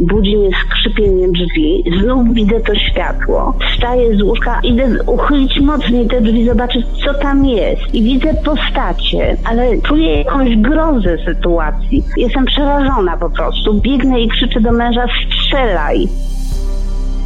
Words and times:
Budzi 0.00 0.36
mnie 0.36 0.50
skrzypieniem 0.64 1.32
drzwi, 1.32 1.84
znów 2.02 2.34
widzę 2.34 2.60
to 2.60 2.74
światło. 2.74 3.54
Wstaję 3.72 4.16
z 4.16 4.22
łóżka, 4.22 4.60
idę 4.62 5.02
uchylić 5.06 5.60
mocniej 5.60 6.06
te 6.06 6.20
drzwi, 6.20 6.46
zobaczyć 6.46 6.86
co 7.04 7.14
tam 7.14 7.44
jest. 7.44 7.94
I 7.94 8.02
widzę 8.02 8.34
postacie, 8.34 9.36
ale 9.44 9.82
czuję 9.82 10.18
jakąś 10.18 10.56
grozę 10.56 11.16
sytuacji. 11.24 12.04
Jestem 12.16 12.44
przerażona 12.44 13.16
po 13.16 13.30
prostu. 13.30 13.80
Biegnę 13.80 14.20
i 14.20 14.28
krzyczę 14.28 14.60
do 14.60 14.72
męża, 14.72 15.06
strzelaj. 15.26 16.08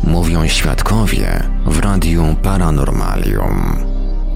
Mówią 0.07 0.47
świadkowie 0.47 1.27
w 1.67 1.81
Radiu 1.81 2.23
Paranormalium. 2.43 3.85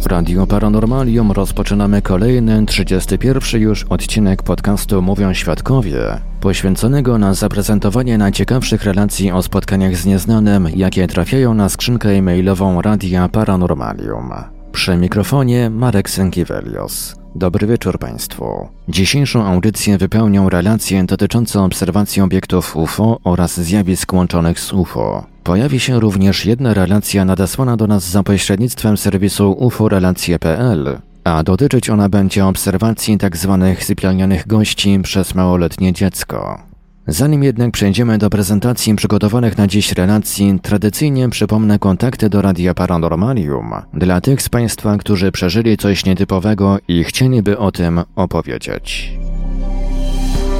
W 0.00 0.06
Radio 0.06 0.46
Paranormalium 0.46 1.32
rozpoczynamy 1.32 2.02
kolejny, 2.02 2.66
31 2.66 3.60
już 3.60 3.84
odcinek 3.84 4.42
podcastu 4.42 5.02
Mówią 5.02 5.34
Świadkowie, 5.34 6.20
poświęconego 6.40 7.18
na 7.18 7.34
zaprezentowanie 7.34 8.18
najciekawszych 8.18 8.84
relacji 8.84 9.32
o 9.32 9.42
spotkaniach 9.42 9.96
z 9.96 10.06
nieznanym, 10.06 10.68
jakie 10.76 11.06
trafiają 11.06 11.54
na 11.54 11.68
skrzynkę 11.68 12.08
e-mailową 12.10 12.82
Radia 12.82 13.28
Paranormalium. 13.28 14.32
Przy 14.72 14.96
mikrofonie 14.96 15.70
Marek 15.70 16.10
Sękiewelios. 16.10 17.14
Dobry 17.34 17.66
wieczór 17.66 17.98
Państwu. 17.98 18.68
Dzisiejszą 18.88 19.44
audycję 19.44 19.98
wypełnią 19.98 20.48
relacje 20.48 21.04
dotyczące 21.04 21.60
obserwacji 21.62 22.22
obiektów 22.22 22.76
UFO 22.76 23.18
oraz 23.24 23.60
zjawisk 23.60 24.12
łączonych 24.12 24.60
z 24.60 24.72
UFO. 24.72 25.26
Pojawi 25.44 25.80
się 25.80 26.00
również 26.00 26.46
jedna 26.46 26.74
relacja 26.74 27.24
nadesłana 27.24 27.76
do 27.76 27.86
nas 27.86 28.10
za 28.10 28.22
pośrednictwem 28.22 28.96
serwisu 28.96 29.52
uforelacje.pl, 29.52 30.98
a 31.24 31.42
dotyczyć 31.42 31.90
ona 31.90 32.08
będzie 32.08 32.46
obserwacji 32.46 33.18
tzw. 33.18 33.74
sypialnianych 33.78 34.46
gości 34.46 35.00
przez 35.02 35.34
małoletnie 35.34 35.92
dziecko. 35.92 36.68
Zanim 37.10 37.42
jednak 37.42 37.70
przejdziemy 37.70 38.18
do 38.18 38.30
prezentacji 38.30 38.94
przygotowanych 38.94 39.58
na 39.58 39.66
dziś 39.66 39.92
relacji, 39.92 40.58
tradycyjnie 40.62 41.28
przypomnę 41.28 41.78
kontakty 41.78 42.28
do 42.28 42.42
Radia 42.42 42.74
Paranormalium 42.74 43.72
dla 43.94 44.20
tych 44.20 44.42
z 44.42 44.48
Państwa, 44.48 44.96
którzy 44.96 45.32
przeżyli 45.32 45.76
coś 45.76 46.04
nietypowego 46.04 46.78
i 46.88 47.04
chcieliby 47.04 47.58
o 47.58 47.72
tym 47.72 48.00
opowiedzieć. 48.16 49.18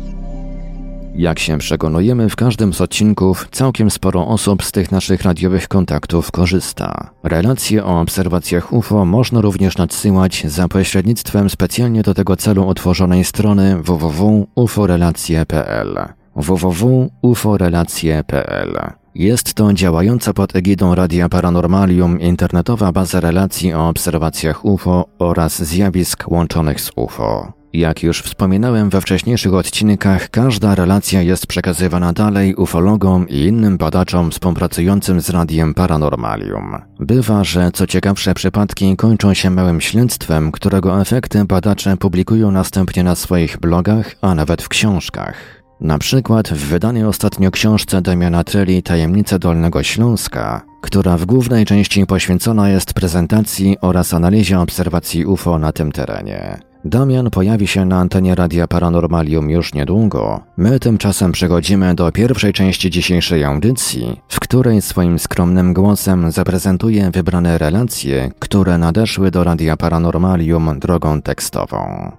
Jak 1.21 1.39
się 1.39 1.57
przekonujemy, 1.57 2.29
w 2.29 2.35
każdym 2.35 2.73
z 2.73 2.81
odcinków 2.81 3.47
całkiem 3.51 3.91
sporo 3.91 4.27
osób 4.27 4.63
z 4.63 4.71
tych 4.71 4.91
naszych 4.91 5.21
radiowych 5.21 5.67
kontaktów 5.67 6.31
korzysta. 6.31 7.09
Relacje 7.23 7.85
o 7.85 8.01
obserwacjach 8.01 8.73
UFO 8.73 9.05
można 9.05 9.41
również 9.41 9.77
nadsyłać 9.77 10.43
za 10.47 10.67
pośrednictwem 10.67 11.49
specjalnie 11.49 12.03
do 12.03 12.13
tego 12.13 12.35
celu 12.35 12.67
utworzonej 12.67 13.23
strony 13.23 13.83
www.uforelacje.pl 13.83 15.99
www.uforelacje.pl 16.35 18.79
Jest 19.15 19.53
to 19.53 19.73
działająca 19.73 20.33
pod 20.33 20.55
egidą 20.55 20.95
Radia 20.95 21.29
Paranormalium 21.29 22.19
internetowa 22.19 22.91
baza 22.91 23.19
relacji 23.19 23.73
o 23.73 23.87
obserwacjach 23.87 24.65
UFO 24.65 25.05
oraz 25.19 25.63
zjawisk 25.63 26.23
łączonych 26.27 26.81
z 26.81 26.91
UFO. 26.95 27.60
Jak 27.73 28.03
już 28.03 28.21
wspominałem 28.21 28.89
we 28.89 29.01
wcześniejszych 29.01 29.53
odcinkach, 29.53 30.29
każda 30.29 30.75
relacja 30.75 31.21
jest 31.21 31.47
przekazywana 31.47 32.13
dalej 32.13 32.55
ufologom 32.55 33.29
i 33.29 33.39
innym 33.39 33.77
badaczom 33.77 34.31
współpracującym 34.31 35.21
z 35.21 35.29
Radiem 35.29 35.73
Paranormalium. 35.73 36.77
Bywa, 36.99 37.43
że 37.43 37.71
co 37.73 37.87
ciekawsze 37.87 38.33
przypadki 38.33 38.95
kończą 38.97 39.33
się 39.33 39.49
małym 39.49 39.81
śledztwem, 39.81 40.51
którego 40.51 41.01
efekty 41.01 41.45
badacze 41.45 41.97
publikują 41.97 42.51
następnie 42.51 43.03
na 43.03 43.15
swoich 43.15 43.57
blogach, 43.57 44.15
a 44.21 44.35
nawet 44.35 44.61
w 44.61 44.69
książkach. 44.69 45.61
Na 45.81 45.99
przykład 45.99 46.49
w 46.49 46.67
wydanej 46.67 47.03
ostatnio 47.03 47.51
książce 47.51 48.01
Damiana 48.01 48.43
Treli 48.43 48.83
Tajemnice 48.83 49.39
Dolnego 49.39 49.83
Śląska, 49.83 50.61
która 50.81 51.17
w 51.17 51.25
głównej 51.25 51.65
części 51.65 52.05
poświęcona 52.05 52.69
jest 52.69 52.93
prezentacji 52.93 53.77
oraz 53.81 54.13
analizie 54.13 54.59
obserwacji 54.59 55.25
UFO 55.25 55.59
na 55.59 55.71
tym 55.71 55.91
terenie. 55.91 56.70
Damian 56.85 57.29
pojawi 57.29 57.67
się 57.67 57.85
na 57.85 57.99
antenie 57.99 58.35
Radia 58.35 58.67
Paranormalium 58.67 59.49
już 59.49 59.73
niedługo. 59.73 60.39
My 60.57 60.79
tymczasem 60.79 61.31
przechodzimy 61.31 61.95
do 61.95 62.11
pierwszej 62.11 62.53
części 62.53 62.89
dzisiejszej 62.89 63.43
audycji, 63.43 64.21
w 64.27 64.39
której 64.39 64.81
swoim 64.81 65.19
skromnym 65.19 65.73
głosem 65.73 66.31
zaprezentuje 66.31 67.11
wybrane 67.11 67.57
relacje, 67.57 68.31
które 68.39 68.77
nadeszły 68.77 69.31
do 69.31 69.43
Radia 69.43 69.77
Paranormalium 69.77 70.79
drogą 70.79 71.21
tekstową. 71.21 72.11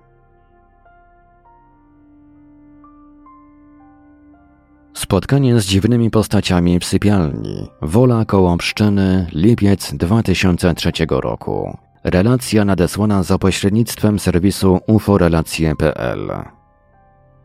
Spotkanie 4.95 5.61
z 5.61 5.65
dziwnymi 5.67 6.11
postaciami 6.11 6.79
w 6.79 6.85
sypialni. 6.85 7.69
Wola 7.83 8.25
koło 8.25 8.57
Pszczyny, 8.57 9.27
lipiec 9.33 9.95
2003 9.95 10.93
roku. 11.09 11.77
Relacja 12.05 12.65
nadesłana 12.65 13.23
za 13.23 13.39
pośrednictwem 13.39 14.19
serwisu 14.19 14.81
uforelacje.pl. 14.87 16.33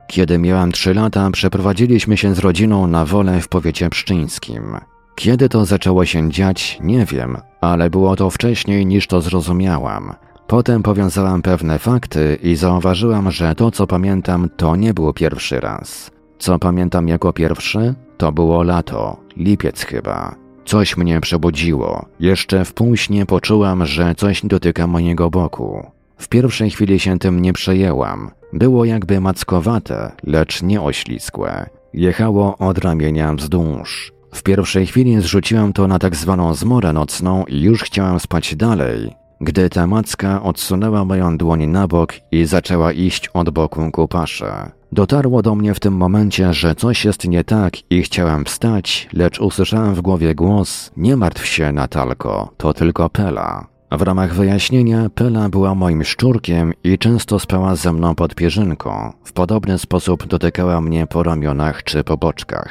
Kiedy 0.07 0.37
miałam 0.37 0.71
3 0.71 0.93
lata, 0.93 1.31
przeprowadziliśmy 1.31 2.17
się 2.17 2.35
z 2.35 2.39
rodziną 2.39 2.87
na 2.87 3.05
wolę 3.05 3.41
w 3.41 3.47
powiecie 3.47 3.89
pszczyńskim. 3.89 4.77
Kiedy 5.15 5.49
to 5.49 5.65
zaczęło 5.65 6.05
się 6.05 6.31
dziać, 6.31 6.77
nie 6.81 7.05
wiem, 7.05 7.37
ale 7.61 7.89
było 7.89 8.15
to 8.15 8.29
wcześniej 8.29 8.85
niż 8.85 9.07
to 9.07 9.21
zrozumiałam. 9.21 10.13
Potem 10.47 10.83
powiązałam 10.83 11.41
pewne 11.41 11.79
fakty 11.79 12.37
i 12.43 12.55
zauważyłam, 12.55 13.31
że 13.31 13.55
to, 13.55 13.71
co 13.71 13.87
pamiętam, 13.87 14.49
to 14.57 14.75
nie 14.75 14.93
był 14.93 15.13
pierwszy 15.13 15.59
raz. 15.59 16.11
Co 16.39 16.59
pamiętam 16.59 17.07
jako 17.07 17.33
pierwszy? 17.33 17.95
To 18.17 18.31
było 18.31 18.63
lato, 18.63 19.17
lipiec 19.37 19.83
chyba. 19.83 20.46
Coś 20.67 20.97
mnie 20.97 21.21
przebudziło. 21.21 22.05
Jeszcze 22.19 22.65
w 22.65 22.73
półśnie 22.73 23.25
poczułam, 23.25 23.85
że 23.85 24.15
coś 24.15 24.41
dotyka 24.45 24.87
mojego 24.87 25.29
boku. 25.29 25.91
W 26.17 26.27
pierwszej 26.27 26.69
chwili 26.69 26.99
się 26.99 27.19
tym 27.19 27.41
nie 27.41 27.53
przejęłam. 27.53 28.31
Było 28.53 28.85
jakby 28.85 29.21
mackowate, 29.21 30.11
lecz 30.23 30.61
nie 30.61 30.81
oślizgłe. 30.81 31.69
Jechało 31.93 32.57
od 32.57 32.77
ramienia 32.77 33.33
wzdłuż. 33.33 34.13
W 34.33 34.43
pierwszej 34.43 34.85
chwili 34.85 35.21
zrzuciłam 35.21 35.73
to 35.73 35.87
na 35.87 35.99
tak 35.99 36.15
zwaną 36.15 36.53
zmorę 36.53 36.93
nocną 36.93 37.45
i 37.45 37.61
już 37.61 37.83
chciałam 37.83 38.19
spać 38.19 38.55
dalej, 38.55 39.13
gdy 39.41 39.69
ta 39.69 39.87
macka 39.87 40.43
odsunęła 40.43 41.05
moją 41.05 41.37
dłoń 41.37 41.65
na 41.65 41.87
bok 41.87 42.13
i 42.31 42.45
zaczęła 42.45 42.91
iść 42.91 43.27
od 43.27 43.49
boku 43.49 43.91
ku 43.91 44.07
pasze. 44.07 44.76
Dotarło 44.91 45.41
do 45.41 45.55
mnie 45.55 45.73
w 45.73 45.79
tym 45.79 45.93
momencie, 45.93 46.53
że 46.53 46.75
coś 46.75 47.05
jest 47.05 47.27
nie 47.27 47.43
tak 47.43 47.73
i 47.91 48.01
chciałem 48.01 48.45
wstać, 48.45 49.09
lecz 49.13 49.39
usłyszałem 49.39 49.95
w 49.95 50.01
głowie 50.01 50.35
głos: 50.35 50.91
Nie 50.97 51.17
martw 51.17 51.45
się, 51.45 51.71
Natalko, 51.71 52.53
to 52.57 52.73
tylko 52.73 53.09
Pela. 53.09 53.67
W 53.91 54.01
ramach 54.01 54.33
wyjaśnienia, 54.33 55.09
Pela 55.15 55.49
była 55.49 55.75
moim 55.75 56.03
szczurkiem 56.03 56.73
i 56.83 56.97
często 56.97 57.39
spała 57.39 57.75
ze 57.75 57.93
mną 57.93 58.15
pod 58.15 58.35
pierzynką. 58.35 59.13
W 59.23 59.33
podobny 59.33 59.77
sposób 59.77 60.27
dotykała 60.27 60.81
mnie 60.81 61.07
po 61.07 61.23
ramionach 61.23 61.83
czy 61.83 62.03
po 62.03 62.17
boczkach. 62.17 62.69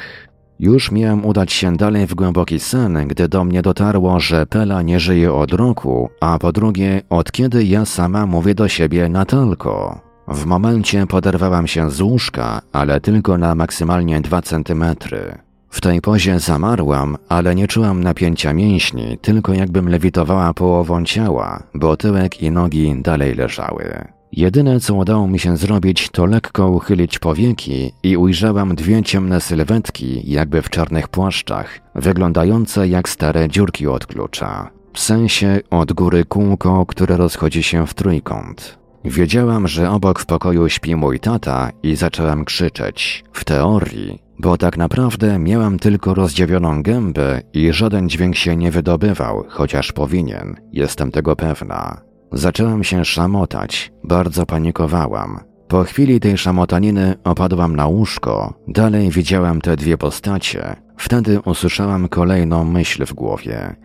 Już 0.58 0.92
miałem 0.92 1.24
udać 1.24 1.52
się 1.52 1.76
dalej 1.76 2.06
w 2.06 2.14
głęboki 2.14 2.60
sen, 2.60 3.08
gdy 3.08 3.28
do 3.28 3.44
mnie 3.44 3.62
dotarło, 3.62 4.20
że 4.20 4.46
Pela 4.46 4.82
nie 4.82 5.00
żyje 5.00 5.32
od 5.32 5.52
roku, 5.52 6.10
a 6.20 6.38
po 6.38 6.52
drugie, 6.52 7.02
od 7.10 7.32
kiedy 7.32 7.64
ja 7.64 7.84
sama 7.84 8.26
mówię 8.26 8.54
do 8.54 8.68
siebie 8.68 9.08
Natalko. 9.08 10.06
W 10.28 10.46
momencie 10.46 11.06
poderwałam 11.06 11.67
się 11.67 11.90
z 11.90 12.00
łóżka, 12.00 12.62
ale 12.73 13.00
tylko 13.00 13.38
na 13.38 13.55
maksymalnie 13.55 14.20
dwa 14.20 14.43
centymetry. 14.43 15.38
W 15.70 15.81
tej 15.81 16.00
pozie 16.00 16.40
zamarłam, 16.40 17.17
ale 17.28 17.55
nie 17.55 17.69
czułam 17.69 18.05
napięcia 18.05 18.52
mięśni, 18.52 19.19
tylko 19.23 19.52
jakbym 19.52 19.88
lewitowała 19.88 20.55
połową 20.55 21.05
ciała, 21.05 21.62
bo 21.75 21.96
tyłek 21.96 22.43
i 22.43 22.50
nogi 22.50 23.02
dalej 23.02 23.34
leżały. 23.34 24.05
Jedyne 24.32 24.81
co 24.81 24.94
udało 24.94 25.26
mi 25.28 25.38
się 25.38 25.56
zrobić, 25.56 26.08
to 26.11 26.26
lekko 26.26 26.69
uchylić 26.69 27.19
powieki 27.19 27.93
i 28.02 28.17
ujrzałam 28.17 28.75
dwie 28.75 29.02
ciemne 29.02 29.40
sylwetki, 29.40 30.31
jakby 30.31 30.62
w 30.62 30.70
czarnych 30.70 31.08
płaszczach, 31.08 31.81
wyglądające 31.94 32.88
jak 32.88 33.08
stare 33.08 33.49
dziurki 33.49 33.87
od 33.87 34.06
klucza. 34.06 34.70
W 34.93 35.00
sensie 35.00 35.61
od 35.70 35.93
góry 35.93 36.25
kółko, 36.25 36.87
które 36.87 37.17
rozchodzi 37.17 37.62
się 37.62 37.87
w 37.87 37.94
trójkąt. 37.94 38.78
Wiedziałam, 39.06 39.69
że 39.69 39.91
obok 39.91 40.19
w 40.19 40.26
pokoju 40.26 40.69
śpi 40.69 40.97
mój 40.97 41.20
tata 41.20 41.70
i 41.82 41.97
zaczęłam 41.97 42.44
krzyczeć. 42.44 43.25
W 43.32 43.44
teorii, 43.44 44.23
bo 44.38 44.56
tak 44.56 44.76
naprawdę 44.76 45.38
miałam 45.38 45.79
tylko 45.79 46.14
rozdziawioną 46.14 46.82
gębę 46.82 47.43
i 47.53 47.73
żaden 47.73 48.08
dźwięk 48.08 48.37
się 48.37 48.56
nie 48.56 48.70
wydobywał, 48.70 49.44
chociaż 49.49 49.93
powinien, 49.93 50.56
jestem 50.73 51.11
tego 51.11 51.37
pewna. 51.37 52.00
Zaczęłam 52.32 52.85
się 52.85 53.05
szamotać, 53.05 53.93
bardzo 54.05 54.47
panikowałam. 54.47 55.41
Po 55.69 55.85
chwili 55.85 56.20
tej 56.20 56.38
szamotaniny 56.38 57.14
opadłam 57.25 57.76
na 57.76 57.87
łóżko, 57.87 58.55
dalej 58.69 59.11
widziałam 59.11 59.61
te 59.61 59.76
dwie 59.76 59.99
postacie. 59.99 60.76
Wtedy 60.97 61.41
usłyszałam 61.41 62.09
kolejną 62.09 62.64
myśl 62.64 63.06
w 63.06 63.14
głowie. 63.14 63.76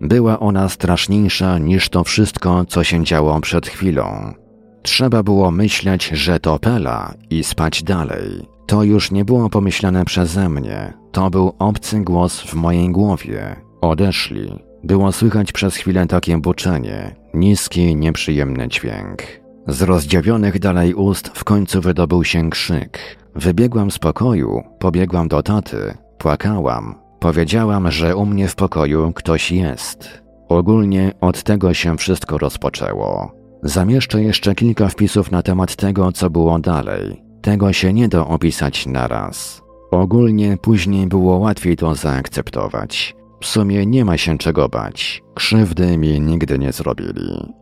Była 0.00 0.40
ona 0.40 0.68
straszniejsza 0.68 1.58
niż 1.58 1.88
to 1.88 2.04
wszystko, 2.04 2.64
co 2.64 2.84
się 2.84 3.04
działo 3.04 3.40
przed 3.40 3.66
chwilą. 3.66 4.34
Trzeba 4.82 5.22
było 5.22 5.50
myśleć, 5.50 6.06
że 6.06 6.40
to 6.40 6.58
Pela 6.58 7.14
i 7.30 7.44
spać 7.44 7.82
dalej. 7.82 8.48
To 8.66 8.82
już 8.82 9.10
nie 9.10 9.24
było 9.24 9.50
pomyślane 9.50 10.04
przeze 10.04 10.48
mnie. 10.48 10.92
To 11.12 11.30
był 11.30 11.54
obcy 11.58 12.00
głos 12.00 12.40
w 12.40 12.54
mojej 12.54 12.90
głowie. 12.90 13.56
Odeszli. 13.80 14.58
Było 14.84 15.12
słychać 15.12 15.52
przez 15.52 15.76
chwilę 15.76 16.06
takie 16.06 16.38
buczenie, 16.38 17.14
niski, 17.34 17.96
nieprzyjemny 17.96 18.68
dźwięk. 18.68 19.22
Z 19.66 19.82
rozdziawionych 19.82 20.58
dalej 20.58 20.94
ust 20.94 21.28
w 21.34 21.44
końcu 21.44 21.80
wydobył 21.80 22.24
się 22.24 22.50
krzyk. 22.50 22.98
Wybiegłam 23.34 23.90
z 23.90 23.98
pokoju, 23.98 24.62
pobiegłam 24.78 25.28
do 25.28 25.42
taty, 25.42 25.94
płakałam. 26.18 26.94
Powiedziałam, 27.20 27.90
że 27.90 28.16
u 28.16 28.26
mnie 28.26 28.48
w 28.48 28.54
pokoju 28.54 29.12
ktoś 29.12 29.52
jest. 29.52 30.22
Ogólnie 30.48 31.12
od 31.20 31.42
tego 31.42 31.74
się 31.74 31.96
wszystko 31.96 32.38
rozpoczęło. 32.38 33.39
Zamieszczę 33.62 34.22
jeszcze 34.22 34.54
kilka 34.54 34.88
wpisów 34.88 35.30
na 35.30 35.42
temat 35.42 35.76
tego, 35.76 36.12
co 36.12 36.30
było 36.30 36.58
dalej. 36.58 37.22
Tego 37.42 37.72
się 37.72 37.92
nie 37.92 38.08
da 38.08 38.26
opisać 38.26 38.86
naraz. 38.86 39.62
Ogólnie 39.90 40.56
później 40.62 41.06
było 41.06 41.36
łatwiej 41.38 41.76
to 41.76 41.94
zaakceptować. 41.94 43.16
W 43.40 43.46
sumie 43.46 43.86
nie 43.86 44.04
ma 44.04 44.16
się 44.16 44.38
czego 44.38 44.68
bać. 44.68 45.22
Krzywdy 45.34 45.98
mi 45.98 46.20
nigdy 46.20 46.58
nie 46.58 46.72
zrobili. 46.72 47.54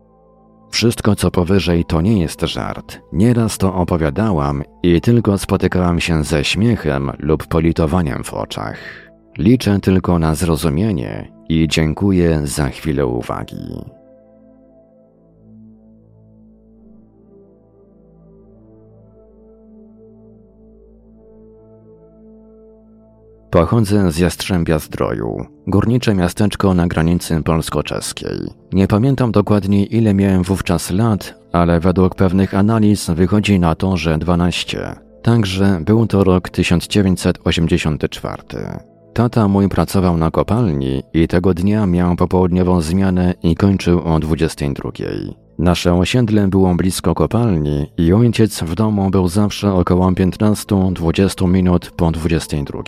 Wszystko 0.70 1.16
co 1.16 1.30
powyżej 1.30 1.84
to 1.84 2.00
nie 2.00 2.20
jest 2.20 2.40
żart. 2.40 3.00
Nieraz 3.12 3.58
to 3.58 3.74
opowiadałam 3.74 4.62
i 4.82 5.00
tylko 5.00 5.38
spotykałam 5.38 6.00
się 6.00 6.24
ze 6.24 6.44
śmiechem 6.44 7.12
lub 7.18 7.46
politowaniem 7.46 8.24
w 8.24 8.34
oczach. 8.34 8.78
Liczę 9.38 9.78
tylko 9.80 10.18
na 10.18 10.34
zrozumienie 10.34 11.32
i 11.48 11.68
dziękuję 11.68 12.40
za 12.44 12.68
chwilę 12.68 13.06
uwagi. 13.06 13.97
Pochodzę 23.50 24.12
z 24.12 24.18
Jastrzębia 24.18 24.78
Zdroju, 24.78 25.46
górnicze 25.66 26.14
miasteczko 26.14 26.74
na 26.74 26.86
granicy 26.86 27.42
polsko-czeskiej. 27.42 28.38
Nie 28.72 28.88
pamiętam 28.88 29.32
dokładnie 29.32 29.84
ile 29.84 30.14
miałem 30.14 30.42
wówczas 30.42 30.90
lat, 30.90 31.34
ale 31.52 31.80
według 31.80 32.14
pewnych 32.14 32.54
analiz 32.54 33.10
wychodzi 33.10 33.60
na 33.60 33.74
to, 33.74 33.96
że 33.96 34.18
12. 34.18 34.96
Także 35.22 35.80
był 35.80 36.06
to 36.06 36.24
rok 36.24 36.48
1984. 36.48 38.42
Tata 39.14 39.48
mój 39.48 39.68
pracował 39.68 40.16
na 40.16 40.30
kopalni 40.30 41.02
i 41.12 41.28
tego 41.28 41.54
dnia 41.54 41.86
miał 41.86 42.16
popołudniową 42.16 42.80
zmianę 42.80 43.34
i 43.42 43.54
kończył 43.54 44.00
o 44.00 44.18
22. 44.18 44.90
Nasze 45.58 45.94
osiedle 45.94 46.48
było 46.48 46.74
blisko 46.74 47.14
kopalni 47.14 47.86
i 47.98 48.12
ojciec 48.12 48.62
w 48.62 48.74
domu 48.74 49.10
był 49.10 49.28
zawsze 49.28 49.72
około 49.72 50.10
15-20 50.10 51.48
minut 51.48 51.92
po 51.96 52.10
22. 52.10 52.82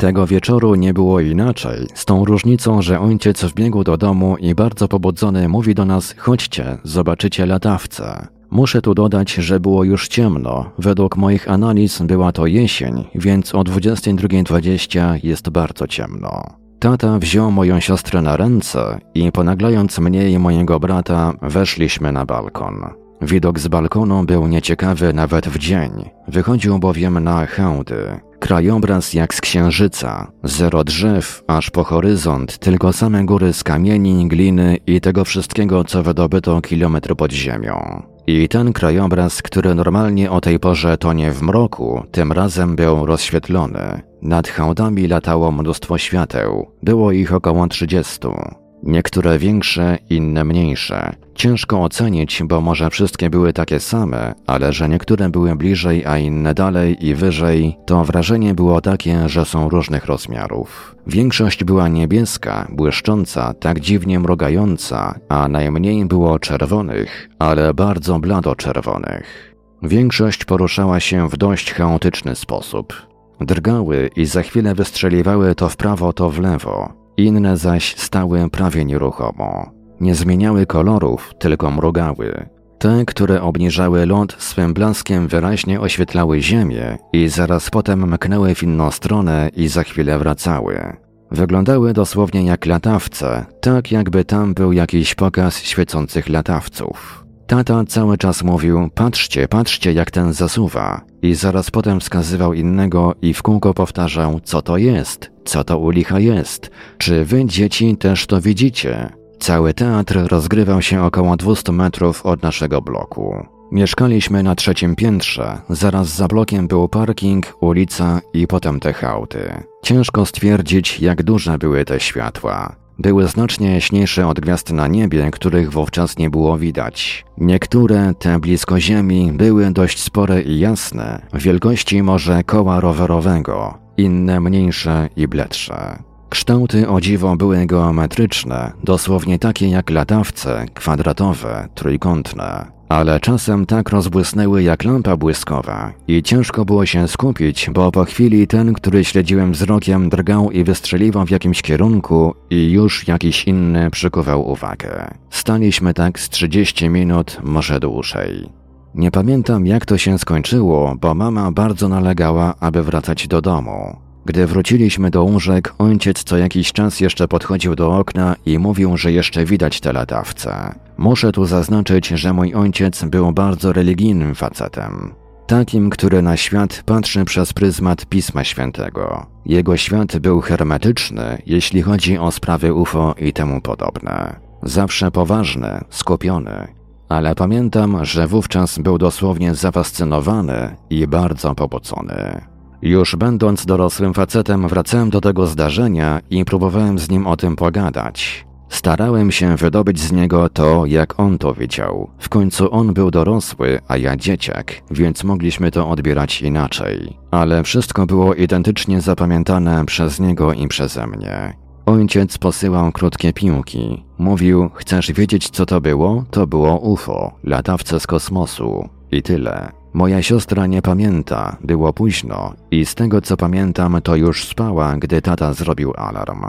Tego 0.00 0.26
wieczoru 0.26 0.74
nie 0.74 0.94
było 0.94 1.20
inaczej, 1.20 1.86
z 1.94 2.04
tą 2.04 2.24
różnicą, 2.24 2.82
że 2.82 3.00
ojciec 3.00 3.44
wbiegł 3.44 3.84
do 3.84 3.96
domu 3.96 4.36
i 4.36 4.54
bardzo 4.54 4.88
pobudzony 4.88 5.48
mówi 5.48 5.74
do 5.74 5.84
nas: 5.84 6.14
chodźcie, 6.18 6.78
zobaczycie 6.84 7.46
latawce. 7.46 8.26
Muszę 8.50 8.82
tu 8.82 8.94
dodać, 8.94 9.34
że 9.34 9.60
było 9.60 9.84
już 9.84 10.08
ciemno. 10.08 10.70
Według 10.78 11.16
moich 11.16 11.50
analiz 11.50 12.02
była 12.02 12.32
to 12.32 12.46
jesień, 12.46 13.04
więc 13.14 13.54
o 13.54 13.60
22.20 13.60 15.20
jest 15.22 15.50
bardzo 15.50 15.86
ciemno. 15.86 16.42
Tata 16.78 17.18
wziął 17.18 17.50
moją 17.50 17.80
siostrę 17.80 18.22
na 18.22 18.36
ręce 18.36 18.98
i 19.14 19.32
ponaglając 19.32 19.98
mnie 19.98 20.30
i 20.30 20.38
mojego 20.38 20.80
brata, 20.80 21.32
weszliśmy 21.42 22.12
na 22.12 22.26
balkon. 22.26 22.74
Widok 23.22 23.58
z 23.58 23.68
balkonu 23.68 24.24
był 24.24 24.46
nieciekawy 24.46 25.12
nawet 25.12 25.48
w 25.48 25.58
dzień. 25.58 25.90
Wychodził 26.28 26.78
bowiem 26.78 27.24
na 27.24 27.46
hałdy. 27.46 28.20
Krajobraz 28.40 29.14
jak 29.14 29.34
z 29.34 29.40
księżyca. 29.40 30.32
Zero 30.44 30.84
drzew, 30.84 31.42
aż 31.46 31.70
po 31.70 31.84
horyzont, 31.84 32.58
tylko 32.58 32.92
same 32.92 33.24
góry 33.24 33.52
z 33.52 33.64
kamieni, 33.64 34.28
gliny 34.28 34.76
i 34.86 35.00
tego 35.00 35.24
wszystkiego, 35.24 35.84
co 35.84 36.02
wydobyto 36.02 36.60
kilometr 36.60 37.16
pod 37.16 37.32
ziemią. 37.32 38.02
I 38.26 38.48
ten 38.48 38.72
krajobraz, 38.72 39.42
który 39.42 39.74
normalnie 39.74 40.30
o 40.30 40.40
tej 40.40 40.58
porze 40.58 40.98
tonie 40.98 41.32
w 41.32 41.42
mroku, 41.42 42.02
tym 42.10 42.32
razem 42.32 42.76
był 42.76 43.06
rozświetlony. 43.06 44.02
Nad 44.22 44.48
hałdami 44.48 45.06
latało 45.08 45.52
mnóstwo 45.52 45.98
świateł. 45.98 46.70
Było 46.82 47.12
ich 47.12 47.34
około 47.34 47.68
trzydziestu. 47.68 48.34
Niektóre 48.82 49.38
większe, 49.38 49.98
inne 50.10 50.44
mniejsze. 50.44 51.12
Ciężko 51.34 51.82
ocenić, 51.82 52.42
bo 52.44 52.60
może 52.60 52.90
wszystkie 52.90 53.30
były 53.30 53.52
takie 53.52 53.80
same, 53.80 54.34
ale 54.46 54.72
że 54.72 54.88
niektóre 54.88 55.28
były 55.28 55.56
bliżej, 55.56 56.06
a 56.06 56.18
inne 56.18 56.54
dalej 56.54 57.06
i 57.06 57.14
wyżej, 57.14 57.76
to 57.86 58.04
wrażenie 58.04 58.54
było 58.54 58.80
takie, 58.80 59.28
że 59.28 59.44
są 59.44 59.68
różnych 59.68 60.04
rozmiarów. 60.06 60.96
Większość 61.06 61.64
była 61.64 61.88
niebieska, 61.88 62.66
błyszcząca, 62.70 63.54
tak 63.54 63.80
dziwnie 63.80 64.20
mrugająca, 64.20 65.18
a 65.28 65.48
najmniej 65.48 66.04
było 66.04 66.38
czerwonych, 66.38 67.28
ale 67.38 67.74
bardzo 67.74 68.18
blado 68.18 68.54
czerwonych. 68.54 69.54
Większość 69.82 70.44
poruszała 70.44 71.00
się 71.00 71.28
w 71.28 71.36
dość 71.36 71.72
chaotyczny 71.72 72.36
sposób. 72.36 72.94
Drgały 73.40 74.10
i 74.16 74.26
za 74.26 74.42
chwilę 74.42 74.74
wystrzeliwały 74.74 75.54
to 75.54 75.68
w 75.68 75.76
prawo, 75.76 76.12
to 76.12 76.30
w 76.30 76.40
lewo. 76.40 76.99
Inne 77.20 77.56
zaś 77.56 77.96
stały 77.96 78.50
prawie 78.50 78.84
nieruchomo. 78.84 79.70
Nie 80.00 80.14
zmieniały 80.14 80.66
kolorów, 80.66 81.34
tylko 81.38 81.70
mrugały. 81.70 82.48
Te, 82.78 83.04
które 83.04 83.42
obniżały 83.42 84.06
ląd 84.06 84.36
swym 84.38 84.74
blaskiem 84.74 85.28
wyraźnie 85.28 85.80
oświetlały 85.80 86.40
ziemię 86.40 86.98
i 87.12 87.28
zaraz 87.28 87.70
potem 87.70 88.12
mknęły 88.12 88.54
w 88.54 88.62
inną 88.62 88.90
stronę 88.90 89.50
i 89.56 89.68
za 89.68 89.82
chwilę 89.82 90.18
wracały. 90.18 90.96
Wyglądały 91.30 91.92
dosłownie 91.92 92.44
jak 92.44 92.66
latawce, 92.66 93.46
tak 93.60 93.92
jakby 93.92 94.24
tam 94.24 94.54
był 94.54 94.72
jakiś 94.72 95.14
pokaz 95.14 95.62
świecących 95.62 96.28
latawców. 96.28 97.19
Tata 97.50 97.84
cały 97.84 98.18
czas 98.18 98.42
mówił: 98.42 98.90
Patrzcie, 98.94 99.48
patrzcie, 99.48 99.92
jak 99.92 100.10
ten 100.10 100.32
zasuwa, 100.32 101.00
i 101.22 101.34
zaraz 101.34 101.70
potem 101.70 102.00
wskazywał 102.00 102.52
innego 102.52 103.14
i 103.22 103.34
w 103.34 103.42
kółko 103.42 103.74
powtarzał: 103.74 104.40
Co 104.44 104.62
to 104.62 104.76
jest? 104.76 105.30
Co 105.44 105.64
to 105.64 105.78
u 105.78 105.90
licha 105.90 106.18
jest? 106.20 106.70
Czy 106.98 107.24
wy, 107.24 107.44
dzieci, 107.44 107.96
też 107.96 108.26
to 108.26 108.40
widzicie? 108.40 109.10
Cały 109.38 109.74
teatr 109.74 110.26
rozgrywał 110.28 110.82
się 110.82 111.02
około 111.02 111.36
200 111.36 111.72
metrów 111.72 112.26
od 112.26 112.42
naszego 112.42 112.82
bloku. 112.82 113.46
Mieszkaliśmy 113.72 114.42
na 114.42 114.54
trzecim 114.54 114.96
piętrze, 114.96 115.58
zaraz 115.70 116.08
za 116.08 116.28
blokiem 116.28 116.68
był 116.68 116.88
parking, 116.88 117.54
ulica 117.60 118.20
i 118.34 118.46
potem 118.46 118.80
te 118.80 118.92
hałty. 118.92 119.62
Ciężko 119.82 120.26
stwierdzić, 120.26 121.00
jak 121.00 121.22
duże 121.22 121.58
były 121.58 121.84
te 121.84 122.00
światła. 122.00 122.76
Były 123.00 123.28
znacznie 123.28 123.74
jaśniejsze 123.74 124.26
od 124.26 124.40
gwiazd 124.40 124.72
na 124.72 124.86
niebie, 124.86 125.30
których 125.30 125.72
wówczas 125.72 126.18
nie 126.18 126.30
było 126.30 126.58
widać. 126.58 127.24
Niektóre, 127.38 128.14
te 128.18 128.38
blisko 128.38 128.80
Ziemi, 128.80 129.32
były 129.32 129.70
dość 129.70 130.02
spore 130.02 130.42
i 130.42 130.58
jasne, 130.58 131.26
wielkości 131.34 132.02
może 132.02 132.44
koła 132.44 132.80
rowerowego, 132.80 133.78
inne 133.96 134.40
mniejsze 134.40 135.08
i 135.16 135.28
bledsze. 135.28 136.09
Kształty 136.30 136.88
o 136.88 137.00
dziwo 137.00 137.36
były 137.36 137.66
geometryczne, 137.66 138.72
dosłownie 138.84 139.38
takie 139.38 139.68
jak 139.68 139.90
latawce, 139.90 140.66
kwadratowe, 140.74 141.68
trójkątne, 141.74 142.66
ale 142.88 143.20
czasem 143.20 143.66
tak 143.66 143.88
rozbłysnęły 143.88 144.62
jak 144.62 144.84
lampa 144.84 145.16
błyskowa 145.16 145.92
i 146.08 146.22
ciężko 146.22 146.64
było 146.64 146.86
się 146.86 147.08
skupić, 147.08 147.70
bo 147.70 147.92
po 147.92 148.04
chwili 148.04 148.46
ten, 148.46 148.72
który 148.72 149.04
śledziłem 149.04 149.52
wzrokiem, 149.52 150.08
drgał 150.08 150.50
i 150.50 150.64
wystrzeliwał 150.64 151.26
w 151.26 151.30
jakimś 151.30 151.62
kierunku 151.62 152.34
i 152.50 152.70
już 152.70 153.08
jakiś 153.08 153.44
inny 153.44 153.90
przykuwał 153.90 154.50
uwagę. 154.50 155.14
Staliśmy 155.30 155.94
tak 155.94 156.20
z 156.20 156.28
30 156.28 156.88
minut, 156.88 157.38
może 157.42 157.80
dłużej. 157.80 158.48
Nie 158.94 159.10
pamiętam 159.10 159.66
jak 159.66 159.86
to 159.86 159.98
się 159.98 160.18
skończyło, 160.18 160.94
bo 161.00 161.14
mama 161.14 161.52
bardzo 161.52 161.88
nalegała, 161.88 162.54
aby 162.60 162.82
wracać 162.82 163.28
do 163.28 163.40
domu. 163.40 164.09
Gdy 164.24 164.46
wróciliśmy 164.46 165.10
do 165.10 165.24
łóżek, 165.24 165.74
ojciec 165.78 166.24
co 166.24 166.38
jakiś 166.38 166.72
czas 166.72 167.00
jeszcze 167.00 167.28
podchodził 167.28 167.76
do 167.76 167.98
okna 167.98 168.36
i 168.46 168.58
mówił, 168.58 168.96
że 168.96 169.12
jeszcze 169.12 169.44
widać 169.44 169.80
te 169.80 169.92
latawce. 169.92 170.74
Muszę 170.98 171.32
tu 171.32 171.46
zaznaczyć, 171.46 172.08
że 172.08 172.32
mój 172.32 172.54
ojciec 172.54 173.04
był 173.04 173.32
bardzo 173.32 173.72
religijnym 173.72 174.34
facetem. 174.34 175.14
Takim, 175.46 175.90
który 175.90 176.22
na 176.22 176.36
świat 176.36 176.82
patrzy 176.86 177.24
przez 177.24 177.52
pryzmat 177.52 178.06
Pisma 178.06 178.44
Świętego. 178.44 179.26
Jego 179.46 179.76
świat 179.76 180.18
był 180.18 180.40
hermetyczny, 180.40 181.42
jeśli 181.46 181.82
chodzi 181.82 182.18
o 182.18 182.30
sprawy 182.30 182.74
UFO 182.74 183.14
i 183.18 183.32
temu 183.32 183.60
podobne. 183.60 184.40
Zawsze 184.62 185.10
poważny, 185.10 185.80
skupiony. 185.90 186.68
Ale 187.08 187.34
pamiętam, 187.34 188.04
że 188.04 188.26
wówczas 188.26 188.78
był 188.78 188.98
dosłownie 188.98 189.54
zafascynowany 189.54 190.76
i 190.90 191.06
bardzo 191.06 191.54
pobocony. 191.54 192.40
Już 192.82 193.16
będąc 193.16 193.66
dorosłym 193.66 194.14
facetem, 194.14 194.68
wracałem 194.68 195.10
do 195.10 195.20
tego 195.20 195.46
zdarzenia 195.46 196.20
i 196.30 196.44
próbowałem 196.44 196.98
z 196.98 197.10
nim 197.10 197.26
o 197.26 197.36
tym 197.36 197.56
pogadać. 197.56 198.46
Starałem 198.68 199.32
się 199.32 199.56
wydobyć 199.56 200.00
z 200.00 200.12
niego 200.12 200.48
to, 200.48 200.86
jak 200.86 201.20
on 201.20 201.38
to 201.38 201.54
widział. 201.54 202.10
W 202.18 202.28
końcu 202.28 202.74
on 202.74 202.94
był 202.94 203.10
dorosły, 203.10 203.80
a 203.88 203.96
ja 203.96 204.16
dzieciak, 204.16 204.74
więc 204.90 205.24
mogliśmy 205.24 205.70
to 205.70 205.88
odbierać 205.88 206.42
inaczej. 206.42 207.16
Ale 207.30 207.62
wszystko 207.62 208.06
było 208.06 208.34
identycznie 208.34 209.00
zapamiętane 209.00 209.86
przez 209.86 210.20
niego 210.20 210.52
i 210.52 210.68
przeze 210.68 211.06
mnie. 211.06 211.56
Ojciec 211.86 212.38
posyłał 212.38 212.92
krótkie 212.92 213.32
piłki. 213.32 214.04
Mówił, 214.18 214.70
chcesz 214.74 215.12
wiedzieć 215.12 215.50
co 215.50 215.66
to 215.66 215.80
było? 215.80 216.24
To 216.30 216.46
było 216.46 216.78
UFO, 216.78 217.32
latawce 217.44 218.00
z 218.00 218.06
kosmosu. 218.06 218.88
I 219.12 219.22
tyle. 219.22 219.79
Moja 219.92 220.22
siostra 220.22 220.66
nie 220.66 220.82
pamięta, 220.82 221.56
było 221.60 221.92
późno 221.92 222.54
i 222.70 222.86
z 222.86 222.94
tego 222.94 223.20
co 223.20 223.36
pamiętam, 223.36 224.00
to 224.02 224.16
już 224.16 224.48
spała, 224.48 224.96
gdy 224.96 225.22
tata 225.22 225.52
zrobił 225.52 225.92
alarm. 225.96 226.44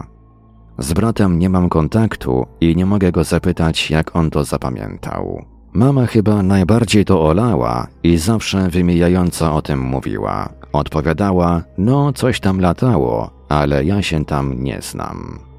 Z 0.78 0.94
bratem 0.94 1.40
nie 1.40 1.50
mam 1.50 1.70
kontaktu 1.70 2.46
i 2.62 2.76
nie 2.76 2.86
mogę 2.86 3.12
go 3.12 3.24
zapytać, 3.24 3.92
jak 3.92 4.16
on 4.16 4.30
to 4.30 4.44
zapamiętał. 4.44 5.46
Mama 5.74 6.06
chyba 6.06 6.44
najbardziej 6.44 7.06
to 7.06 7.26
olała 7.26 7.88
i 8.04 8.18
zawsze 8.18 8.70
wymijająco 8.70 9.56
o 9.56 9.62
tym 9.62 9.80
mówiła. 9.80 10.50
Odpowiadała, 10.74 11.64
no 11.78 12.14
coś 12.14 12.40
tam 12.40 12.60
latało, 12.60 13.30
ale 13.50 13.86
ja 13.86 14.02
się 14.02 14.26
tam 14.26 14.64
nie 14.64 14.82
znam. 14.82 15.51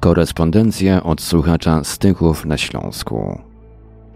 Korespondencja 0.00 1.02
od 1.02 1.20
słuchacza 1.20 1.84
z 1.84 1.98
Tychów 1.98 2.46
na 2.46 2.56
Śląsku. 2.56 3.38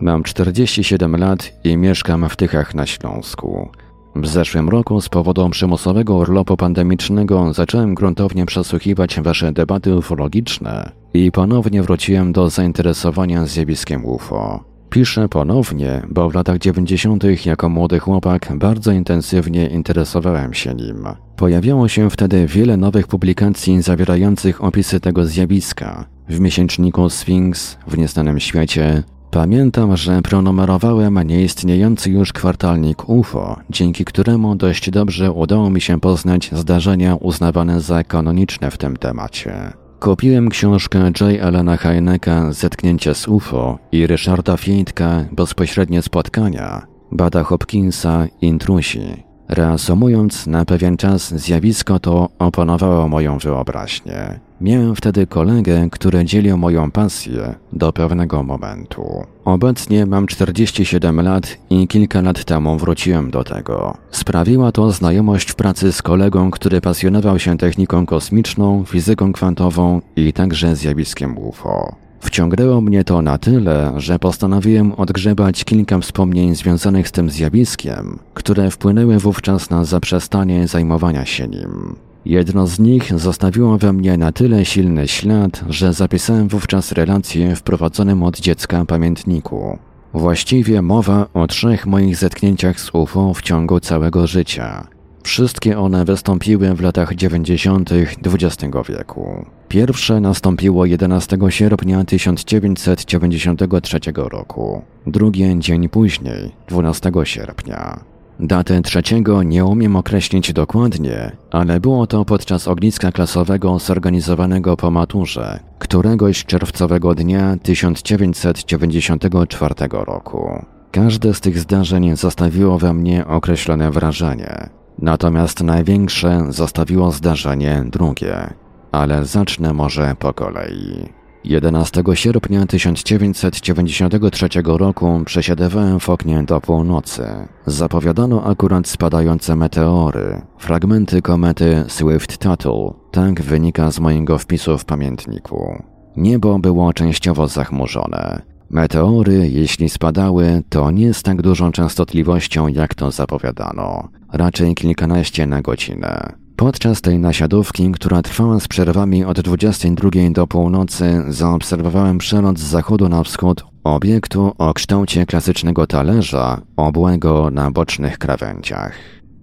Mam 0.01 0.23
47 0.23 1.17
lat 1.17 1.53
i 1.65 1.77
mieszkam 1.77 2.29
w 2.29 2.37
Tychach 2.37 2.75
na 2.75 2.87
Śląsku. 2.87 3.69
W 4.17 4.27
zeszłym 4.27 4.69
roku 4.69 5.01
z 5.01 5.09
powodu 5.09 5.51
przymusowego 5.51 6.15
urlopu 6.15 6.57
pandemicznego 6.57 7.53
zacząłem 7.53 7.95
gruntownie 7.95 8.47
przesłuchiwać 8.47 9.21
wasze 9.21 9.53
debaty 9.53 9.97
ufologiczne 9.97 10.93
i 11.15 11.33
ponownie 11.33 11.83
wróciłem 11.83 12.33
do 12.33 12.51
zainteresowania 12.51 13.47
zjawiskiem 13.47 14.07
UFO. 14.07 14.74
Piszę 14.95 15.29
ponownie, 15.29 16.03
bo 16.09 16.31
w 16.31 16.35
latach 16.35 16.59
90. 16.59 17.25
jako 17.47 17.69
młody 17.69 17.99
chłopak 17.99 18.53
bardzo 18.57 18.93
intensywnie 18.93 19.67
interesowałem 19.67 20.55
się 20.55 20.75
nim. 20.75 21.07
Pojawiało 21.37 21.89
się 21.89 22.11
wtedy 22.11 22.47
wiele 22.47 22.77
nowych 22.77 23.07
publikacji 23.07 23.83
zawierających 23.83 24.65
opisy 24.65 25.01
tego 25.01 25.27
zjawiska. 25.27 26.05
W 26.29 26.41
miesięczniku 26.41 27.11
Sphinx, 27.11 27.77
w 27.87 27.99
Nieznanym 27.99 28.41
Świecie. 28.41 29.03
Pamiętam, 29.31 29.97
że 29.97 30.23
pronumerowałem 30.23 31.23
nieistniejący 31.23 32.11
już 32.11 32.33
kwartalnik 32.33 33.09
UFO, 33.09 33.57
dzięki 33.71 34.05
któremu 34.05 34.57
dość 34.57 34.91
dobrze 34.91 35.33
udało 35.33 35.71
mi 35.71 35.81
się 35.81 36.01
poznać 36.01 36.51
zdarzenia 36.53 37.15
uznawane 37.15 37.81
za 37.81 38.05
kanoniczne 38.05 38.71
w 38.71 38.79
tym 38.79 38.97
temacie. 38.97 39.84
Kupiłem 40.05 40.49
książkę 40.49 40.99
J. 40.99 41.41
Elena 41.41 41.77
Heineka 41.77 42.53
Zetknięcie 42.53 43.15
z 43.15 43.29
UFO 43.29 43.79
i 43.93 44.07
Ryszarda 44.07 44.57
Fiedka 44.57 45.25
Bezpośrednie 45.33 46.03
spotkania, 46.03 46.87
Bada 47.13 47.43
Hopkinsa 47.43 48.27
Intrusi. 48.41 49.25
Reasumując, 49.49 50.47
na 50.47 50.65
pewien 50.65 50.97
czas 50.97 51.35
zjawisko 51.35 51.99
to 51.99 52.29
oponowało 52.39 53.09
moją 53.09 53.39
wyobraźnię. 53.39 54.41
Miałem 54.65 54.97
wtedy 54.97 55.27
kolegę, 55.27 55.89
który 55.91 56.25
dzielił 56.25 56.57
moją 56.57 56.91
pasję 56.91 57.55
do 57.73 57.93
pewnego 57.93 58.43
momentu. 58.43 59.25
Obecnie 59.45 60.07
mam 60.07 60.27
47 60.27 61.21
lat 61.21 61.57
i 61.71 61.89
kilka 61.89 62.21
lat 62.21 62.45
temu 62.45 62.79
wróciłem 62.79 63.31
do 63.31 63.45
tego. 63.45 63.97
Sprawiła 64.11 64.73
to 64.73 64.91
znajomość 64.91 65.51
w 65.51 65.55
pracy 65.55 65.93
z 65.93 66.03
kolegą, 66.03 66.51
który 66.51 66.81
pasjonował 66.81 67.39
się 67.39 67.59
techniką 67.59 68.07
kosmiczną, 68.07 68.85
fizyką 68.85 69.33
kwantową 69.33 70.01
i 70.17 70.33
także 70.33 70.77
zjawiskiem 70.77 71.39
UFO. 71.39 71.97
Wciągnęło 72.21 72.81
mnie 72.81 73.05
to 73.05 73.23
na 73.23 73.39
tyle, 73.39 73.93
że 73.97 74.19
postanowiłem 74.19 74.93
odgrzebać 74.93 75.65
kilka 75.65 75.99
wspomnień 75.99 76.55
związanych 76.55 77.09
z 77.09 77.13
tym 77.13 77.31
zjawiskiem, 77.31 78.19
które 78.35 78.71
wpłynęły 78.71 79.19
wówczas 79.19 79.71
na 79.71 79.85
zaprzestanie 79.85 80.69
zajmowania 80.69 81.27
się 81.27 81.49
nim. 81.49 81.97
Jedno 82.25 82.67
z 82.67 82.79
nich 82.79 83.19
zostawiło 83.19 83.79
we 83.79 83.93
mnie 83.93 84.17
na 84.17 84.33
tyle 84.33 84.65
silny 84.65 85.09
ślad, 85.09 85.65
że 85.69 85.93
zapisałem 85.93 86.49
wówczas 86.49 86.93
relację 86.93 87.57
w 87.57 87.63
prowadzonym 87.63 88.23
od 88.23 88.41
dziecka 88.41 88.85
pamiętniku. 88.85 89.79
Właściwie 90.15 90.83
mowa 90.83 91.27
o 91.35 91.47
trzech 91.47 91.87
moich 91.87 92.17
zetknięciach 92.17 92.81
z 92.81 92.91
UFO 92.95 93.35
w 93.35 93.43
ciągu 93.43 93.81
całego 93.81 94.27
życia. 94.27 94.87
Wszystkie 95.23 95.79
one 95.79 96.05
wystąpiły 96.05 96.75
w 96.75 96.81
latach 96.81 97.15
90. 97.15 97.91
XX 98.25 98.57
wieku. 98.89 99.45
Pierwsze 99.69 100.21
nastąpiło 100.21 100.87
11 100.87 101.39
sierpnia 101.49 102.05
1993 102.05 103.99
roku, 104.17 104.83
drugie 105.07 105.59
dzień 105.59 105.89
później, 105.89 106.53
12 106.69 107.13
sierpnia. 107.25 108.14
Datę 108.41 108.83
trzeciego 108.83 109.43
nie 109.43 109.65
umiem 109.65 109.97
określić 109.97 110.53
dokładnie, 110.53 111.33
ale 111.51 111.81
było 111.81 112.07
to 112.07 112.25
podczas 112.25 112.69
ogniska 112.69 113.13
klasowego 113.13 113.79
zorganizowanego 113.79 114.77
po 114.77 114.91
maturze, 114.91 115.61
któregoś 115.79 116.45
czerwcowego 116.45 117.15
dnia 117.15 117.57
1994 117.63 119.75
roku. 119.91 120.65
Każde 120.91 121.35
z 121.35 121.41
tych 121.41 121.59
zdarzeń 121.59 122.17
zostawiło 122.17 122.79
we 122.79 122.95
mnie 122.95 123.27
określone 123.27 123.91
wrażenie. 123.91 124.69
Natomiast 124.99 125.63
największe 125.63 126.47
zostawiło 126.49 127.13
zdarzenie 127.13 127.85
drugie. 127.87 128.55
Ale 128.93 129.25
zacznę 129.25 129.73
może 129.73 130.17
po 130.19 130.33
kolei. 130.33 131.09
11 131.45 132.03
sierpnia 132.15 132.67
1993 132.67 134.49
roku 134.65 135.21
przesiadywałem 135.25 136.01
w 136.01 136.09
oknie 136.09 136.43
do 136.43 136.61
północy. 136.61 137.23
Zapowiadano 137.67 138.45
akurat 138.45 138.89
spadające 138.89 139.57
meteory, 139.57 140.43
fragmenty 140.59 141.23
komety 141.23 141.85
Swift-Tuttle. 141.89 142.93
Tak 143.11 143.43
wynika 143.43 143.91
z 143.91 144.01
mojego 144.01 144.39
wpisu 144.39 144.79
w 144.79 144.85
pamiętniku. 144.85 145.83
Niebo 146.17 146.59
było 146.59 146.93
częściowo 146.93 147.49
zachmurzone. 147.49 148.43
Meteory, 148.71 149.49
jeśli 149.49 149.89
spadały, 149.89 150.63
to 150.69 150.91
nie 150.91 151.15
z 151.15 151.23
tak 151.23 151.43
dużą 151.43 151.73
częstotliwością, 151.73 152.69
jak 152.69 152.95
to 152.95 153.11
zapowiadano. 153.11 154.09
Raczej 154.33 154.75
kilkanaście 154.75 155.47
na 155.47 155.63
godzinę. 155.63 156.44
Podczas 156.57 157.01
tej 157.01 157.19
nasiadówki, 157.19 157.91
która 157.93 158.23
trwała 158.23 158.61
z 158.61 158.69
przerwami 158.69 159.25
od 159.25 159.41
22 159.41 160.11
do 160.31 160.47
północy, 160.47 161.23
zaobserwowałem 161.29 162.19
przelot 162.19 162.59
z 162.59 162.63
zachodu 162.63 163.09
na 163.09 163.23
wschód 163.23 163.65
obiektu 163.85 164.53
o 164.59 164.75
kształcie 164.75 165.27
klasycznego 165.27 165.87
talerza, 165.87 166.61
obłego 166.77 167.51
na 167.51 167.71
bocznych 167.71 168.19
krawędziach. 168.19 168.93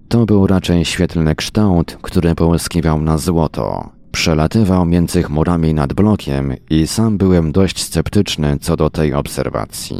To 0.07 0.25
był 0.25 0.47
raczej 0.47 0.85
świetlny 0.85 1.35
kształt, 1.35 1.97
który 2.01 2.35
połyskiwał 2.35 3.01
na 3.01 3.17
złoto. 3.17 3.89
Przelatywał 4.11 4.85
między 4.85 5.23
chmurami 5.23 5.73
nad 5.73 5.93
blokiem 5.93 6.53
i 6.69 6.87
sam 6.87 7.17
byłem 7.17 7.51
dość 7.51 7.83
sceptyczny 7.83 8.57
co 8.61 8.75
do 8.75 8.89
tej 8.89 9.13
obserwacji. 9.13 9.97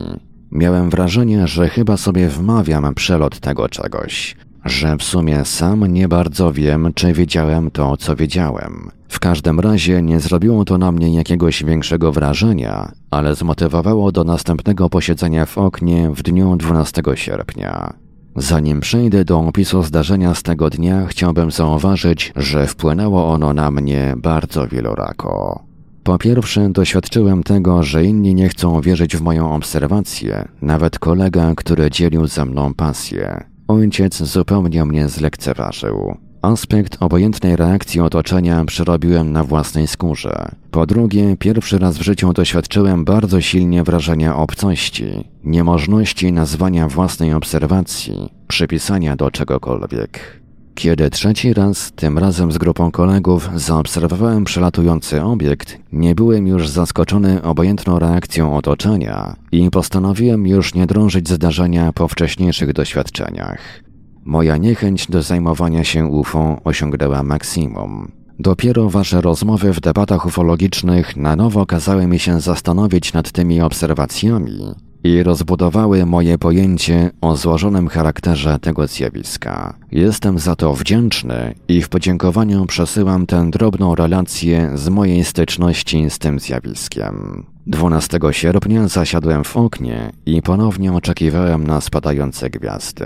Miałem 0.52 0.90
wrażenie, 0.90 1.48
że 1.48 1.70
chyba 1.70 1.98
sobie 1.98 2.28
wmawiam 2.28 2.96
przelot 2.96 3.40
tego 3.40 3.70
czegoś, 3.70 4.36
że 4.66 4.98
w 4.98 5.04
sumie 5.04 5.46
sam 5.46 5.86
nie 5.86 6.08
bardzo 6.08 6.54
wiem, 6.54 6.92
czy 6.96 7.14
wiedziałem 7.14 7.72
to, 7.72 7.98
co 7.98 8.16
wiedziałem. 8.16 8.92
W 9.08 9.20
każdym 9.20 9.60
razie 9.60 10.02
nie 10.02 10.20
zrobiło 10.20 10.66
to 10.66 10.78
na 10.78 10.92
mnie 10.92 11.14
jakiegoś 11.14 11.64
większego 11.64 12.12
wrażenia, 12.12 12.92
ale 13.12 13.36
zmotywowało 13.36 14.12
do 14.12 14.24
następnego 14.24 14.90
posiedzenia 14.90 15.46
w 15.46 15.58
oknie 15.58 16.12
w 16.12 16.24
dniu 16.24 16.56
12 16.56 17.02
sierpnia. 17.16 17.94
Zanim 18.36 18.80
przejdę 18.80 19.26
do 19.26 19.40
opisu 19.40 19.84
zdarzenia 19.84 20.36
z 20.36 20.44
tego 20.44 20.70
dnia, 20.70 21.06
chciałbym 21.06 21.52
zauważyć, 21.52 22.34
że 22.36 22.68
wpłynęło 22.68 23.34
ono 23.34 23.54
na 23.54 23.72
mnie 23.72 24.14
bardzo 24.18 24.68
wielorako. 24.68 25.64
Po 26.04 26.18
pierwsze, 26.18 26.70
doświadczyłem 26.70 27.44
tego, 27.44 27.84
że 27.84 28.06
inni 28.06 28.36
nie 28.36 28.50
chcą 28.50 28.82
wierzyć 28.82 29.18
w 29.18 29.22
moją 29.22 29.56
obserwację, 29.56 30.48
nawet 30.62 31.00
kolega, 31.00 31.54
który 31.56 31.90
dzielił 31.90 32.28
ze 32.28 32.46
mną 32.46 32.74
pasję. 32.74 33.51
Ojciec 33.72 34.24
zupełnie 34.24 34.86
mnie 34.86 35.10
zlekceważył. 35.10 36.18
Aspekt 36.42 36.98
obojętnej 37.00 37.56
reakcji 37.56 38.02
otoczenia 38.02 38.66
przerobiłem 38.66 39.32
na 39.32 39.44
własnej 39.44 39.88
skórze. 39.88 40.52
Po 40.72 40.86
drugie, 40.86 41.38
pierwszy 41.38 41.80
raz 41.80 41.98
w 41.98 42.02
życiu 42.02 42.34
doświadczyłem 42.34 43.06
bardzo 43.06 43.42
silnie 43.42 43.84
wrażenia 43.84 44.36
obcości, 44.36 45.30
niemożności 45.44 46.32
nazwania 46.32 46.88
własnej 46.88 47.34
obserwacji, 47.34 48.30
przypisania 48.48 49.16
do 49.16 49.32
czegokolwiek. 49.32 50.41
Kiedy 50.76 51.10
trzeci 51.10 51.54
raz, 51.54 51.92
tym 51.92 52.18
razem 52.18 52.52
z 52.52 52.58
grupą 52.58 52.92
kolegów, 52.92 53.50
zaobserwowałem 53.56 54.44
przelatujący 54.44 55.24
obiekt, 55.24 55.78
nie 55.92 56.16
byłem 56.16 56.48
już 56.48 56.70
zaskoczony 56.70 57.44
obojętną 57.44 58.00
reakcją 58.00 58.58
otoczenia 58.58 59.36
i 59.52 59.70
postanowiłem 59.70 60.48
już 60.48 60.74
nie 60.76 60.86
drążyć 60.86 61.30
zdarzenia 61.30 61.94
po 61.94 62.08
wcześniejszych 62.08 62.74
doświadczeniach. 62.74 63.84
Moja 64.26 64.58
niechęć 64.58 65.08
do 65.08 65.22
zajmowania 65.22 65.84
się 65.84 66.06
UFO 66.06 66.62
osiągnęła 66.64 67.24
maksimum. 67.24 68.12
Dopiero 68.40 68.90
wasze 68.90 69.22
rozmowy 69.22 69.74
w 69.74 69.80
debatach 69.80 70.26
ufologicznych 70.26 71.18
na 71.18 71.36
nowo 71.36 71.66
kazały 71.66 72.08
mi 72.08 72.20
się 72.20 72.42
zastanowić 72.42 73.14
nad 73.14 73.32
tymi 73.32 73.62
obserwacjami 73.62 74.76
i 75.04 75.24
rozbudowały 75.24 76.06
moje 76.06 76.38
pojęcie 76.38 77.12
o 77.22 77.36
złożonym 77.36 77.88
charakterze 77.88 78.60
tego 78.60 78.88
zjawiska. 78.88 79.74
Jestem 79.92 80.40
za 80.40 80.56
to 80.56 80.74
wdzięczny 80.74 81.56
i 81.68 81.82
w 81.82 81.90
podziękowaniu 81.90 82.66
przesyłam 82.66 83.26
tę 83.26 83.50
drobną 83.50 83.96
relację 83.96 84.72
z 84.76 84.90
mojej 84.90 85.24
styczności 85.24 86.10
z 86.10 86.20
tym 86.20 86.40
zjawiskiem. 86.40 87.46
12 87.68 88.20
sierpnia 88.32 88.88
zasiadłem 88.88 89.44
w 89.44 89.58
oknie 89.58 90.12
i 90.26 90.42
ponownie 90.42 90.94
oczekiwałem 90.94 91.68
na 91.68 91.82
spadające 91.82 92.50
gwiazdy. 92.50 93.06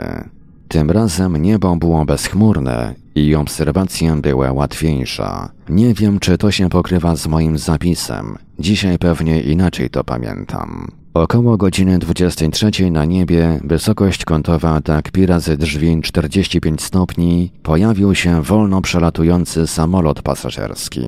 Tym 0.67 0.91
razem 0.91 1.37
niebo 1.37 1.75
było 1.75 2.05
bezchmurne 2.05 2.95
i 3.15 3.35
obserwacja 3.35 4.15
była 4.15 4.51
łatwiejsza. 4.51 5.49
Nie 5.69 5.93
wiem, 5.93 6.19
czy 6.19 6.37
to 6.37 6.51
się 6.51 6.69
pokrywa 6.69 7.15
z 7.15 7.27
moim 7.27 7.57
zapisem. 7.57 8.37
Dzisiaj 8.59 8.99
pewnie 8.99 9.41
inaczej 9.41 9.89
to 9.89 10.03
pamiętam. 10.03 10.91
Około 11.15 11.57
godziny 11.57 11.99
23 11.99 12.91
na 12.91 13.05
niebie, 13.05 13.59
wysokość 13.63 14.25
kątowa 14.25 14.81
tak 14.81 15.11
pi 15.11 15.25
razy 15.25 15.57
drzwi 15.57 16.01
45 16.01 16.81
stopni, 16.81 17.51
pojawił 17.63 18.15
się 18.15 18.41
wolno 18.41 18.81
przelatujący 18.81 19.67
samolot 19.67 20.21
pasażerski. 20.21 21.01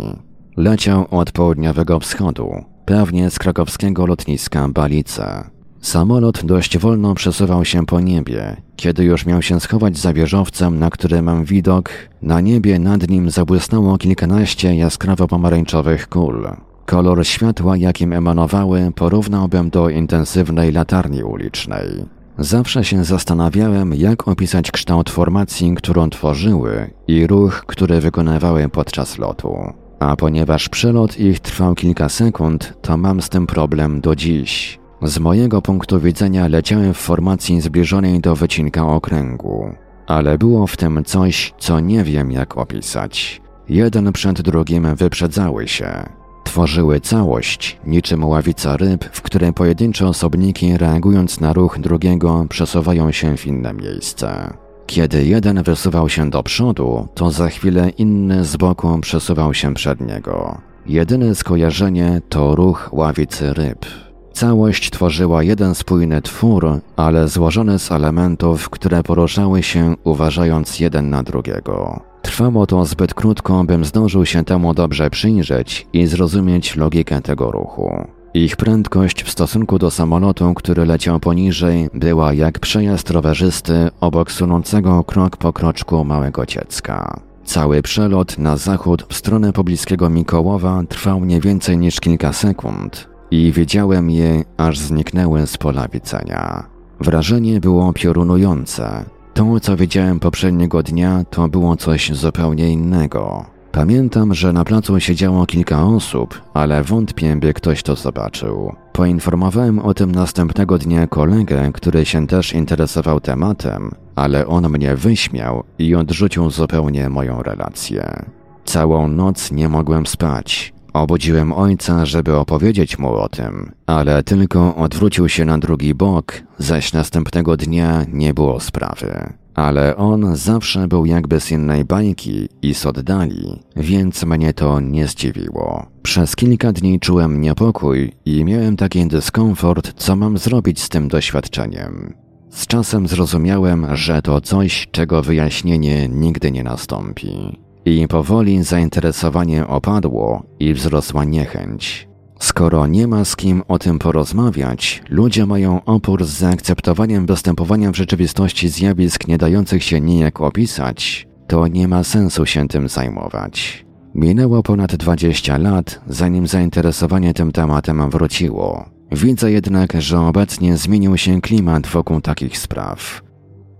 Leciał 0.57 1.07
od 1.11 1.31
południowego 1.31 1.99
wschodu, 1.99 2.51
pewnie 2.85 3.29
z 3.29 3.39
krakowskiego 3.39 4.05
lotniska 4.05 4.67
Balice. 4.67 5.49
Samolot 5.81 6.45
dość 6.45 6.77
wolno 6.77 7.15
przesuwał 7.15 7.65
się 7.65 7.85
po 7.85 7.99
niebie. 7.99 8.61
Kiedy 8.75 9.03
już 9.03 9.25
miał 9.25 9.41
się 9.41 9.59
schować 9.59 9.97
za 9.97 10.13
wieżowcem, 10.13 10.79
na 10.79 10.89
który 10.89 11.21
mam 11.21 11.45
widok, 11.45 11.89
na 12.21 12.41
niebie 12.41 12.79
nad 12.79 13.09
nim 13.09 13.29
zabłysnęło 13.29 13.97
kilkanaście 13.97 14.75
jaskrawo-pomarańczowych 14.75 16.07
kul. 16.07 16.47
Kolor 16.87 17.27
światła, 17.27 17.77
jakim 17.77 18.13
emanowały, 18.13 18.91
porównałbym 18.95 19.69
do 19.69 19.89
intensywnej 19.89 20.71
latarni 20.71 21.23
ulicznej. 21.23 22.05
Zawsze 22.37 22.83
się 22.83 23.03
zastanawiałem, 23.03 23.93
jak 23.93 24.27
opisać 24.27 24.71
kształt 24.71 25.09
formacji, 25.09 25.75
którą 25.75 26.09
tworzyły 26.09 26.89
i 27.07 27.27
ruch, 27.27 27.63
który 27.67 28.01
wykonywały 28.01 28.69
podczas 28.69 29.17
lotu. 29.17 29.57
A 29.99 30.15
ponieważ 30.15 30.69
przelot 30.69 31.19
ich 31.19 31.39
trwał 31.39 31.75
kilka 31.75 32.09
sekund, 32.09 32.73
to 32.81 32.97
mam 32.97 33.21
z 33.21 33.29
tym 33.29 33.47
problem 33.47 34.01
do 34.01 34.15
dziś. 34.15 34.79
Z 35.01 35.19
mojego 35.19 35.61
punktu 35.61 35.99
widzenia 35.99 36.47
leciałem 36.47 36.93
w 36.93 36.97
formacji 36.97 37.61
zbliżonej 37.61 38.19
do 38.19 38.35
wycinka 38.35 38.87
okręgu, 38.87 39.71
ale 40.07 40.37
było 40.37 40.67
w 40.67 40.77
tym 40.77 41.03
coś, 41.03 41.53
co 41.59 41.79
nie 41.79 42.03
wiem 42.03 42.31
jak 42.31 42.57
opisać. 42.57 43.41
Jeden 43.69 44.11
przed 44.11 44.41
drugim 44.41 44.95
wyprzedzały 44.95 45.67
się. 45.67 46.16
Tworzyły 46.47 46.99
całość, 46.99 47.77
niczym 47.85 48.25
ławica 48.25 48.77
ryb, 48.77 49.05
w 49.11 49.21
której 49.21 49.53
pojedyncze 49.53 50.07
osobniki 50.07 50.77
reagując 50.77 51.39
na 51.39 51.53
ruch 51.53 51.79
drugiego 51.79 52.45
przesuwają 52.49 53.11
się 53.11 53.37
w 53.37 53.47
inne 53.47 53.73
miejsce. 53.73 54.53
Kiedy 54.85 55.25
jeden 55.25 55.63
wysuwał 55.63 56.09
się 56.09 56.29
do 56.29 56.43
przodu, 56.43 57.07
to 57.15 57.31
za 57.31 57.49
chwilę 57.49 57.89
inny 57.89 58.45
z 58.45 58.57
boku 58.57 58.99
przesuwał 59.01 59.53
się 59.53 59.73
przed 59.73 60.01
niego. 60.01 60.57
Jedyne 60.85 61.35
skojarzenie 61.35 62.21
to 62.29 62.55
ruch 62.55 62.89
ławicy 62.91 63.53
ryb. 63.53 63.85
Całość 64.33 64.89
tworzyła 64.91 65.43
jeden 65.43 65.75
spójny 65.75 66.21
twór, 66.21 66.79
ale 66.95 67.27
złożony 67.27 67.79
z 67.79 67.91
elementów, 67.91 68.69
które 68.69 69.03
poruszały 69.03 69.63
się 69.63 69.95
uważając 70.03 70.79
jeden 70.79 71.09
na 71.09 71.23
drugiego. 71.23 72.01
Trwało 72.27 72.65
to 72.65 72.85
zbyt 72.85 73.13
krótko, 73.13 73.63
bym 73.63 73.85
zdążył 73.85 74.25
się 74.25 74.43
temu 74.43 74.73
dobrze 74.73 75.09
przyjrzeć 75.09 75.87
i 75.93 76.07
zrozumieć 76.07 76.75
logikę 76.75 77.21
tego 77.21 77.51
ruchu. 77.51 78.07
Ich 78.33 78.55
prędkość 78.55 79.23
w 79.23 79.29
stosunku 79.29 79.79
do 79.79 79.91
samolotu, 79.91 80.53
który 80.53 80.85
leciał 80.85 81.19
poniżej, 81.19 81.89
była 81.93 82.33
jak 82.33 82.59
przejazd 82.59 83.11
rowerzysty 83.11 83.89
obok 84.01 84.31
sunącego 84.31 85.03
krok 85.03 85.37
po 85.37 85.53
kroczku 85.53 86.05
małego 86.05 86.45
dziecka. 86.45 87.19
Cały 87.45 87.81
przelot 87.81 88.37
na 88.37 88.57
zachód 88.57 89.05
w 89.09 89.13
stronę 89.13 89.53
pobliskiego 89.53 90.09
Mikołowa 90.09 90.83
trwał 90.89 91.25
nie 91.25 91.41
więcej 91.41 91.77
niż 91.77 91.99
kilka 91.99 92.33
sekund, 92.33 93.09
i 93.31 93.51
widziałem 93.51 94.09
je, 94.09 94.43
aż 94.57 94.79
zniknęły 94.79 95.47
z 95.47 95.57
pola 95.57 95.87
widzenia. 95.87 96.63
Wrażenie 96.99 97.59
było 97.59 97.93
piorunujące. 97.93 99.16
To, 99.37 99.59
co 99.59 99.77
widziałem 99.77 100.19
poprzedniego 100.19 100.83
dnia, 100.83 101.23
to 101.29 101.47
było 101.47 101.75
coś 101.75 102.11
zupełnie 102.11 102.69
innego. 102.69 103.45
Pamiętam, 103.71 104.33
że 104.33 104.53
na 104.53 104.65
placu 104.65 104.99
siedziało 104.99 105.45
kilka 105.45 105.85
osób, 105.85 106.41
ale 106.53 106.83
wątpię, 106.83 107.35
by 107.35 107.53
ktoś 107.53 107.83
to 107.83 107.95
zobaczył. 107.95 108.75
Poinformowałem 108.93 109.79
o 109.79 109.93
tym 109.93 110.11
następnego 110.11 110.77
dnia 110.77 111.07
kolegę, 111.07 111.71
który 111.73 112.05
się 112.05 112.27
też 112.27 112.53
interesował 112.53 113.19
tematem, 113.19 113.91
ale 114.15 114.47
on 114.47 114.69
mnie 114.69 114.95
wyśmiał 114.95 115.63
i 115.79 115.95
odrzucił 115.95 116.49
zupełnie 116.49 117.09
moją 117.09 117.43
relację. 117.43 118.23
Całą 118.65 119.07
noc 119.07 119.51
nie 119.51 119.69
mogłem 119.69 120.07
spać. 120.07 120.73
Obudziłem 120.97 121.53
ojca, 121.53 122.05
żeby 122.05 122.35
opowiedzieć 122.35 122.99
mu 122.99 123.13
o 123.15 123.29
tym, 123.29 123.71
ale 123.85 124.23
tylko 124.23 124.75
odwrócił 124.75 125.29
się 125.29 125.45
na 125.45 125.57
drugi 125.57 125.95
bok, 125.95 126.33
zaś 126.57 126.93
następnego 126.93 127.57
dnia 127.57 128.05
nie 128.11 128.33
było 128.33 128.59
sprawy. 128.59 129.33
Ale 129.55 129.97
on 129.97 130.35
zawsze 130.35 130.87
był 130.87 131.05
jakby 131.05 131.39
z 131.39 131.51
innej 131.51 131.85
bajki 131.85 132.49
i 132.61 132.73
z 132.73 132.85
oddali, 132.85 133.63
więc 133.75 134.23
mnie 134.23 134.53
to 134.53 134.79
nie 134.79 135.07
zdziwiło. 135.07 135.85
Przez 136.03 136.35
kilka 136.35 136.71
dni 136.71 136.99
czułem 136.99 137.41
niepokój 137.41 138.11
i 138.25 138.45
miałem 138.45 138.75
taki 138.75 139.07
dyskomfort, 139.07 139.93
co 139.93 140.15
mam 140.15 140.37
zrobić 140.37 140.81
z 140.81 140.89
tym 140.89 141.07
doświadczeniem. 141.07 142.13
Z 142.49 142.67
czasem 142.67 143.07
zrozumiałem, 143.07 143.95
że 143.95 144.21
to 144.21 144.41
coś, 144.41 144.87
czego 144.91 145.21
wyjaśnienie 145.21 146.09
nigdy 146.09 146.51
nie 146.51 146.63
nastąpi. 146.63 147.57
I 147.89 148.07
powoli 148.07 148.63
zainteresowanie 148.63 149.67
opadło 149.67 150.43
i 150.59 150.73
wzrosła 150.73 151.23
niechęć. 151.23 152.07
Skoro 152.39 152.87
nie 152.87 153.07
ma 153.07 153.25
z 153.25 153.35
kim 153.35 153.63
o 153.67 153.79
tym 153.79 153.99
porozmawiać, 153.99 155.03
ludzie 155.09 155.45
mają 155.45 155.85
opór 155.85 156.25
z 156.25 156.29
zaakceptowaniem 156.29 157.25
występowania 157.25 157.91
w 157.91 157.95
rzeczywistości 157.95 158.69
zjawisk 158.69 159.27
nie 159.27 159.37
dających 159.37 159.83
się 159.83 160.01
nijak 160.01 160.41
opisać, 160.41 161.27
to 161.47 161.67
nie 161.67 161.87
ma 161.87 162.03
sensu 162.03 162.45
się 162.45 162.67
tym 162.67 162.89
zajmować. 162.89 163.85
Minęło 164.15 164.63
ponad 164.63 164.95
20 164.95 165.57
lat, 165.57 166.01
zanim 166.07 166.47
zainteresowanie 166.47 167.33
tym 167.33 167.51
tematem 167.51 168.09
wróciło. 168.09 168.89
Widzę 169.11 169.51
jednak, 169.51 169.93
że 170.01 170.19
obecnie 170.19 170.77
zmienił 170.77 171.17
się 171.17 171.41
klimat 171.41 171.87
wokół 171.87 172.21
takich 172.21 172.57
spraw. 172.57 173.26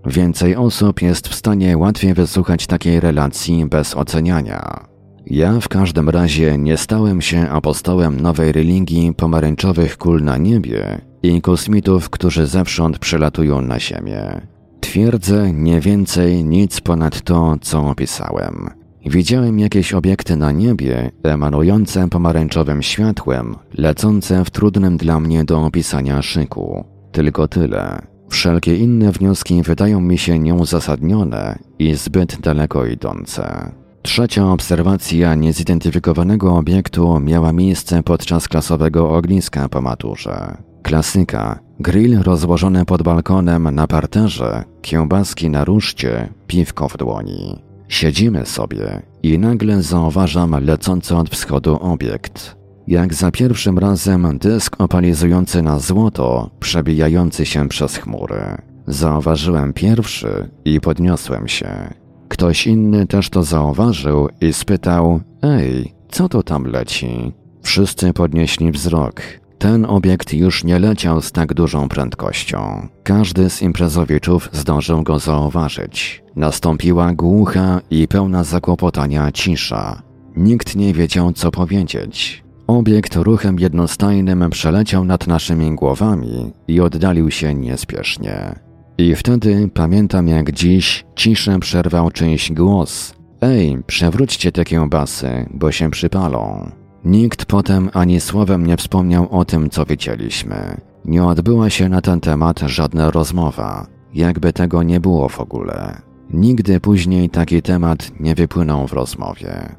Więcej 0.07 0.55
osób 0.55 1.01
jest 1.01 1.27
w 1.27 1.35
stanie 1.35 1.77
łatwiej 1.77 2.13
wysłuchać 2.13 2.67
takiej 2.67 2.99
relacji 2.99 3.65
bez 3.65 3.95
oceniania. 3.95 4.85
Ja 5.25 5.59
w 5.59 5.67
każdym 5.67 6.09
razie 6.09 6.57
nie 6.57 6.77
stałem 6.77 7.21
się 7.21 7.49
apostołem 7.49 8.21
nowej 8.21 8.51
religii 8.51 9.13
pomarańczowych 9.13 9.97
kul 9.97 10.23
na 10.23 10.37
niebie 10.37 11.01
i 11.23 11.41
kosmitów, 11.41 12.09
którzy 12.09 12.45
zewsząd 12.45 12.99
przylatują 12.99 13.61
na 13.61 13.79
Ziemię. 13.79 14.41
Twierdzę 14.79 15.53
nie 15.53 15.79
więcej 15.79 16.43
nic 16.43 16.81
ponad 16.81 17.21
to, 17.21 17.55
co 17.61 17.87
opisałem. 17.87 18.69
Widziałem 19.05 19.59
jakieś 19.59 19.93
obiekty 19.93 20.35
na 20.35 20.51
niebie, 20.51 21.11
emanujące 21.23 22.09
pomarańczowym 22.09 22.81
światłem, 22.81 23.55
lecące 23.73 24.45
w 24.45 24.49
trudnym 24.49 24.97
dla 24.97 25.19
mnie 25.19 25.43
do 25.43 25.65
opisania 25.65 26.21
szyku. 26.21 26.85
Tylko 27.11 27.47
tyle. 27.47 28.16
Wszelkie 28.29 28.75
inne 28.75 29.11
wnioski 29.11 29.63
wydają 29.63 30.01
mi 30.01 30.17
się 30.17 30.39
nieuzasadnione 30.39 31.59
i 31.79 31.95
zbyt 31.95 32.41
daleko 32.41 32.85
idące. 32.85 33.71
Trzecia 34.01 34.51
obserwacja 34.51 35.35
niezidentyfikowanego 35.35 36.55
obiektu 36.55 37.19
miała 37.19 37.53
miejsce 37.53 38.03
podczas 38.03 38.47
klasowego 38.47 39.15
ogniska 39.15 39.69
po 39.69 39.81
maturze. 39.81 40.57
Klasyka. 40.83 41.59
Grill 41.79 42.21
rozłożony 42.23 42.85
pod 42.85 43.03
balkonem 43.03 43.75
na 43.75 43.87
parterze, 43.87 44.63
kiełbaski 44.81 45.49
na 45.49 45.65
ruszcie, 45.65 46.33
piwko 46.47 46.89
w 46.89 46.97
dłoni. 46.97 47.63
Siedzimy 47.87 48.45
sobie 48.45 49.01
i 49.23 49.39
nagle 49.39 49.81
zauważam 49.81 50.65
lecący 50.65 51.15
od 51.15 51.29
wschodu 51.29 51.77
obiekt. 51.81 52.56
Jak 52.87 53.13
za 53.13 53.31
pierwszym 53.31 53.79
razem 53.79 54.37
dysk 54.37 54.75
opalizujący 54.81 55.61
na 55.61 55.79
złoto, 55.79 56.49
przebijający 56.59 57.45
się 57.45 57.69
przez 57.69 57.97
chmury. 57.97 58.57
Zauważyłem 58.87 59.73
pierwszy 59.73 60.49
i 60.65 60.81
podniosłem 60.81 61.47
się. 61.47 61.93
Ktoś 62.27 62.67
inny 62.67 63.07
też 63.07 63.29
to 63.29 63.43
zauważył 63.43 64.29
i 64.41 64.53
spytał: 64.53 65.19
Ej, 65.41 65.93
co 66.09 66.29
to 66.29 66.43
tam 66.43 66.63
leci? 66.63 67.33
Wszyscy 67.61 68.13
podnieśli 68.13 68.71
wzrok. 68.71 69.21
Ten 69.57 69.85
obiekt 69.85 70.33
już 70.33 70.63
nie 70.63 70.79
leciał 70.79 71.21
z 71.21 71.31
tak 71.31 71.53
dużą 71.53 71.89
prędkością. 71.89 72.87
Każdy 73.03 73.49
z 73.49 73.61
imprezowiczów 73.61 74.49
zdążył 74.53 75.03
go 75.03 75.19
zauważyć. 75.19 76.23
Nastąpiła 76.35 77.13
głucha 77.13 77.81
i 77.89 78.07
pełna 78.07 78.43
zakłopotania 78.43 79.31
cisza. 79.31 80.01
Nikt 80.35 80.75
nie 80.75 80.93
wiedział, 80.93 81.33
co 81.33 81.51
powiedzieć. 81.51 82.46
Obiekt 82.67 83.15
ruchem 83.15 83.59
jednostajnym 83.59 84.49
przeleciał 84.49 85.05
nad 85.05 85.27
naszymi 85.27 85.75
głowami 85.75 86.53
i 86.67 86.79
oddalił 86.79 87.31
się 87.31 87.55
niespiesznie. 87.55 88.55
I 88.97 89.15
wtedy 89.15 89.69
pamiętam 89.73 90.27
jak 90.27 90.51
dziś 90.51 91.05
ciszę 91.15 91.59
przerwał 91.59 92.11
czyjś 92.11 92.51
głos. 92.51 93.13
Ej, 93.41 93.77
przewróćcie 93.87 94.51
te 94.51 94.65
kiełbasy, 94.65 95.49
bo 95.53 95.71
się 95.71 95.91
przypalą. 95.91 96.71
Nikt 97.05 97.45
potem 97.45 97.89
ani 97.93 98.19
słowem 98.19 98.65
nie 98.65 98.77
wspomniał 98.77 99.27
o 99.31 99.45
tym, 99.45 99.69
co 99.69 99.85
widzieliśmy. 99.85 100.77
Nie 101.05 101.23
odbyła 101.23 101.69
się 101.69 101.89
na 101.89 102.01
ten 102.01 102.19
temat 102.19 102.59
żadna 102.59 103.11
rozmowa, 103.11 103.87
jakby 104.13 104.53
tego 104.53 104.83
nie 104.83 104.99
było 104.99 105.29
w 105.29 105.39
ogóle. 105.39 106.01
Nigdy 106.33 106.79
później 106.79 107.29
taki 107.29 107.61
temat 107.61 108.11
nie 108.19 108.35
wypłynął 108.35 108.87
w 108.87 108.93
rozmowie. 108.93 109.75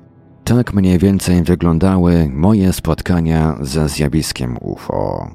Tak 0.49 0.75
mniej 0.75 0.99
więcej 0.99 1.43
wyglądały 1.43 2.29
moje 2.33 2.73
spotkania 2.73 3.57
ze 3.61 3.89
zjawiskiem 3.89 4.57
UFO. 4.61 5.31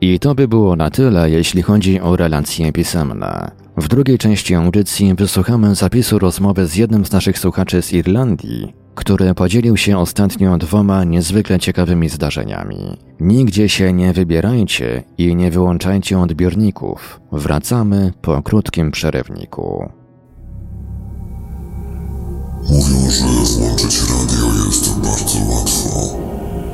I 0.00 0.18
to 0.18 0.34
by 0.34 0.48
było 0.48 0.76
na 0.76 0.90
tyle, 0.90 1.30
jeśli 1.30 1.62
chodzi 1.62 2.00
o 2.00 2.16
relacje 2.16 2.72
pisemne. 2.72 3.50
W 3.76 3.88
drugiej 3.88 4.18
części 4.18 4.54
audycji 4.54 5.14
wysłuchamy 5.14 5.74
zapisu 5.74 6.18
rozmowy 6.18 6.66
z 6.66 6.76
jednym 6.76 7.04
z 7.04 7.12
naszych 7.12 7.38
słuchaczy 7.38 7.82
z 7.82 7.92
Irlandii, 7.92 8.74
który 8.94 9.34
podzielił 9.34 9.76
się 9.76 9.98
ostatnio 9.98 10.58
dwoma 10.58 11.04
niezwykle 11.04 11.58
ciekawymi 11.58 12.08
zdarzeniami. 12.08 12.96
Nigdzie 13.20 13.68
się 13.68 13.92
nie 13.92 14.12
wybierajcie 14.12 15.02
i 15.18 15.36
nie 15.36 15.50
wyłączajcie 15.50 16.18
odbiorników. 16.18 17.20
Wracamy 17.32 18.12
po 18.22 18.42
krótkim 18.42 18.90
przerywniku. 18.90 19.99
Mówią, 22.68 23.10
że 23.10 23.24
włączyć 23.24 24.00
radio 24.00 24.46
jest 24.66 24.90
bardzo 24.90 25.38
łatwo. 25.54 25.90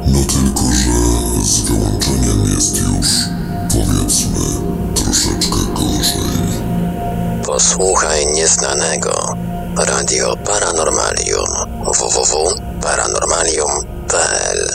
No 0.06 0.18
tylko, 0.18 0.62
że 0.72 0.92
z 1.44 1.60
wyłączeniem 1.60 2.44
jest 2.54 2.76
już, 2.76 3.08
powiedzmy, 3.72 4.44
troszeczkę 4.94 5.56
gorzej. 5.74 6.36
Posłuchaj 7.46 8.26
nieznanego. 8.26 9.34
Radio 9.76 10.36
Paranormalium 10.36 11.46
www.paranormalium.pl 11.86 14.68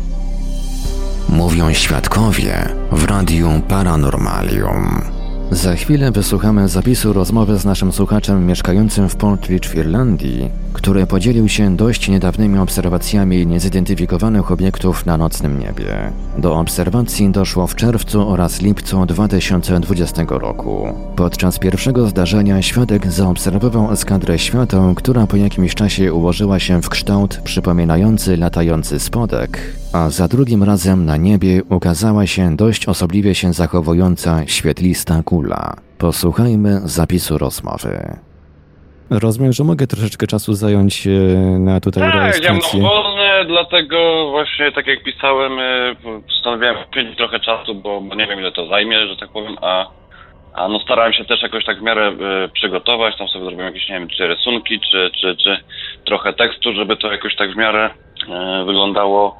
Mówią 1.28 1.72
świadkowie 1.72 2.68
w 2.92 3.04
Radiu 3.04 3.62
Paranormalium. 3.68 5.02
Za 5.50 5.74
chwilę 5.74 6.10
wysłuchamy 6.10 6.68
zapisu 6.68 7.12
rozmowy 7.12 7.58
z 7.58 7.64
naszym 7.64 7.92
słuchaczem 7.92 8.46
mieszkającym 8.46 9.08
w 9.08 9.16
Portridge 9.16 9.68
w 9.68 9.74
Irlandii, 9.74 10.50
który 10.78 11.06
podzielił 11.06 11.48
się 11.48 11.76
dość 11.76 12.08
niedawnymi 12.08 12.58
obserwacjami 12.58 13.46
niezidentyfikowanych 13.46 14.52
obiektów 14.52 15.06
na 15.06 15.16
nocnym 15.16 15.58
niebie. 15.58 16.12
Do 16.38 16.56
obserwacji 16.58 17.30
doszło 17.30 17.66
w 17.66 17.74
czerwcu 17.74 18.28
oraz 18.28 18.62
lipcu 18.62 19.06
2020 19.06 20.24
roku. 20.28 20.86
Podczas 21.16 21.58
pierwszego 21.58 22.06
zdarzenia 22.06 22.62
świadek 22.62 23.12
zaobserwował 23.12 23.92
eskadrę 23.92 24.38
świateł, 24.38 24.94
która 24.94 25.26
po 25.26 25.36
jakimś 25.36 25.74
czasie 25.74 26.12
ułożyła 26.14 26.58
się 26.58 26.82
w 26.82 26.88
kształt 26.88 27.40
przypominający 27.44 28.36
latający 28.36 28.98
spodek, 28.98 29.58
a 29.92 30.10
za 30.10 30.28
drugim 30.28 30.62
razem 30.62 31.04
na 31.04 31.16
niebie 31.16 31.62
ukazała 31.68 32.26
się 32.26 32.56
dość 32.56 32.86
osobliwie 32.88 33.34
się 33.34 33.52
zachowująca 33.52 34.46
świetlista 34.46 35.22
kula. 35.22 35.76
Posłuchajmy 35.98 36.80
zapisu 36.84 37.38
rozmowy. 37.38 38.27
Rozumiem, 39.10 39.52
że 39.52 39.64
mogę 39.64 39.86
troszeczkę 39.86 40.26
czasu 40.26 40.54
zająć 40.54 41.06
e, 41.06 41.10
na 41.58 41.80
tutaj 41.80 42.02
Tak, 42.02 42.14
ja 42.14 42.20
mam 42.20 42.30
rejestrację. 42.30 42.80
wolne, 42.82 43.44
dlatego 43.46 44.28
właśnie 44.30 44.72
tak 44.72 44.86
jak 44.86 45.02
pisałem, 45.02 45.58
e, 45.58 45.94
postanowiłem 46.26 46.76
poświęcić 46.86 47.16
trochę 47.16 47.40
czasu, 47.40 47.74
bo, 47.74 48.00
bo 48.00 48.14
nie 48.14 48.26
wiem 48.26 48.40
ile 48.40 48.52
to 48.52 48.66
zajmie, 48.66 49.06
że 49.06 49.16
tak 49.16 49.28
powiem, 49.32 49.56
a, 49.62 49.86
a 50.54 50.68
no 50.68 50.80
starałem 50.80 51.12
się 51.12 51.24
też 51.24 51.42
jakoś 51.42 51.64
tak 51.64 51.78
w 51.78 51.82
miarę 51.82 52.06
e, 52.06 52.48
przygotować, 52.48 53.18
tam 53.18 53.28
sobie 53.28 53.44
zrobiłem 53.44 53.74
jakieś, 53.74 53.88
nie 53.88 53.94
wiem, 53.98 54.08
czy 54.08 54.26
rysunki, 54.26 54.80
czy, 54.80 55.10
czy, 55.20 55.36
czy 55.36 55.60
trochę 56.04 56.32
tekstu, 56.32 56.72
żeby 56.72 56.96
to 56.96 57.12
jakoś 57.12 57.36
tak 57.36 57.52
w 57.52 57.56
miarę 57.56 57.90
wyglądało 58.66 59.38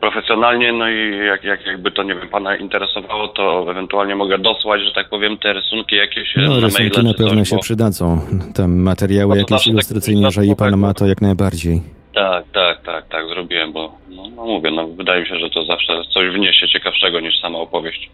profesjonalnie, 0.00 0.72
no 0.72 0.88
i 0.90 1.16
jak, 1.26 1.44
jak, 1.44 1.66
jakby 1.66 1.90
to, 1.90 2.02
nie 2.02 2.14
wiem, 2.14 2.28
pana 2.28 2.56
interesowało, 2.56 3.28
to 3.28 3.66
ewentualnie 3.70 4.14
mogę 4.14 4.38
dosłać, 4.38 4.80
że 4.82 4.92
tak 4.94 5.08
powiem, 5.08 5.38
te 5.38 5.52
rysunki 5.52 5.96
jakieś 5.96 6.36
e, 6.36 6.40
No, 6.40 6.48
na 6.48 6.60
rysunki 6.60 6.82
maile, 6.82 7.04
na 7.04 7.12
czy 7.12 7.18
coś, 7.18 7.26
pewno 7.28 7.44
się 7.44 7.56
bo- 7.56 7.62
przydadzą. 7.62 8.20
Tam 8.54 8.76
materiały 8.76 9.28
No 9.34 9.36
jakieś 9.40 9.58
tak 9.58 9.66
ilustracyjne, 9.66 10.22
jeżeli 10.22 10.56
pan 10.56 10.76
ma, 10.76 10.94
to 10.94 11.06
jak 11.06 11.20
najbardziej. 11.22 11.82
Tak, 12.14 12.44
tak, 12.52 12.82
tak, 12.82 13.08
tak, 13.08 13.26
zrobiłem, 13.28 13.72
bo 13.72 13.92
no, 14.08 14.22
no 14.36 14.44
mówię, 14.46 14.70
no 14.70 14.88
wydaje 14.88 15.22
mi 15.22 15.28
się, 15.28 15.38
że 15.38 15.50
to 15.50 15.64
zawsze 15.64 15.92
coś 16.14 16.30
wniesie 16.34 16.68
ciekawszego 16.68 17.20
niż 17.20 17.40
sama 17.40 17.58
opowieść. 17.58 18.10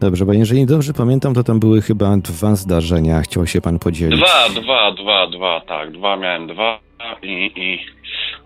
Dobrze, 0.00 0.24
bo 0.26 0.32
jeżeli 0.32 0.66
dobrze 0.66 0.92
pamiętam, 0.92 1.34
to 1.34 1.42
tam 1.42 1.60
były 1.60 1.82
chyba 1.82 2.16
dwa 2.16 2.56
zdarzenia. 2.56 3.20
Chciał 3.20 3.46
się 3.46 3.60
pan 3.60 3.78
podzielić. 3.78 4.18
Dwa, 4.20 4.60
dwa, 4.62 4.92
dwa, 4.92 5.26
dwa, 5.26 5.60
tak, 5.60 5.90
dwa 5.92 6.16
miałem 6.16 6.46
dwa 6.46 6.78
i, 7.22 7.50
i 7.56 7.78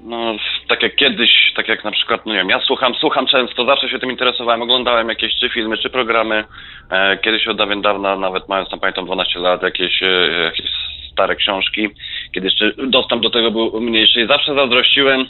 no 0.02 0.36
tak 0.68 0.82
jak 0.82 0.96
kiedyś, 0.96 1.52
tak 1.56 1.68
jak 1.68 1.84
na 1.84 1.90
przykład, 1.90 2.26
no 2.26 2.32
nie 2.32 2.38
wiem, 2.38 2.48
ja 2.48 2.60
słucham, 2.60 2.94
słucham 2.94 3.26
często, 3.26 3.64
zawsze 3.64 3.88
się 3.88 3.98
tym 3.98 4.10
interesowałem, 4.10 4.62
oglądałem 4.62 5.08
jakieś 5.08 5.34
czy 5.40 5.48
filmy, 5.48 5.78
czy 5.78 5.90
programy, 5.90 6.44
e, 6.90 7.18
kiedyś 7.18 7.48
od 7.48 7.56
dawien 7.56 7.82
dawna, 7.82 8.16
nawet 8.16 8.48
mając 8.48 8.70
tam 8.70 8.80
pamiętam 8.80 9.04
12 9.06 9.38
lat, 9.38 9.62
jakieś, 9.62 10.02
e, 10.02 10.06
jakieś 10.44 10.70
stare 11.12 11.36
książki, 11.36 11.88
kiedy 12.34 12.46
jeszcze 12.46 12.72
dostęp 12.86 13.22
do 13.22 13.30
tego 13.30 13.50
był 13.50 13.80
mniejszy 13.80 14.20
i 14.20 14.26
zawsze 14.26 14.54
zazdrościłem. 14.54 15.26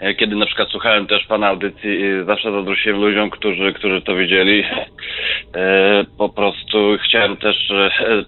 E, 0.00 0.14
kiedy 0.14 0.36
na 0.36 0.46
przykład 0.46 0.68
słuchałem 0.68 1.06
też 1.06 1.26
pana 1.26 1.48
audycji, 1.48 2.02
e, 2.02 2.24
zawsze 2.24 2.52
zazdrościłem 2.52 3.00
ludziom, 3.00 3.30
którzy, 3.30 3.72
którzy 3.72 4.02
to 4.02 4.14
wiedzieli. 4.14 4.64
E, 5.54 6.04
Po 6.18 6.28
prostu 6.28 6.96
chciałem 7.04 7.36
też, 7.36 7.72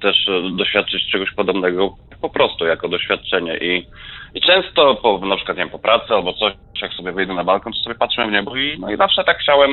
też 0.01 0.29
doświadczyć 0.53 1.11
czegoś 1.11 1.31
podobnego, 1.31 1.97
po 2.21 2.31
prostu 2.31 2.67
jako 2.67 2.89
doświadczenie 2.89 3.57
i, 3.57 3.87
i 4.35 4.41
często 4.41 4.95
po, 4.95 5.19
na 5.19 5.37
przykład, 5.37 5.57
nie 5.57 5.65
wiem, 5.65 5.73
po 5.73 5.79
pracy 5.79 6.15
albo 6.15 6.33
coś, 6.33 6.53
jak 6.83 6.93
sobie 6.93 7.13
wyjdę 7.13 7.35
na 7.35 7.45
balkon, 7.45 7.73
to 7.73 7.79
sobie 7.79 7.95
patrzę 7.95 8.27
w 8.27 8.33
niebo 8.33 8.57
i, 8.57 8.79
no 8.81 8.91
i 8.91 8.97
zawsze 8.97 9.25
tak 9.25 9.39
chciałem, 9.39 9.71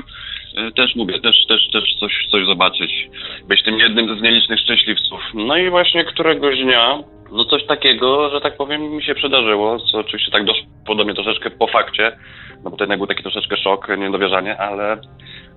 e, 0.58 0.72
też 0.72 0.96
mówię, 0.96 1.20
też, 1.20 1.36
też, 1.48 1.72
też 1.72 1.84
coś, 2.00 2.28
coś 2.32 2.46
zobaczyć, 2.46 3.10
być 3.48 3.64
tym 3.64 3.78
jednym 3.78 4.20
z 4.20 4.22
nielicznych 4.22 4.60
szczęśliwców. 4.60 5.22
No 5.34 5.58
i 5.58 5.70
właśnie 5.70 6.04
któregoś 6.04 6.60
dnia 6.60 7.00
no 7.32 7.46
coś 7.46 7.66
takiego, 7.66 8.30
że 8.30 8.42
tak 8.42 8.58
powiem, 8.58 8.82
mi 8.82 9.04
się 9.04 9.16
przydarzyło, 9.16 9.78
co 9.80 9.98
oczywiście 9.98 10.32
tak 10.32 10.46
doszło 10.46 10.96
do 10.96 11.04
mnie 11.04 11.14
troszeczkę 11.14 11.50
po 11.50 11.68
fakcie, 11.68 12.18
no 12.64 12.70
bo 12.70 12.78
to 12.78 12.84
jednak 12.84 12.98
był 12.98 13.08
taki 13.08 13.24
troszeczkę 13.24 13.58
szok, 13.58 13.88
niedowierzanie, 13.98 14.58
ale, 14.58 14.98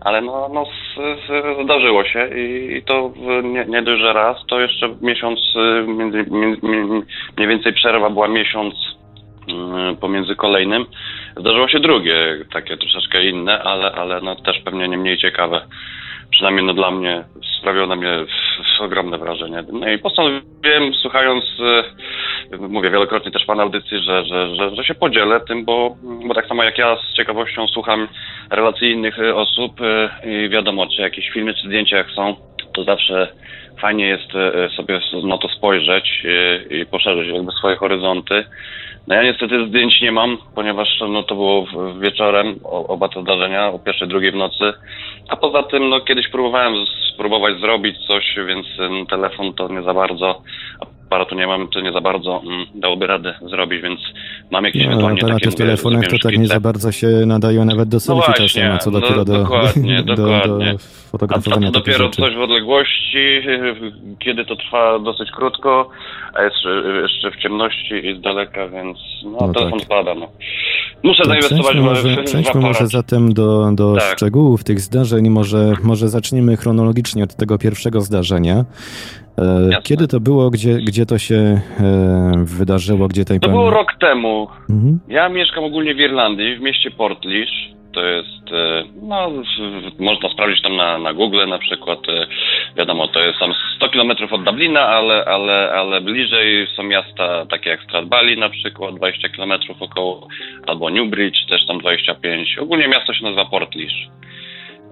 ale 0.01 0.21
no, 0.21 0.49
no 0.53 0.67
zdarzyło 1.65 2.05
się 2.05 2.29
i, 2.37 2.77
i 2.77 2.83
to 2.83 3.13
nie, 3.43 3.65
nie 3.65 3.83
dość, 3.83 4.03
że 4.03 4.13
raz, 4.13 4.47
to 4.47 4.61
jeszcze 4.61 4.89
miesiąc, 5.01 5.41
y, 5.57 5.87
między, 5.87 6.25
mniej 7.37 7.49
więcej 7.49 7.73
przerwa 7.73 8.11
była 8.11 8.29
miesiąc 8.29 8.75
y, 9.95 9.97
pomiędzy 10.01 10.37
kolejnym. 10.37 10.87
Zdarzyło 11.37 11.69
się 11.69 11.81
drugie, 11.81 12.45
takie 12.53 12.77
troszeczkę 12.77 13.25
inne, 13.25 13.63
ale, 13.63 13.93
ale 13.93 14.21
no 14.21 14.37
też 14.37 14.59
pewnie 14.65 14.89
nie 14.89 14.99
mniej 14.99 15.19
ciekawe. 15.19 15.61
Przynajmniej 16.31 16.67
no 16.67 16.75
dla 16.75 16.91
mnie 16.91 17.25
sprawiło 17.61 17.87
na 17.87 17.97
mnie 17.97 18.25
ogromne 18.81 19.19
wrażenie. 19.19 19.65
No 19.73 19.89
i 19.89 19.99
postanowiłem, 19.99 20.95
słuchając, 21.03 21.45
e, 22.53 22.59
mówię 22.69 22.91
wielokrotnie 22.91 23.31
też 23.31 23.45
pana 23.45 23.63
audycji, 23.63 23.99
że, 24.03 24.25
że, 24.25 24.57
że, 24.57 24.77
że 24.77 24.85
się 24.85 24.95
podzielę 24.95 25.41
tym, 25.41 25.65
bo, 25.65 25.97
bo 26.27 26.35
tak 26.35 26.47
samo 26.47 26.65
jak 26.65 26.79
ja 26.79 26.97
z 26.97 27.17
ciekawością 27.17 27.69
słucham 27.69 28.09
relacji 28.51 28.93
innych 28.93 29.19
e, 29.19 29.35
osób 29.35 29.81
e, 29.81 30.11
i 30.25 30.49
wiadomo, 30.49 30.87
czy 30.87 31.03
jakieś 31.03 31.31
filmy, 31.31 31.55
czy 31.55 31.67
zdjęcia 31.67 31.97
jak 31.97 32.11
są, 32.11 32.37
to 32.75 32.85
zawsze 32.85 33.29
fajnie 33.81 34.07
jest 34.07 34.35
e, 34.35 34.69
sobie 34.77 35.01
na 35.25 35.39
to 35.39 35.49
spojrzeć 35.49 36.25
e, 36.25 36.77
i 36.77 36.87
poszerzyć 36.87 37.29
jakby 37.29 37.53
swoje 37.53 37.77
horyzonty. 37.77 38.45
No 39.07 39.15
ja 39.15 39.23
niestety 39.23 39.67
zdjęć 39.69 40.01
nie 40.03 40.13
mam, 40.13 40.39
ponieważ 40.55 40.89
no, 41.09 41.23
to 41.23 41.35
było 41.35 41.67
wieczorem, 42.01 42.59
oba 42.65 43.09
te 43.09 43.23
zdarzenia, 43.23 43.67
o 43.67 43.79
pierwszej, 43.79 44.09
drugiej 44.09 44.33
w 44.33 44.35
nocy. 44.35 44.73
A 45.29 45.37
poza 45.37 45.63
tym, 45.63 45.89
no 45.89 46.01
kiedyś 46.01 46.29
próbowałem 46.29 46.75
spróbować 47.15 47.61
zrobić 47.61 47.97
coś, 48.07 48.37
więc 48.47 48.67
telefon 49.11 49.53
to 49.53 49.69
nie 49.69 49.83
za 49.83 49.95
bardzo, 49.95 50.43
aparatu 51.09 51.35
nie 51.35 51.47
mam, 51.47 51.69
to 51.69 51.81
nie 51.81 51.93
za 51.93 52.01
bardzo 52.01 52.43
mm, 52.47 52.67
dałoby 52.75 53.07
radę 53.07 53.35
zrobić, 53.51 53.83
więc 53.83 54.01
mam 54.51 54.65
jakieś 54.65 54.83
No, 54.83 54.89
ewentualnie 54.89 55.21
aparaty 55.21 55.41
takie 55.41 55.51
w 55.51 55.59
telefonach 55.59 56.07
to 56.07 56.19
tak 56.23 56.39
nie 56.39 56.47
za 56.47 56.61
bardzo 56.61 56.93
się 56.93 57.07
nadają 57.07 57.65
nawet 57.65 57.89
do 57.89 58.01
selfie 58.01 58.23
właśnie, 58.27 58.49
czasem, 58.49 58.73
a 58.73 58.79
co 58.79 58.91
no, 58.91 59.01
dopiero 59.01 59.25
do, 59.25 59.33
dokładnie, 59.33 60.03
do, 60.07 60.15
dokładnie. 60.15 60.73
do 60.73 60.75
A 60.75 61.11
fotografowania 61.11 61.71
to 61.71 61.81
takich 61.81 61.95
dopiero 61.95 62.11
coś 62.11 62.35
w 62.35 62.41
odległości, 62.41 63.43
kiedy 64.19 64.45
to 64.45 64.57
trwa 64.57 64.99
dosyć 64.99 65.31
krótko, 65.31 65.91
a 66.35 66.43
jest 66.43 66.57
e, 66.67 67.01
jeszcze 67.03 67.31
w 67.31 67.37
ciemności 67.37 67.95
i 68.07 68.19
z 68.19 68.21
daleka, 68.21 68.69
więc 68.69 68.99
no, 69.25 69.39
No 69.47 69.53
telefon 69.53 69.79
tak. 69.79 69.87
spada. 69.87 70.15
No. 70.15 70.29
Muszę 71.03 71.23
To 71.23 71.29
zainwestować 71.29 71.65
przejdźmy 71.65 71.83
w, 71.83 71.85
może, 71.85 72.09
w, 72.09 72.21
w 72.21 72.25
przejdźmy 72.25 72.61
może 72.61 72.87
zatem 72.87 73.35
do, 73.35 73.71
do 73.73 73.95
Tak. 73.95 74.17
szczegółów 74.17 74.65
tych 74.65 74.81
zdarzeń. 74.81 75.29
Może, 75.31 75.73
może 75.85 76.09
zaczniemy 76.09 76.57
chronologicznie 76.57 77.25
od 77.25 77.35
tego 77.35 77.59
pierwszego 77.59 78.01
zdarzenia. 78.01 78.55
E, 79.39 79.63
Jasne. 79.63 79.83
Kiedy 79.83 80.09
to 80.09 80.21
było, 80.21 80.51
gdzie, 80.51 80.75
gdzie 80.75 81.07
to 81.07 81.19
się 81.19 81.35
e, 81.35 81.61
wydarzyło, 82.45 83.09
gdzie 83.09 83.25
tutaj 83.25 83.41
To 83.41 83.47
pan... 83.47 83.57
było 83.57 83.71
rok 83.71 83.89
temu. 84.01 84.49
Mhm. 84.71 84.99
Ja 85.09 85.29
mieszkam 85.29 85.65
ogólnie 85.65 85.95
w 85.95 85.99
Irlandii, 85.99 86.57
w 86.57 86.61
mieście 86.61 86.91
Portlish. 86.91 87.78
To 87.99 88.07
jest, 88.07 88.53
e, 88.53 88.85
no, 89.03 89.31
można 89.99 90.29
sprawdzić 90.29 90.63
tam 90.63 90.77
na, 90.77 90.99
na 90.99 91.13
Google 91.13 91.47
na 91.49 91.59
przykład. 91.59 91.99
e, 92.09 92.27
Wiadomo, 92.77 93.09
to 93.09 93.21
jest 93.21 93.39
tam 93.39 93.55
100 93.77 93.89
km 93.89 94.11
od 94.31 94.45
Dublina, 94.45 94.81
ale, 94.81 95.25
ale, 95.25 95.73
ale 95.73 96.01
bliżej 96.01 96.67
są 96.77 96.83
miasta 96.83 97.47
takie 97.47 97.71
jak 97.71 97.83
Stradbally 97.83 98.37
na 98.37 98.49
przykład, 98.49 98.95
20 98.95 99.29
km 99.29 99.53
około, 99.81 100.29
albo 100.67 100.91
Newbridge, 100.91 101.47
też 101.49 101.67
tam 101.67 101.79
25. 101.79 102.59
Ogólnie 102.59 102.89
miasto 102.89 103.15
się 103.15 103.25
nazywa 103.25 103.45
Portlish. 103.45 104.09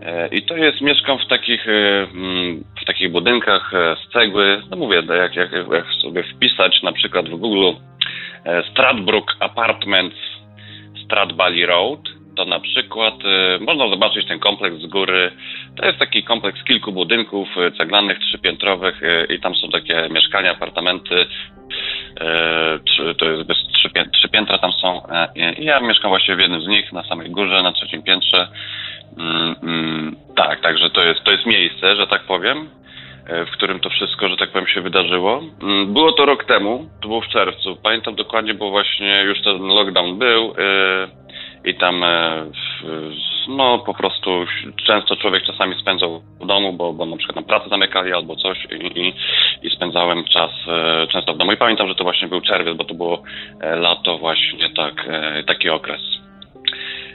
E, 0.03 0.29
I 0.29 0.43
to 0.43 0.57
jest, 0.57 0.81
mieszkam 0.81 1.19
w 1.19 1.29
takich, 1.29 1.69
mm, 1.69 2.65
w 2.83 2.85
takich 2.85 3.13
budynkach 3.13 3.73
z 3.73 4.13
cegły. 4.13 4.63
No 4.71 4.77
mówię, 4.77 5.03
no 5.07 5.15
jak, 5.15 5.37
jak, 5.37 5.53
jak 5.53 5.87
sobie 6.03 6.23
wpisać 6.23 6.83
na 6.83 6.93
przykład 6.93 7.29
w 7.29 7.37
Google 7.37 7.71
Stradbrook 8.71 9.37
Apartments 9.41 10.17
Stradbally 11.05 11.67
Road, 11.67 12.16
to 12.37 12.45
na 12.45 12.61
przykład 12.61 13.15
e, 13.25 13.59
można 13.59 13.89
zobaczyć 13.89 14.27
ten 14.29 14.39
kompleks 14.39 14.77
z 14.77 14.87
góry. 14.87 15.33
To 15.77 15.87
jest 15.87 15.99
taki 15.99 16.23
kompleks 16.23 16.65
kilku 16.65 16.93
budynków 16.93 17.49
e, 17.59 17.73
ceglanych, 17.73 18.19
trzypiętrowych 18.19 19.03
e, 19.03 19.35
i 19.35 19.41
tam 19.41 19.55
są 19.55 19.69
takie 19.69 20.09
mieszkania, 20.11 20.51
apartamenty. 20.51 21.27
To 23.19 23.31
jest 23.31 23.43
bez 23.43 23.57
trzy, 23.57 23.91
trzy 24.13 24.29
piętra 24.29 24.59
tam 24.59 24.73
są. 24.73 25.03
Ja 25.59 25.81
mieszkam 25.81 26.11
właśnie 26.11 26.37
w 26.37 26.41
jednym 26.41 26.63
z 26.63 26.67
nich, 26.67 26.93
na 26.93 27.03
samej 27.03 27.31
górze, 27.31 27.63
na 27.63 27.73
trzecim 27.73 28.03
piętrze. 28.03 28.49
Mm, 29.19 29.55
mm, 29.63 30.17
tak, 30.37 30.61
także 30.61 30.91
to 30.91 31.05
jest, 31.05 31.25
to 31.25 31.33
jest 31.33 31.47
miejsce, 31.47 31.97
że 31.97 32.07
tak 32.07 32.23
powiem. 32.23 32.69
w 33.47 33.51
którym 33.51 33.81
to 33.81 33.91
wszystko, 33.91 34.29
że 34.29 34.37
tak 34.37 34.51
powiem, 34.51 34.69
się 34.69 34.81
wydarzyło. 34.81 35.43
Mm, 35.63 35.93
było 35.93 36.13
to 36.13 36.27
rok 36.27 36.45
temu, 36.45 36.89
to 37.03 37.09
było 37.09 37.21
w 37.21 37.29
czerwcu. 37.29 37.77
Pamiętam 37.83 38.15
dokładnie, 38.15 38.55
bo 38.55 38.71
właśnie 38.71 39.23
już 39.23 39.43
ten 39.43 39.59
lockdown 39.59 40.19
był 40.19 40.55
i 41.67 41.75
tam 41.75 42.05
no 43.49 43.79
po 43.79 43.95
prostu 43.95 44.45
często 44.87 45.17
człowiek 45.17 45.43
czasami 45.43 45.81
spędzał 45.81 46.23
w 46.41 46.47
domu, 46.47 46.73
bo, 46.73 46.93
bo 46.93 47.07
na 47.07 47.17
przykład 47.17 47.37
na 47.37 47.43
pracę 47.43 47.69
zamykali 47.69 48.13
albo 48.13 48.37
coś 48.37 48.59
i, 48.65 49.01
i, 49.01 49.15
i 49.63 49.71
spędzałem 49.71 50.25
czas 50.25 50.51
często 51.13 51.35
w 51.35 51.37
domu. 51.37 51.53
I 51.53 51.57
pamiętam, 51.57 51.89
że 51.89 51.95
to 51.95 52.05
właśnie 52.05 52.29
był 52.29 52.41
czerwiec, 52.41 52.77
bo 52.77 52.85
to 52.85 52.95
było 52.95 53.23
lato 53.61 54.19
właśnie 54.19 54.71
tak, 54.71 55.09
taki 55.47 55.71
okres. 55.71 56.01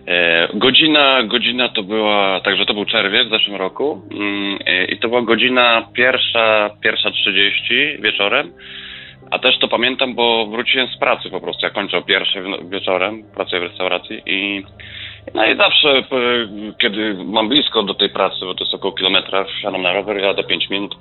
E, 0.07 0.47
godzina, 0.53 1.23
godzina 1.23 1.69
to 1.69 1.83
była, 1.83 2.39
także 2.39 2.65
to 2.65 2.73
był 2.73 2.85
czerwiec 2.85 3.27
w 3.27 3.31
zeszłym 3.31 3.55
roku 3.55 4.01
mm, 4.11 4.59
e, 4.65 4.85
i 4.85 4.99
to 4.99 5.07
była 5.07 5.21
godzina 5.21 5.87
pierwsza, 5.93 6.69
pierwsza 6.81 7.11
30 7.11 7.97
wieczorem, 7.99 8.53
a 9.31 9.39
też 9.39 9.59
to 9.59 9.67
pamiętam, 9.67 10.15
bo 10.15 10.45
wróciłem 10.45 10.87
z 10.87 10.97
pracy 10.97 11.29
po 11.29 11.41
prostu, 11.41 11.65
ja 11.65 11.69
kończę 11.69 11.97
o 11.97 12.01
pierwszej 12.01 12.41
wieczorem, 12.69 13.23
pracuję 13.35 13.61
w 13.61 13.63
restauracji 13.63 14.21
i 14.25 14.63
no 15.33 15.45
i 15.45 15.57
zawsze, 15.57 16.03
kiedy 16.81 17.15
mam 17.25 17.49
blisko 17.49 17.83
do 17.83 17.93
tej 17.93 18.09
pracy, 18.09 18.37
bo 18.41 18.55
to 18.55 18.63
jest 18.63 18.73
około 18.73 18.93
kilometra, 18.93 19.43
wsiadam 19.43 19.81
na 19.81 19.93
rower, 19.93 20.17
jadę 20.17 20.43
5 20.43 20.69
minut, 20.69 20.95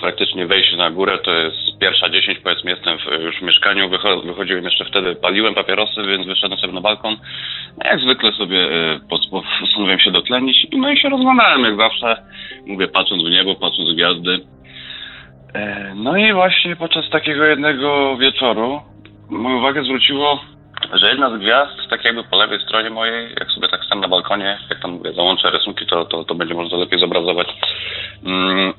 praktycznie 0.00 0.46
wejść 0.46 0.76
na 0.76 0.90
górę 0.90 1.18
to 1.24 1.32
jest 1.32 1.78
pierwsza 1.80 2.08
10, 2.08 2.38
powiedzmy 2.38 2.70
jestem 2.70 2.98
w, 2.98 3.22
już 3.22 3.38
w 3.38 3.42
mieszkaniu, 3.42 3.88
wycho 3.88 4.20
wychodziłem 4.20 4.64
jeszcze 4.64 4.84
wtedy, 4.84 5.14
paliłem 5.14 5.54
papierosy, 5.54 6.02
więc 6.02 6.26
wyszedłem 6.26 6.60
sobie 6.60 6.72
na 6.72 6.80
balkon. 6.80 7.16
No, 7.78 7.90
jak 7.90 8.00
zwykle 8.00 8.32
sobie 8.32 8.56
y, 8.56 9.00
postanowiłem 9.60 10.00
się 10.00 10.10
dotlenić. 10.10 10.66
No 10.72 10.90
i 10.92 10.98
się 10.98 11.08
rozglądałem 11.08 11.64
jak 11.64 11.76
zawsze, 11.76 12.22
mówię 12.66 12.88
patrząc 12.88 13.22
w 13.24 13.30
niebo, 13.30 13.54
patrząc 13.54 13.90
w 13.90 13.94
gwiazdy. 13.94 14.40
E, 15.54 15.94
no 15.94 16.16
i 16.16 16.32
właśnie 16.32 16.76
podczas 16.76 17.10
takiego 17.10 17.44
jednego 17.44 18.16
wieczoru 18.16 18.80
moją 19.30 19.58
uwagę 19.58 19.84
zwróciło, 19.84 20.40
że 20.92 21.08
jedna 21.08 21.30
z 21.30 21.40
gwiazd, 21.40 21.90
tak 21.90 22.04
jakby 22.04 22.24
po 22.24 22.36
lewej 22.36 22.60
stronie 22.60 22.90
mojej, 22.90 23.34
jak 23.40 23.50
sobie 23.50 23.68
tak 23.68 23.84
stałem 23.84 24.02
na 24.02 24.08
balkonie, 24.08 24.58
jak 24.70 24.80
tam 24.82 24.90
mówię, 24.90 25.12
załączę 25.12 25.50
rysunki, 25.50 25.86
to, 25.86 26.04
to, 26.04 26.24
to 26.24 26.34
będzie 26.34 26.54
można 26.54 26.78
lepiej 26.78 27.00
zobrazować. 27.00 27.48
Mm, 28.24 28.74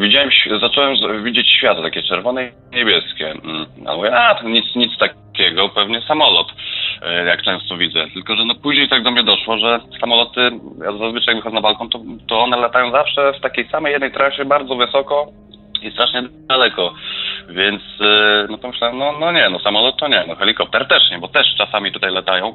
widziałem, 0.00 0.30
zacząłem 0.60 1.24
widzieć 1.24 1.48
światło 1.48 1.82
takie 1.82 2.02
czerwone 2.02 2.44
i 2.44 2.76
niebieskie. 2.76 3.30
Mm, 3.30 3.66
no 3.76 3.96
mówię, 3.96 4.16
a 4.16 4.34
to 4.34 4.48
nic, 4.48 4.76
nic 4.76 4.92
takiego, 4.98 5.68
pewnie 5.68 6.00
samolot, 6.00 6.46
e, 7.02 7.24
jak 7.24 7.42
często 7.42 7.76
widzę. 7.76 8.06
Tylko, 8.14 8.36
że 8.36 8.44
no 8.44 8.54
później 8.54 8.88
tak 8.88 9.02
do 9.02 9.10
mnie 9.10 9.22
doszło, 9.22 9.58
że 9.58 9.80
samoloty, 10.00 10.40
ja 10.84 10.92
zazwyczaj 10.92 11.34
wychodzę 11.34 11.54
na 11.54 11.60
balkon, 11.60 11.88
to, 11.88 12.00
to 12.28 12.40
one 12.40 12.56
latają 12.56 12.90
zawsze 12.90 13.32
w 13.32 13.40
takiej 13.40 13.68
samej 13.68 13.92
jednej 13.92 14.12
trasie, 14.12 14.44
bardzo 14.44 14.76
wysoko 14.76 15.26
i 15.82 15.90
strasznie 15.92 16.22
daleko. 16.48 16.94
Więc 17.48 17.82
e, 18.00 18.46
no 18.50 18.58
to 18.58 18.68
myślałem, 18.68 18.98
no, 18.98 19.12
no 19.20 19.32
nie, 19.32 19.50
no 19.50 19.58
samolot 19.58 19.96
to 19.96 20.08
nie, 20.08 20.24
no 20.28 20.34
helikopter 20.36 20.88
też 20.88 21.10
nie, 21.10 21.18
bo 21.18 21.28
też 21.28 21.46
czasami 21.58 21.92
tutaj 21.92 22.10
latają. 22.10 22.54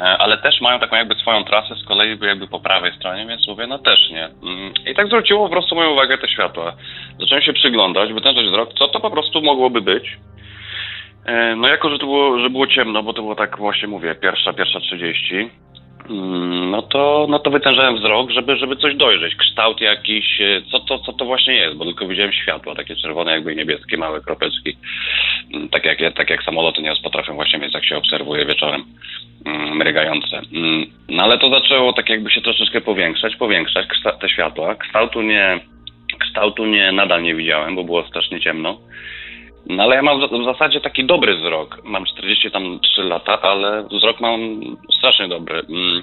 E, 0.00 0.18
ale 0.18 0.38
też 0.38 0.60
mają 0.60 0.78
taką 0.78 0.96
jakby 0.96 1.14
swoją 1.14 1.44
trasę 1.44 1.74
z 1.74 1.84
kolei 1.84 2.18
jakby 2.22 2.48
po 2.48 2.60
prawej 2.60 2.92
stronie, 2.92 3.26
więc 3.26 3.48
mówię, 3.48 3.66
no 3.66 3.78
też 3.78 4.10
nie. 4.10 4.24
Mm, 4.24 4.72
I 4.90 4.94
tak 4.94 5.06
zwróciło 5.06 5.44
po 5.44 5.52
prostu 5.52 5.74
moją 5.74 5.90
uwagę 5.90 6.18
te 6.18 6.28
światła. 6.28 6.72
Zacząłem 7.20 7.42
się 7.42 7.52
przyglądać, 7.52 8.12
wytężać 8.12 8.46
wzrok, 8.46 8.74
co 8.78 8.88
to 8.88 9.00
po 9.00 9.10
prostu 9.10 9.42
mogłoby 9.42 9.80
być. 9.80 10.16
E, 11.26 11.56
no 11.56 11.68
jako, 11.68 11.90
że 11.90 11.98
to 11.98 12.06
było, 12.06 12.38
że 12.38 12.50
było 12.50 12.66
ciemno, 12.66 13.02
bo 13.02 13.12
to 13.12 13.22
było 13.22 13.34
tak 13.34 13.58
właśnie 13.58 13.88
mówię, 13.88 14.14
pierwsza, 14.14 14.52
pierwsza 14.52 14.80
30, 14.80 15.34
mm, 15.34 15.50
no 16.70 16.82
to, 16.82 17.26
no 17.30 17.38
to 17.38 17.50
wytężałem 17.50 17.96
wzrok, 17.96 18.30
żeby, 18.30 18.56
żeby 18.56 18.76
coś 18.76 18.96
dojrzeć, 18.96 19.34
kształt 19.34 19.80
jakiś, 19.80 20.40
e, 20.40 20.62
co 20.70 20.80
to, 20.80 20.98
co 20.98 21.12
to 21.12 21.24
właśnie 21.24 21.54
jest, 21.54 21.76
bo 21.76 21.84
tylko 21.84 22.08
widziałem 22.08 22.32
światła, 22.32 22.74
takie 22.74 22.96
czerwone, 22.96 23.32
jakby 23.32 23.56
niebieskie, 23.56 23.96
małe 23.96 24.20
kropeczki, 24.20 24.76
mm, 25.54 25.68
tak 25.68 25.84
jak, 25.84 26.14
tak 26.14 26.30
jak 26.30 26.42
samoloty 26.42 26.82
nie 26.82 26.92
potrafią 27.02 27.34
właśnie 27.34 27.58
mieć, 27.58 27.74
jak 27.74 27.84
się 27.84 27.96
obserwuje 27.96 28.46
wieczorem. 28.46 28.84
Mm, 29.46 29.76
mrygające. 29.76 30.36
Mm, 30.36 30.86
no 31.08 31.22
ale 31.22 31.38
to 31.38 31.50
zaczęło 31.50 31.92
tak 31.92 32.08
jakby 32.08 32.30
się 32.30 32.40
troszeczkę 32.40 32.80
powiększać, 32.80 33.36
powiększać 33.36 33.86
te 34.20 34.28
światła. 34.28 34.74
Kształtu 34.74 35.22
nie, 35.22 35.60
kształtu 36.18 36.66
nie, 36.66 36.92
nadal 36.92 37.22
nie 37.22 37.34
widziałem, 37.34 37.76
bo 37.76 37.84
było 37.84 38.06
strasznie 38.08 38.40
ciemno. 38.40 38.78
No 39.68 39.82
ale 39.82 39.96
ja 39.96 40.02
mam 40.02 40.20
w 40.20 40.44
zasadzie 40.44 40.80
taki 40.80 41.04
dobry 41.04 41.36
wzrok. 41.36 41.80
Mam 41.84 42.04
43 42.04 43.02
lata, 43.02 43.42
ale 43.42 43.82
wzrok 43.82 44.20
mam 44.20 44.60
strasznie 44.98 45.28
dobry. 45.28 45.58
Mm, 45.58 46.02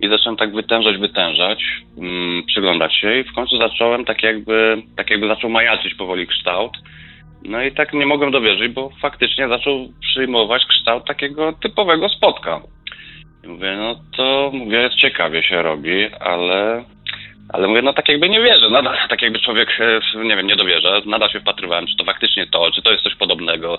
I 0.00 0.08
zacząłem 0.08 0.36
tak 0.36 0.54
wytężać, 0.54 0.98
wytężać, 0.98 1.64
przyglądać 2.46 2.94
się 2.94 3.18
i 3.18 3.24
w 3.24 3.32
końcu 3.32 3.56
zacząłem 3.56 4.04
tak 4.04 4.22
jakby, 4.22 4.82
tak 4.96 5.10
jakby 5.10 5.28
zaczął 5.28 5.50
majaczyć 5.50 5.94
powoli 5.94 6.26
kształt. 6.26 6.72
No 7.44 7.62
i 7.62 7.72
tak 7.72 7.92
nie 7.92 8.06
mogłem 8.06 8.30
dowierzyć, 8.30 8.72
bo 8.72 8.90
faktycznie 9.02 9.48
zaczął 9.48 9.88
przyjmować 10.00 10.62
kształt 10.66 11.06
takiego 11.06 11.52
typowego 11.52 12.08
spotka. 12.08 12.60
I 13.44 13.48
mówię, 13.48 13.76
no 13.76 13.96
to 14.16 14.50
mówię, 14.54 14.90
ciekawie 15.00 15.42
się 15.42 15.62
robi, 15.62 16.06
ale 16.20 16.84
ale 17.48 17.68
mówię, 17.68 17.82
no 17.82 17.92
tak 17.92 18.08
jakby 18.08 18.28
nie 18.28 18.40
wierzę, 18.40 18.70
nadal 18.70 18.96
tak 19.08 19.22
jakby 19.22 19.38
człowiek, 19.38 19.68
e, 19.80 20.24
nie 20.24 20.36
wiem, 20.36 20.46
nie 20.46 20.56
dowierza, 20.56 21.00
nadal 21.06 21.30
się 21.30 21.40
wpatrywałem, 21.40 21.86
czy 21.86 21.96
to 21.96 22.04
faktycznie 22.04 22.46
to, 22.46 22.70
czy 22.70 22.82
to 22.82 22.92
jest 22.92 23.04
coś 23.04 23.14
podobnego, 23.14 23.78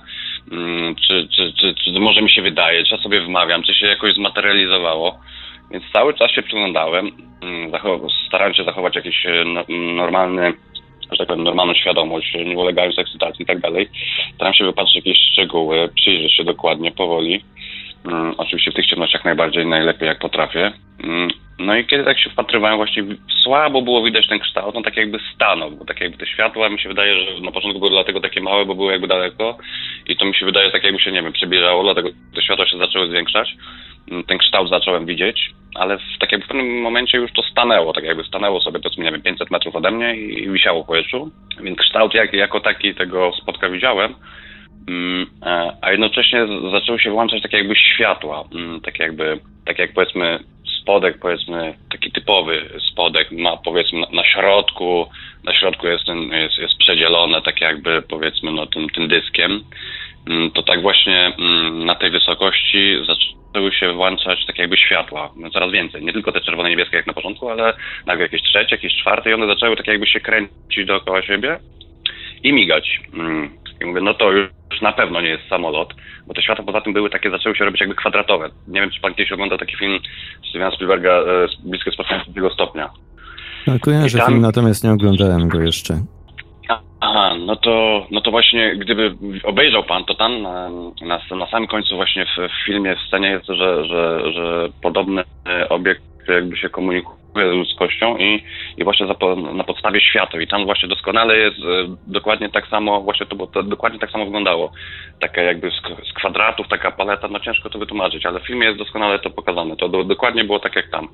mm, 0.51 0.95
czy, 0.95 1.27
czy, 1.35 1.53
czy, 1.53 1.75
czy 1.75 1.91
może 1.99 2.21
mi 2.21 2.31
się 2.31 2.41
wydaje, 2.41 2.83
czy 2.83 2.95
ja 2.95 3.01
sobie 3.01 3.21
wmawiam, 3.21 3.63
czy 3.63 3.73
się 3.73 3.87
jakoś 3.87 4.13
zmaterializowało. 4.13 5.19
Więc 5.71 5.83
cały 5.93 6.13
czas 6.13 6.31
się 6.31 6.43
przyglądałem, 6.43 7.11
mm, 7.41 7.71
starałem 8.27 8.53
się 8.53 8.63
zachować 8.63 8.95
jakiś 8.95 9.25
e, 9.25 9.45
no, 9.45 9.63
normalny 9.95 10.53
że 11.11 11.17
tak 11.17 11.27
powiem, 11.27 11.43
normalną 11.43 11.73
świadomość, 11.73 12.33
nie 12.33 12.57
ulegając 12.57 12.99
ekscytacji 12.99 13.43
i 13.43 13.45
tak 13.45 13.59
dalej. 13.59 13.89
Staram 14.35 14.53
się 14.53 14.65
wypatrzeć 14.65 14.95
jakieś 14.95 15.17
szczegóły, 15.31 15.89
przyjrzeć 15.95 16.35
się 16.35 16.43
dokładnie, 16.43 16.91
powoli. 16.91 17.43
Um, 18.05 18.33
oczywiście 18.37 18.71
w 18.71 18.73
tych 18.73 18.85
ciemnościach 18.85 19.25
najbardziej, 19.25 19.65
najlepiej 19.65 20.07
jak 20.07 20.19
potrafię. 20.19 20.71
Um, 21.03 21.27
no 21.59 21.75
i 21.75 21.85
kiedy 21.85 22.03
tak 22.03 22.19
się 22.19 22.29
wpatrywałem, 22.29 22.77
właśnie 22.77 23.03
słabo 23.43 23.81
było 23.81 24.03
widać 24.03 24.27
ten 24.27 24.39
kształt, 24.39 24.75
on 24.75 24.83
tak 24.83 24.97
jakby 24.97 25.19
stanął, 25.35 25.71
bo 25.71 25.85
tak 25.85 26.01
jakby 26.01 26.17
te 26.17 26.27
światła 26.27 26.69
mi 26.69 26.79
się 26.79 26.89
wydaje, 26.89 27.15
że 27.15 27.41
na 27.41 27.51
początku 27.51 27.79
były 27.79 27.91
dlatego 27.91 28.21
takie 28.21 28.41
małe, 28.41 28.65
bo 28.65 28.75
były 28.75 28.91
jakby 28.91 29.07
daleko 29.07 29.57
i 30.07 30.17
to 30.17 30.25
mi 30.25 30.35
się 30.35 30.45
wydaje 30.45 30.71
tak 30.71 30.83
jakby 30.83 30.99
się, 30.99 31.11
nie 31.11 31.23
wiem, 31.23 31.33
przybliżało, 31.33 31.83
dlatego 31.83 32.09
te 32.35 32.41
światła 32.41 32.67
się 32.67 32.77
zaczęły 32.77 33.09
zwiększać. 33.09 33.55
Mm, 34.11 34.23
ten 34.23 34.37
kształt 34.37 34.69
zacząłem 34.69 35.05
widzieć, 35.05 35.51
ale 35.75 35.97
w, 35.97 36.01
tak 36.19 36.31
jakby 36.31 36.45
w 36.45 36.47
pewnym 36.47 36.81
momencie 36.81 37.17
już 37.17 37.31
to 37.31 37.41
stanęło, 37.43 37.93
tak 37.93 38.03
jakby 38.03 38.23
stanęło 38.23 38.61
sobie 38.61 38.79
powiedzmy, 38.79 39.03
nie 39.03 39.11
wiem, 39.11 39.21
500 39.21 39.51
metrów 39.51 39.75
ode 39.75 39.91
mnie 39.91 40.15
i, 40.15 40.51
wisiało 40.51 40.83
w 40.83 40.87
powietrzu, 40.87 41.31
więc 41.61 41.79
kształt 41.79 42.13
jak, 42.13 42.33
jako 42.33 42.59
taki 42.59 42.95
tego 42.95 43.31
spotka 43.41 43.69
widziałem, 43.69 44.05
mm, 44.05 44.19
a 45.81 45.91
jednocześnie 45.91 46.47
zaczęły 46.71 46.99
się 46.99 47.11
włączać 47.11 47.41
takie 47.41 47.57
jakby 47.57 47.75
światła, 47.75 48.43
mm, 48.55 48.81
tak 48.81 48.99
jakby, 48.99 49.39
tak 49.65 49.79
jak 49.79 49.93
powiedzmy 49.93 50.39
spodek, 50.81 51.19
powiedzmy, 51.19 51.73
taki 51.91 52.11
typowy 52.11 52.69
spodek 52.91 53.31
ma 53.31 53.57
powiedzmy 53.57 53.99
na, 53.99 54.07
na 54.09 54.23
środku, 54.23 55.09
na 55.43 55.53
środku 55.53 55.87
jest, 55.87 56.05
ten, 56.05 56.21
jest, 56.21 56.57
jest 56.57 56.77
przedzielone 56.77 57.41
tak 57.41 57.61
jakby 57.61 58.01
powiedzmy 58.01 58.51
no, 58.51 58.65
tym, 58.65 58.89
tym 58.89 59.07
dyskiem, 59.07 59.63
to 60.53 60.63
tak 60.63 60.81
właśnie 60.81 61.33
na 61.71 61.95
tej 61.95 62.11
wysokości 62.11 62.97
zaczęły 63.07 63.71
się 63.71 63.93
włączać 63.93 64.45
tak 64.45 64.57
jakby 64.57 64.77
światła, 64.77 65.31
no 65.35 65.49
coraz 65.49 65.71
więcej. 65.71 66.05
Nie 66.05 66.13
tylko 66.13 66.31
te 66.31 66.41
czerwone, 66.41 66.69
niebieskie 66.69 66.97
jak 66.97 67.07
na 67.07 67.13
początku, 67.13 67.49
ale 67.49 67.73
nagle 68.05 68.23
jakieś 68.23 68.41
trzecie, 68.41 68.75
jakieś 68.75 68.93
czwarte 69.01 69.29
i 69.29 69.33
one 69.33 69.47
zaczęły 69.47 69.75
tak 69.75 69.87
jakby 69.87 70.07
się 70.07 70.19
kręcić 70.19 70.85
dookoła 70.85 71.21
siebie 71.21 71.59
i 72.43 72.53
migać. 72.53 72.99
I 73.81 73.85
mówię, 73.85 74.01
no 74.01 74.13
to 74.13 74.31
już 74.31 74.49
na 74.81 74.91
pewno 74.91 75.21
nie 75.21 75.29
jest 75.29 75.47
samolot, 75.49 75.93
bo 76.27 76.33
te 76.33 76.41
światła 76.41 76.65
poza 76.65 76.81
tym 76.81 76.93
były 76.93 77.09
takie, 77.09 77.29
zaczęły 77.29 77.55
się 77.55 77.65
robić 77.65 77.79
jakby 77.79 77.95
kwadratowe. 77.95 78.49
Nie 78.67 78.81
wiem, 78.81 78.91
czy 78.91 79.01
pan 79.01 79.13
kiedyś 79.13 79.31
oglądał 79.31 79.57
taki 79.57 79.77
film 79.77 79.99
Stevena 80.49 80.71
Spielberga 80.71 81.11
e, 81.11 81.47
Bliskie 81.63 81.91
spotkanie 81.91 82.25
tego 82.35 82.49
stopnia. 82.49 82.89
No, 83.67 83.73
kojarzę 83.81 84.17
tam... 84.17 84.27
film, 84.27 84.41
natomiast 84.41 84.83
nie 84.83 84.91
oglądałem 84.91 85.49
go 85.49 85.61
jeszcze. 85.61 85.93
Aha, 86.99 87.35
no 87.45 87.55
to, 87.55 88.07
no 88.11 88.21
to 88.21 88.31
właśnie 88.31 88.75
gdyby 88.75 89.15
obejrzał 89.43 89.83
pan, 89.83 90.05
to 90.05 90.15
tam 90.15 90.41
na, 90.41 90.69
na, 91.01 91.19
na 91.35 91.47
samym 91.47 91.67
końcu 91.67 91.95
właśnie 91.95 92.25
w, 92.25 92.29
w 92.29 92.65
filmie, 92.65 92.95
w 92.95 93.07
scenie 93.07 93.27
jest, 93.27 93.45
że, 93.45 93.85
że, 93.85 94.33
że 94.33 94.69
podobny 94.81 95.23
obiekt 95.69 96.03
jakby 96.27 96.57
się 96.57 96.69
komunikuje 96.69 97.24
ludzkością 97.43 98.17
i, 98.17 98.43
i 98.77 98.83
właśnie 98.83 99.07
za, 99.07 99.15
na 99.35 99.63
podstawie 99.63 100.01
świateł 100.01 100.39
i 100.39 100.47
tam 100.47 100.65
właśnie 100.65 100.89
doskonale 100.89 101.37
jest 101.37 101.57
e, 101.59 101.95
dokładnie 102.07 102.49
tak 102.49 102.67
samo, 102.67 103.01
właśnie 103.01 103.25
to, 103.25 103.47
to 103.47 103.63
dokładnie 103.63 103.99
tak 103.99 104.11
samo 104.11 104.25
wyglądało. 104.25 104.71
Taka 105.19 105.41
jakby 105.41 105.71
z, 105.71 106.07
z, 106.09 106.13
kwadratów, 106.13 106.67
taka 106.67 106.91
paleta, 106.91 107.27
no 107.27 107.39
ciężko 107.39 107.69
to 107.69 107.79
wytłumaczyć, 107.79 108.25
ale 108.25 108.39
w 108.39 108.47
filmie 108.47 108.65
jest 108.65 108.79
doskonale 108.79 109.19
to 109.19 109.29
pokazane. 109.29 109.75
To 109.75 109.89
do, 109.89 110.03
dokładnie 110.03 110.43
było 110.43 110.59
tak 110.59 110.75
jak 110.75 110.89
tam. 110.89 111.07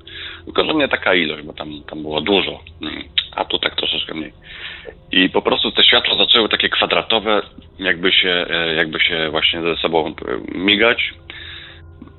Tylko, 0.44 0.64
że 0.64 0.74
nie 0.74 0.88
taka 0.88 1.14
ilość, 1.14 1.42
bo 1.42 1.52
tam, 1.52 1.68
tam 1.90 2.02
było 2.02 2.20
dużo, 2.20 2.60
mm, 2.82 3.04
a 3.36 3.44
tu 3.44 3.58
tak 3.58 3.76
troszeczkę 3.76 4.14
mniej. 4.14 4.32
I 5.12 5.30
po 5.30 5.42
prostu 5.42 5.72
te 5.72 5.84
światła 5.84 6.16
zaczęły 6.16 6.48
takie 6.48 6.68
kwadratowe, 6.68 7.42
jakby 7.78 8.12
się, 8.12 8.46
e, 8.50 8.74
jakby 8.74 9.00
się 9.00 9.28
właśnie 9.30 9.62
ze 9.62 9.76
sobą 9.76 10.06
e, 10.06 10.12
migać 10.58 11.12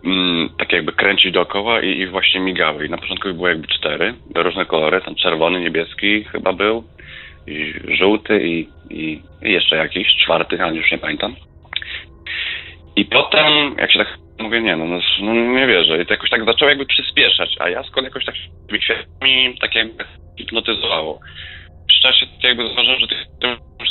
mm, 0.03 0.49
tak 0.57 0.71
jakby 0.71 0.91
kręcić 0.91 1.31
dookoła 1.31 1.81
i, 1.81 1.99
i, 1.99 2.07
właśnie 2.07 2.39
migały. 2.39 2.85
I 2.85 2.89
na 2.89 2.97
początku 2.97 3.33
było 3.33 3.47
jakby 3.47 3.67
cztery, 3.67 4.13
różne 4.35 4.65
kolory, 4.65 5.01
tam 5.01 5.15
czerwony, 5.15 5.59
niebieski 5.59 6.23
chyba 6.23 6.53
był, 6.53 6.83
i 7.47 7.73
żółty 7.97 8.47
i, 8.47 8.69
i, 8.89 9.21
i 9.41 9.51
jeszcze 9.51 9.75
jakiś, 9.75 10.07
czwarty, 10.23 10.63
ale 10.63 10.75
już 10.75 10.91
nie 10.91 10.97
pamiętam. 10.97 11.35
I 12.95 13.05
potem, 13.05 13.75
jak 13.77 13.91
się 13.91 13.99
tak 13.99 14.17
mówię, 14.39 14.61
nie 14.61 14.75
no, 14.75 14.85
no, 14.85 14.99
no 15.21 15.33
nie 15.33 15.67
wierzę. 15.67 16.01
I 16.01 16.05
to 16.05 16.13
jakoś 16.13 16.29
tak 16.29 16.45
zaczęło 16.45 16.69
jakby 16.69 16.85
przyspieszać, 16.85 17.55
a 17.59 17.69
ja 17.69 17.83
z 17.83 17.91
kolei 17.91 18.07
jakoś 18.07 18.25
tak 18.25 18.35
mi 19.23 19.57
tak 19.61 19.75
jakby 19.75 20.05
hipnotyzowało. 20.37 21.19
Przy 21.87 22.01
czasie 22.01 22.25
tak 22.25 22.43
jakby 22.43 22.63
zauważyłem, 22.63 22.99
że 22.99 23.07
tych 23.07 23.27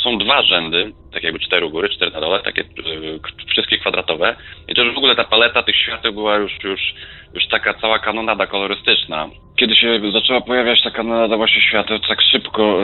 są 0.03 0.17
dwa 0.17 0.41
rzędy, 0.41 0.91
tak 1.13 1.23
jakby 1.23 1.39
cztery 1.39 1.65
u 1.65 1.69
góry, 1.69 1.89
cztery 1.89 2.11
na 2.11 2.21
dole, 2.21 2.39
takie 2.39 2.61
y, 2.61 3.19
wszystkie 3.47 3.77
kwadratowe. 3.77 4.35
I 4.67 4.75
to 4.75 4.83
już 4.83 4.95
w 4.95 4.97
ogóle 4.97 5.15
ta 5.15 5.23
paleta 5.23 5.63
tych 5.63 5.75
świateł 5.75 6.13
była 6.13 6.35
już, 6.35 6.51
już, 6.63 6.93
już 7.33 7.47
taka 7.47 7.73
cała 7.73 7.99
kanonada 7.99 8.47
kolorystyczna. 8.47 9.29
Kiedy 9.59 9.75
się 9.75 9.99
zaczęła 10.13 10.41
pojawiać 10.41 10.81
ta 10.83 10.91
kanonada 10.91 11.37
właśnie 11.37 11.61
świateł, 11.61 11.99
tak 11.99 12.21
szybko, 12.21 12.79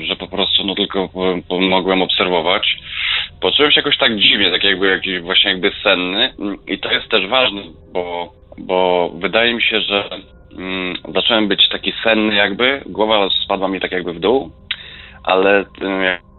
y, 0.00 0.06
że 0.06 0.16
po 0.16 0.28
prostu 0.28 0.64
no 0.64 0.74
tylko 0.74 1.08
mogłem 1.48 2.02
obserwować, 2.02 2.76
poczułem 3.40 3.72
się 3.72 3.80
jakoś 3.80 3.98
tak 3.98 4.16
dziwnie, 4.16 4.50
tak 4.50 4.64
jakby 4.64 4.88
jakiś 4.88 5.20
właśnie 5.20 5.50
jakby 5.50 5.72
senny. 5.82 6.34
I 6.66 6.78
to 6.78 6.92
jest 6.92 7.08
też 7.08 7.26
ważne, 7.26 7.62
bo, 7.92 8.32
bo 8.58 9.10
wydaje 9.14 9.54
mi 9.54 9.62
się, 9.62 9.80
że 9.80 10.10
mm, 10.58 10.94
zacząłem 11.14 11.48
być 11.48 11.68
taki 11.68 11.92
senny 12.04 12.34
jakby, 12.34 12.82
głowa 12.86 13.28
spadła 13.44 13.68
mi 13.68 13.80
tak 13.80 13.92
jakby 13.92 14.12
w 14.12 14.20
dół, 14.20 14.50
ale 15.24 15.60
y, 15.60 15.64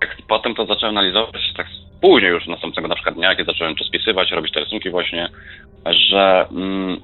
jak 0.01 0.18
potem 0.28 0.55
to 0.55 0.66
zacząłem 0.66 0.97
analizować 0.97 1.53
tak 1.57 1.68
później 2.01 2.32
już 2.32 2.47
następnego 2.47 2.88
na 2.88 2.95
przykład 2.95 3.16
dnia, 3.16 3.36
kiedy 3.36 3.51
zacząłem 3.51 3.76
to 3.76 3.84
spisywać, 3.84 4.32
robić 4.32 4.53
te 4.53 4.59
rysunki 4.59 4.89
właśnie, 4.89 5.30
że, 5.86 6.45
mm, 6.51 7.01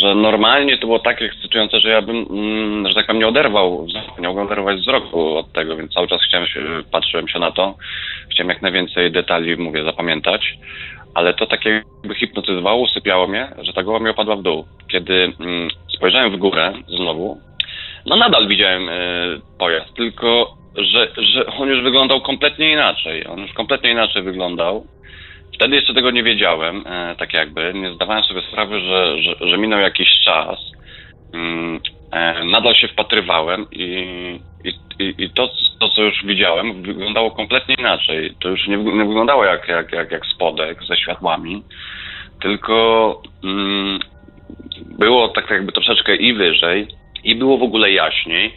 że 0.00 0.14
normalnie 0.14 0.78
to 0.78 0.86
było 0.86 0.98
tak 0.98 1.22
ekscytujące, 1.22 1.80
że 1.80 1.88
ja 1.88 2.02
bym, 2.02 2.26
mm, 2.30 2.88
że 2.88 2.94
tak 2.94 3.06
powiem, 3.06 3.20
nie 3.20 3.28
oderwał, 3.28 3.86
nie 4.18 4.28
mogłem 4.28 4.46
oderwać 4.46 4.80
wzroku 4.80 5.36
od 5.36 5.52
tego, 5.52 5.76
więc 5.76 5.92
cały 5.92 6.08
czas 6.08 6.20
chciałem 6.28 6.46
się, 6.46 6.60
patrzyłem 6.92 7.28
się 7.28 7.38
na 7.38 7.50
to, 7.50 7.74
chciałem 8.30 8.48
jak 8.48 8.62
najwięcej 8.62 9.12
detali, 9.12 9.56
mówię, 9.56 9.84
zapamiętać, 9.84 10.58
ale 11.14 11.34
to 11.34 11.46
tak 11.46 11.64
jakby 11.64 12.14
hipnotyzowało, 12.14 12.82
usypiało 12.82 13.26
mnie, 13.26 13.48
że 13.62 13.72
ta 13.72 13.82
głowa 13.82 14.04
mi 14.04 14.10
opadła 14.10 14.36
w 14.36 14.42
dół. 14.42 14.64
Kiedy 14.92 15.32
mm, 15.40 15.68
spojrzałem 15.96 16.32
w 16.32 16.36
górę 16.36 16.72
znowu, 16.88 17.40
no 18.06 18.16
nadal 18.16 18.48
widziałem 18.48 18.88
y, 18.88 19.40
pojazd, 19.58 19.94
tylko 19.94 20.58
że, 20.76 21.08
że 21.16 21.46
on 21.46 21.68
już 21.68 21.82
wyglądał 21.82 22.20
kompletnie 22.20 22.72
inaczej. 22.72 23.26
On 23.26 23.38
już 23.38 23.52
kompletnie 23.52 23.90
inaczej 23.90 24.22
wyglądał. 24.22 24.86
Wtedy 25.54 25.76
jeszcze 25.76 25.94
tego 25.94 26.10
nie 26.10 26.22
wiedziałem, 26.22 26.84
e, 26.86 27.14
tak 27.18 27.32
jakby. 27.32 27.72
Nie 27.74 27.94
zdawałem 27.94 28.24
sobie 28.24 28.42
sprawy, 28.42 28.80
że, 28.80 29.22
że, 29.22 29.48
że 29.48 29.58
minął 29.58 29.80
jakiś 29.80 30.08
czas. 30.24 30.58
Mm, 31.34 31.80
nadal 32.44 32.74
się 32.74 32.88
wpatrywałem 32.88 33.66
i, 33.72 34.40
i, 34.64 35.14
i 35.18 35.30
to, 35.30 35.50
to, 35.80 35.88
co 35.88 36.02
już 36.02 36.24
widziałem, 36.24 36.82
wyglądało 36.82 37.30
kompletnie 37.30 37.74
inaczej. 37.78 38.34
To 38.40 38.48
już 38.48 38.68
nie, 38.68 38.76
nie 38.76 39.04
wyglądało 39.04 39.44
jak, 39.44 39.68
jak, 39.68 39.92
jak, 39.92 40.10
jak 40.10 40.26
spodek 40.26 40.84
ze 40.88 40.96
światłami, 40.96 41.62
tylko 42.42 43.22
mm, 43.44 43.98
było 44.98 45.28
tak 45.28 45.50
jakby 45.50 45.72
troszeczkę 45.72 46.16
i 46.16 46.34
wyżej, 46.34 46.88
i 47.24 47.34
było 47.34 47.58
w 47.58 47.62
ogóle 47.62 47.90
jaśniej 47.90 48.52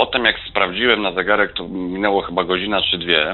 Potem 0.00 0.24
jak 0.24 0.36
sprawdziłem 0.48 1.02
na 1.02 1.12
zegarek, 1.12 1.52
to 1.52 1.68
minęło 1.68 2.22
chyba 2.22 2.44
godzina 2.44 2.82
czy 2.82 2.98
dwie, 2.98 3.32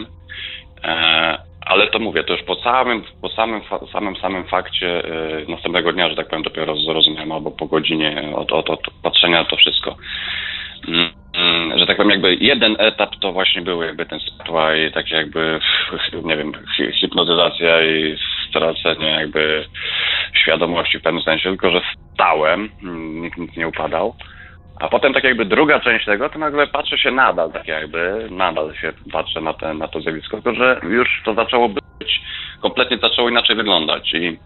e, 0.84 1.38
ale 1.66 1.86
to 1.86 1.98
mówię, 1.98 2.24
to 2.24 2.32
już 2.32 2.42
po 2.42 2.54
samym, 2.54 3.02
po 3.22 3.28
samym, 3.28 3.60
samym, 3.92 4.16
samym 4.16 4.44
fakcie 4.44 5.04
e, 5.04 5.50
następnego 5.50 5.92
dnia, 5.92 6.08
że 6.08 6.16
tak 6.16 6.28
powiem, 6.28 6.42
dopiero 6.42 6.76
zrozumiałem, 6.76 7.32
albo 7.32 7.50
po 7.50 7.66
godzinie 7.66 8.32
od, 8.34 8.52
od, 8.52 8.70
od 8.70 8.80
patrzenia 9.02 9.38
na 9.38 9.44
to 9.44 9.56
wszystko. 9.56 9.96
Mm, 10.88 11.08
mm, 11.34 11.78
że 11.78 11.86
tak 11.86 11.96
powiem, 11.96 12.10
jakby 12.10 12.34
jeden 12.34 12.76
etap 12.78 13.16
to 13.20 13.32
właśnie 13.32 13.62
był 13.62 13.82
jakby 13.82 14.06
ten 14.06 14.20
światła 14.20 14.76
i 14.76 14.92
tak 14.92 15.10
jakby, 15.10 15.60
nie 16.24 16.36
wiem, 16.36 16.52
hipnotyzacja 17.00 17.84
i 17.84 18.16
stracenie 18.48 19.08
jakby 19.08 19.64
świadomości 20.34 20.98
w 20.98 21.02
pewnym 21.02 21.22
sensie, 21.22 21.48
tylko 21.48 21.70
że 21.70 21.80
stałem, 22.14 22.70
nikt 23.22 23.38
nic 23.38 23.56
nie 23.56 23.68
upadał. 23.68 24.14
A 24.80 24.88
potem 24.88 25.14
tak 25.14 25.24
jakby 25.24 25.44
druga 25.44 25.80
część 25.80 26.04
tego, 26.04 26.28
to 26.28 26.38
nagle 26.38 26.66
patrzę 26.66 26.98
się 26.98 27.10
nadal, 27.10 27.52
tak 27.52 27.68
jakby, 27.68 28.28
nadal 28.30 28.74
się 28.74 28.92
patrzę 29.12 29.40
na, 29.40 29.52
te, 29.54 29.74
na 29.74 29.88
to 29.88 30.00
zjawisko, 30.00 30.36
tylko 30.36 30.54
że 30.54 30.80
już 30.82 31.22
to 31.24 31.34
zaczęło 31.34 31.68
być, 31.68 32.20
kompletnie 32.62 32.98
zaczęło 32.98 33.28
inaczej 33.28 33.56
wyglądać. 33.56 34.14
I, 34.14 34.38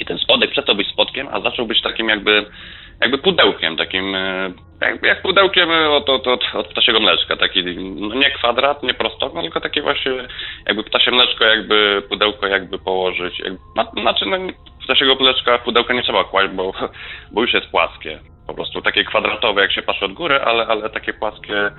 i 0.00 0.04
ten 0.04 0.18
spodek 0.18 0.50
przestał 0.50 0.74
być 0.74 0.88
spodkiem, 0.88 1.28
a 1.32 1.40
zaczął 1.40 1.66
być 1.66 1.82
takim 1.82 2.08
jakby, 2.08 2.46
jakby 3.00 3.18
pudełkiem, 3.18 3.76
takim, 3.76 4.14
e, 4.14 4.52
jak, 4.80 5.02
jak 5.02 5.22
pudełkiem 5.22 5.70
od, 5.70 6.08
od, 6.08 6.26
od, 6.26 6.54
od 6.54 6.68
ptasiego 6.68 7.00
mleczka, 7.00 7.36
taki, 7.36 7.64
no 7.76 8.14
nie 8.14 8.30
kwadrat, 8.30 8.82
nie 8.82 8.94
prostokąt, 8.94 9.44
tylko 9.44 9.60
takie 9.60 9.82
właśnie, 9.82 10.12
jakby 10.66 10.84
ptasie 10.84 11.10
mleczko, 11.10 11.44
jakby 11.44 12.02
pudełko 12.08 12.46
jakby 12.46 12.78
położyć, 12.78 13.38
jakby, 13.38 13.58
znaczy 14.00 14.26
no, 14.26 14.36
ptasiego 14.84 15.14
mleczka 15.14 15.58
pudełka 15.58 15.94
nie 15.94 16.02
trzeba 16.02 16.24
kłaść, 16.24 16.52
bo, 16.52 16.72
bo 17.32 17.42
już 17.42 17.54
jest 17.54 17.66
płaskie 17.66 18.18
po 18.48 18.54
prostu 18.54 18.82
takie 18.82 19.04
kwadratowe, 19.04 19.62
jak 19.62 19.72
się 19.72 19.82
patrzy 19.82 20.04
od 20.04 20.12
góry, 20.12 20.40
ale, 20.40 20.66
ale 20.66 20.90
takie 20.90 21.12
płaskie, 21.12 21.70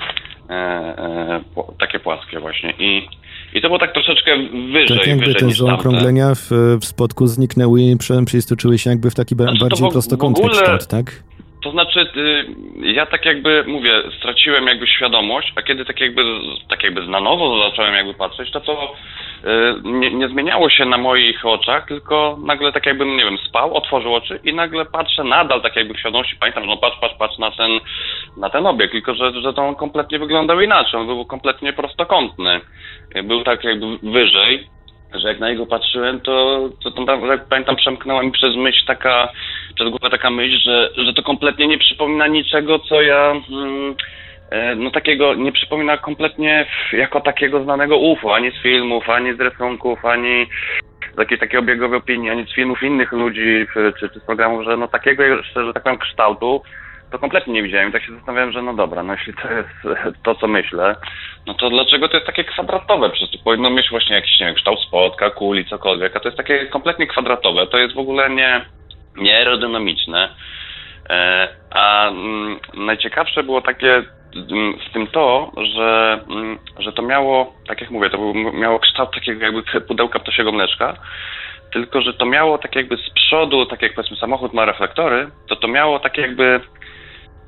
e, 0.50 0.54
e, 0.54 1.42
takie 1.80 2.00
płaskie 2.00 2.40
właśnie. 2.40 2.74
I, 2.80 3.08
I 3.54 3.62
to 3.62 3.68
było 3.68 3.80
tak 3.80 3.94
troszeczkę 3.94 4.38
wyżej. 4.74 4.98
Tak 4.98 5.08
jakby 5.08 5.26
wyżej 5.26 5.50
te 5.50 5.52
zaokrąglenia 5.52 6.36
w, 6.36 6.52
w 6.82 6.86
spodku 6.86 7.28
zniknęły 7.28 7.82
i 7.82 7.98
przeistoczyły 8.26 8.78
się 8.78 8.90
jakby 8.90 9.10
w 9.10 9.16
taki 9.16 9.36
znaczy, 9.36 9.60
bardziej 9.60 9.90
prostokątny 9.92 10.44
ogóle... 10.44 10.62
kształt, 10.62 10.88
tak? 10.88 11.24
To 11.62 11.72
znaczy, 11.72 12.00
y, 12.00 12.46
ja 12.82 13.06
tak 13.06 13.26
jakby, 13.26 13.64
mówię, 13.68 13.92
straciłem 14.20 14.68
jakby 14.68 14.88
świadomość, 14.88 15.54
a 15.56 15.62
kiedy 15.62 15.86
tak 15.86 16.00
jakby, 16.00 16.24
tak 16.70 16.84
jakby 16.84 17.08
na 17.08 17.20
nowo 17.20 17.70
zacząłem 17.70 17.94
jakby 17.94 18.14
patrzeć, 18.14 18.52
to 18.52 18.62
to 18.62 18.94
y, 19.44 19.48
nie, 19.84 20.12
nie, 20.12 20.28
zmieniało 20.28 20.70
się 20.70 20.86
na 20.86 20.98
moich 20.98 21.46
oczach, 21.46 21.88
tylko 21.88 22.38
nagle 22.46 22.72
tak 22.72 22.86
jakbym, 22.86 23.18
nie 23.18 23.26
wiem, 23.26 23.38
spał, 23.38 23.78
otworzył 23.78 24.16
oczy 24.16 24.40
i 24.44 24.54
nagle 24.54 24.86
patrzę 24.86 25.24
nadal 25.24 25.62
tak 25.62 25.76
jakby 25.76 25.94
w 25.94 26.00
świadomości, 26.00 26.36
pamiętam, 26.40 26.66
no 26.66 26.78
patrz, 26.78 26.98
patrz, 27.02 27.16
patrz 27.20 27.38
na 27.38 27.52
ten, 27.52 27.72
na 28.38 28.50
ten 28.50 28.66
obiekt, 28.68 28.92
tylko 28.92 29.16
że, 29.16 29.42
że 29.42 29.54
to 29.54 29.68
on 29.68 29.76
kompletnie 29.76 30.20
wyglądał 30.20 30.62
inaczej, 30.62 31.00
on 31.00 31.08
był 31.08 31.26
kompletnie 31.26 31.74
prostokątny. 31.74 32.62
Był 33.24 33.44
tak 33.44 33.64
jakby 33.64 33.86
wyżej, 34.04 34.68
że 35.14 35.28
jak 35.28 35.40
na 35.40 35.50
niego 35.50 35.66
patrzyłem, 35.66 36.20
to, 36.20 36.70
to, 36.84 37.26
jak 37.26 37.46
pamiętam, 37.46 37.76
przemknęła 37.76 38.24
mi 38.24 38.32
przez 38.32 38.56
myśl 38.56 38.86
taka, 38.88 39.30
przez 39.76 39.90
głowę 39.90 40.10
taka 40.10 40.30
myśl, 40.30 40.58
że, 40.66 40.90
że 41.06 41.14
to 41.14 41.24
kompletnie 41.24 41.68
nie 41.68 41.78
przypomina 41.78 42.28
niczego, 42.28 42.80
co 42.80 43.02
ja, 43.02 43.32
mm, 43.52 43.96
e, 44.52 44.76
no 44.76 44.92
takiego, 44.92 45.34
nie 45.34 45.52
przypomina 45.52 45.98
kompletnie 45.98 46.66
jako 46.92 47.22
takiego 47.22 47.64
znanego 47.64 47.98
UFO, 47.98 48.36
ani 48.36 48.52
z 48.52 48.62
filmów, 48.62 49.10
ani 49.10 49.34
z 49.34 49.40
rysunków, 49.40 50.06
ani 50.06 50.48
z 51.16 51.20
jakiejś 51.20 51.40
takiej 51.40 51.60
obiegowej 51.60 52.00
opinii, 52.00 52.30
ani 52.30 52.46
z 52.46 52.54
filmów 52.56 52.84
innych 52.84 53.12
ludzi, 53.12 53.66
czy, 53.74 53.94
czy, 54.00 54.10
czy 54.10 54.20
z 54.20 54.24
programów, 54.24 54.64
że 54.64 54.78
no 54.78 54.88
takiego, 54.88 55.24
że 55.56 55.74
tak 55.74 55.84
powiem, 55.84 56.00
kształtu, 56.00 56.62
to 57.12 57.20
kompletnie 57.20 57.54
nie 57.54 57.64
widziałem 57.64 57.90
i 57.90 57.92
tak 57.92 58.04
się 58.04 58.14
zastanawiałem, 58.14 58.52
że 58.52 58.62
no 58.62 58.74
dobra, 58.74 59.04
no 59.04 59.14
jeśli 59.14 59.34
to 59.34 59.54
jest 59.54 60.00
to, 60.24 60.36
co 60.36 60.48
myślę, 60.48 60.96
no 61.48 61.54
to 61.54 61.70
dlaczego 61.70 62.08
to 62.08 62.14
jest 62.18 62.28
takie 62.28 62.44
kwadratowe? 62.44 63.10
Przecież 63.10 63.32
to 63.32 63.44
powinno 63.44 63.70
mieć 63.70 63.90
właśnie 63.90 64.16
jakiś, 64.16 64.40
nie 64.40 64.46
wiem, 64.46 64.56
kształt 64.56 64.80
spotka, 64.80 65.30
kuli, 65.30 65.66
cokolwiek, 65.66 66.16
a 66.16 66.20
to 66.20 66.28
jest 66.28 66.38
takie 66.38 66.66
kompletnie 66.66 67.08
kwadratowe, 67.08 67.68
to 67.68 67.78
jest 67.78 67.96
w 67.96 68.00
ogóle 68.00 68.30
nie, 68.30 68.66
nie 69.16 69.38
aerodynamiczne. 69.38 70.30
E, 71.10 71.48
a 71.72 72.10
mm, 72.10 72.60
najciekawsze 72.74 73.44
było 73.44 73.62
takie 73.62 74.04
mm, 74.36 74.80
w 74.90 74.94
tym 74.94 75.08
to, 75.08 75.52
że, 75.76 76.20
mm, 76.30 76.60
że 76.80 76.92
to 76.92 77.02
miało, 77.02 77.54
tak 77.68 77.82
jak 77.82 77.90
mówię, 77.90 78.10
to 78.10 78.34
miało 78.34 78.80
kształt 78.80 79.16
takiego 79.16 79.46
jakby 79.46 79.82
pudełka 79.82 80.20
ptasiego 80.20 80.52
mleczka, 80.52 80.94
tylko 81.74 82.02
że 82.02 82.14
to 82.14 82.26
miało 82.26 82.58
tak 82.58 82.76
jakby 82.76 82.98
z 82.98 83.10
przodu, 83.10 83.66
tak 83.66 83.82
jak 83.82 83.94
powiedzmy 83.94 84.18
samochód 84.18 84.54
ma 84.54 84.66
reflektory, 84.66 85.28
to 85.48 85.56
to 85.56 85.68
miało 85.68 86.00
tak 86.00 86.18
jakby 86.18 86.62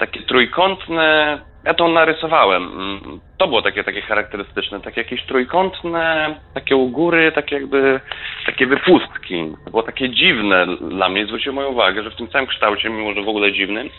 takie 0.02 0.22
trójkątne, 0.22 1.40
ja 1.64 1.74
to 1.74 1.88
narysowałem. 1.88 2.64
Mm, 2.64 3.20
to 3.38 3.48
było 3.48 3.62
takie, 3.62 3.84
takie 3.84 4.02
charakterystyczne, 4.02 4.80
takie 4.80 5.02
jakieś 5.02 5.24
trójkątne, 5.24 6.36
takie 6.54 6.76
u 6.76 6.90
góry, 6.90 7.32
takie 7.32 7.56
jakby, 7.56 8.00
takie 8.46 8.68
wypustki. 8.68 9.52
To 9.66 9.72
było 9.72 9.84
takie 9.84 10.10
dziwne 10.10 10.68
dla 10.78 11.10
mnie, 11.10 11.26
zwróciło 11.26 11.56
moją 11.56 11.70
uwagę, 11.70 12.04
że 12.04 12.12
w 12.12 12.16
tym 12.16 12.28
całym 12.28 12.48
kształcie, 12.48 12.90
mimo 12.90 13.14
że 13.14 13.22
w 13.22 13.30
ogóle 13.30 13.54
dziwnym, 13.54 13.90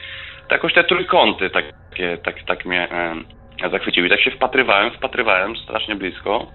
to 0.49 0.55
jakoś 0.55 0.75
te 0.75 0.85
trójkąty 0.85 1.51
takie, 1.51 2.19
tak, 2.25 2.43
tak 2.43 2.65
mnie 2.65 2.89
e, 3.63 3.71
zachwyciły. 3.71 4.07
I 4.07 4.11
tak 4.11 4.21
się 4.21 4.31
wpatrywałem, 4.31 4.91
wpatrywałem 4.91 5.57
strasznie 5.57 5.95
blisko 5.95 6.47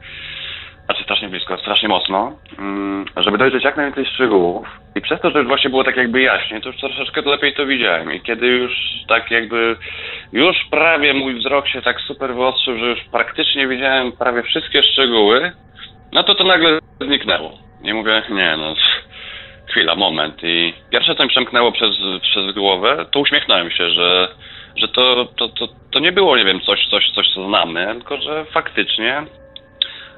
znaczy 0.87 1.03
strasznie 1.03 1.29
blisko, 1.29 1.57
strasznie 1.57 1.89
mocno, 1.89 2.31
mm, 2.59 3.05
żeby 3.17 3.37
dojrzeć 3.37 3.63
jak 3.63 3.77
najwięcej 3.77 4.05
szczegółów. 4.05 4.67
I 4.95 5.01
przez 5.01 5.21
to, 5.21 5.31
że 5.31 5.39
już 5.39 5.47
właśnie 5.47 5.69
było 5.69 5.83
tak 5.83 5.97
jakby 5.97 6.21
jaśnie, 6.21 6.61
to 6.61 6.69
już 6.69 6.77
troszeczkę 6.77 7.21
lepiej 7.21 7.53
to 7.53 7.65
widziałem. 7.65 8.13
I 8.13 8.21
kiedy 8.21 8.47
już 8.47 8.71
tak 9.07 9.31
jakby, 9.31 9.75
już 10.33 10.55
prawie 10.71 11.13
mój 11.13 11.35
wzrok 11.35 11.67
się 11.67 11.81
tak 11.81 12.01
super 12.01 12.35
wyostrzył, 12.35 12.77
że 12.77 12.85
już 12.85 12.99
praktycznie 13.11 13.67
widziałem 13.67 14.11
prawie 14.11 14.43
wszystkie 14.43 14.83
szczegóły, 14.83 15.51
no 16.13 16.23
to 16.23 16.35
to 16.35 16.43
nagle 16.43 16.79
zniknęło. 17.01 17.51
I 17.83 17.93
mówię, 17.93 18.23
nie 18.29 18.57
no, 18.57 18.73
chwila, 19.69 19.95
moment. 19.95 20.43
I 20.43 20.73
pierwsze 20.91 21.15
co 21.15 21.23
mi 21.23 21.29
przemknęło 21.29 21.71
przez, 21.71 21.95
przez 22.21 22.55
głowę, 22.55 23.05
to 23.11 23.19
uśmiechnąłem 23.19 23.71
się, 23.71 23.89
że, 23.89 24.27
że 24.75 24.87
to, 24.87 25.25
to, 25.25 25.49
to, 25.49 25.67
to 25.91 25.99
nie 25.99 26.11
było, 26.11 26.37
nie 26.37 26.45
wiem, 26.45 26.61
coś, 26.61 26.87
coś, 26.87 27.11
coś 27.15 27.33
co 27.33 27.47
znamy, 27.47 27.87
tylko 27.87 28.17
że 28.17 28.45
faktycznie 28.45 29.23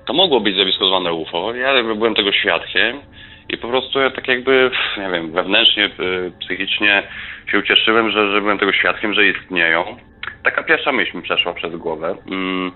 to 0.10 0.14
mogło 0.14 0.40
być 0.40 0.56
zjawisko 0.56 0.88
zwane 0.88 1.14
UFO. 1.14 1.54
Ja 1.56 1.84
byłem 1.84 2.16
tego 2.16 2.32
świadkiem 2.32 3.02
i 3.50 3.58
po 3.58 3.68
prostu 3.68 4.00
ja 4.00 4.12
tak 4.12 4.28
jakby, 4.28 4.72
nie 4.98 5.10
wiem, 5.10 5.32
wewnętrznie, 5.32 5.86
y, 5.86 6.32
psychicznie 6.40 7.04
się 7.52 7.60
ucieszyłem, 7.60 8.12
że, 8.12 8.32
że 8.32 8.42
byłem 8.42 8.60
tego 8.60 8.74
świadkiem, 8.74 9.14
że 9.14 9.28
istnieją. 9.28 9.98
Taka 10.44 10.64
pierwsza 10.64 10.92
myśl 10.92 11.18
mi 11.18 11.24
przeszła 11.24 11.54
przez 11.54 11.76
głowę. 11.76 12.16
Mm, 12.32 12.72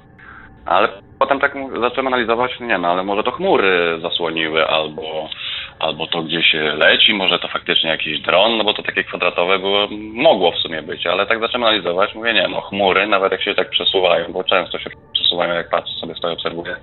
ale 0.65 0.89
potem 1.19 1.39
tak 1.39 1.55
zacząłem 1.81 2.07
analizować, 2.07 2.59
nie 2.59 2.77
no, 2.77 2.88
ale 2.88 3.03
może 3.03 3.23
to 3.23 3.31
chmury 3.31 3.99
zasłoniły, 4.01 4.67
albo, 4.67 5.29
albo 5.80 6.07
to 6.07 6.24
gdzieś 6.24 6.53
leci, 6.53 7.13
może 7.13 7.39
to 7.39 7.47
faktycznie 7.47 7.89
jakiś 7.89 8.19
dron, 8.19 8.57
no 8.57 8.63
bo 8.63 8.74
to 8.74 8.84
takie 8.84 9.03
kwadratowe 9.03 9.59
było, 9.59 9.88
mogło 10.13 10.51
w 10.51 10.57
sumie 10.57 10.82
być, 10.82 11.07
ale 11.07 11.26
tak 11.26 11.39
zacząłem 11.39 11.63
analizować, 11.63 12.15
mówię, 12.15 12.34
nie 12.34 12.47
no, 12.47 12.61
chmury, 12.61 13.07
nawet 13.07 13.32
jak 13.32 13.43
się 13.43 13.55
tak 13.55 13.69
przesuwają, 13.69 14.34
bo 14.34 14.43
często 14.43 14.80
się 14.80 14.89
przesuwają, 15.13 15.53
jak 15.53 15.69
patrzę 15.69 15.93
sobie, 15.93 16.15
stoję, 16.15 16.34
obserwuję, 16.34 16.76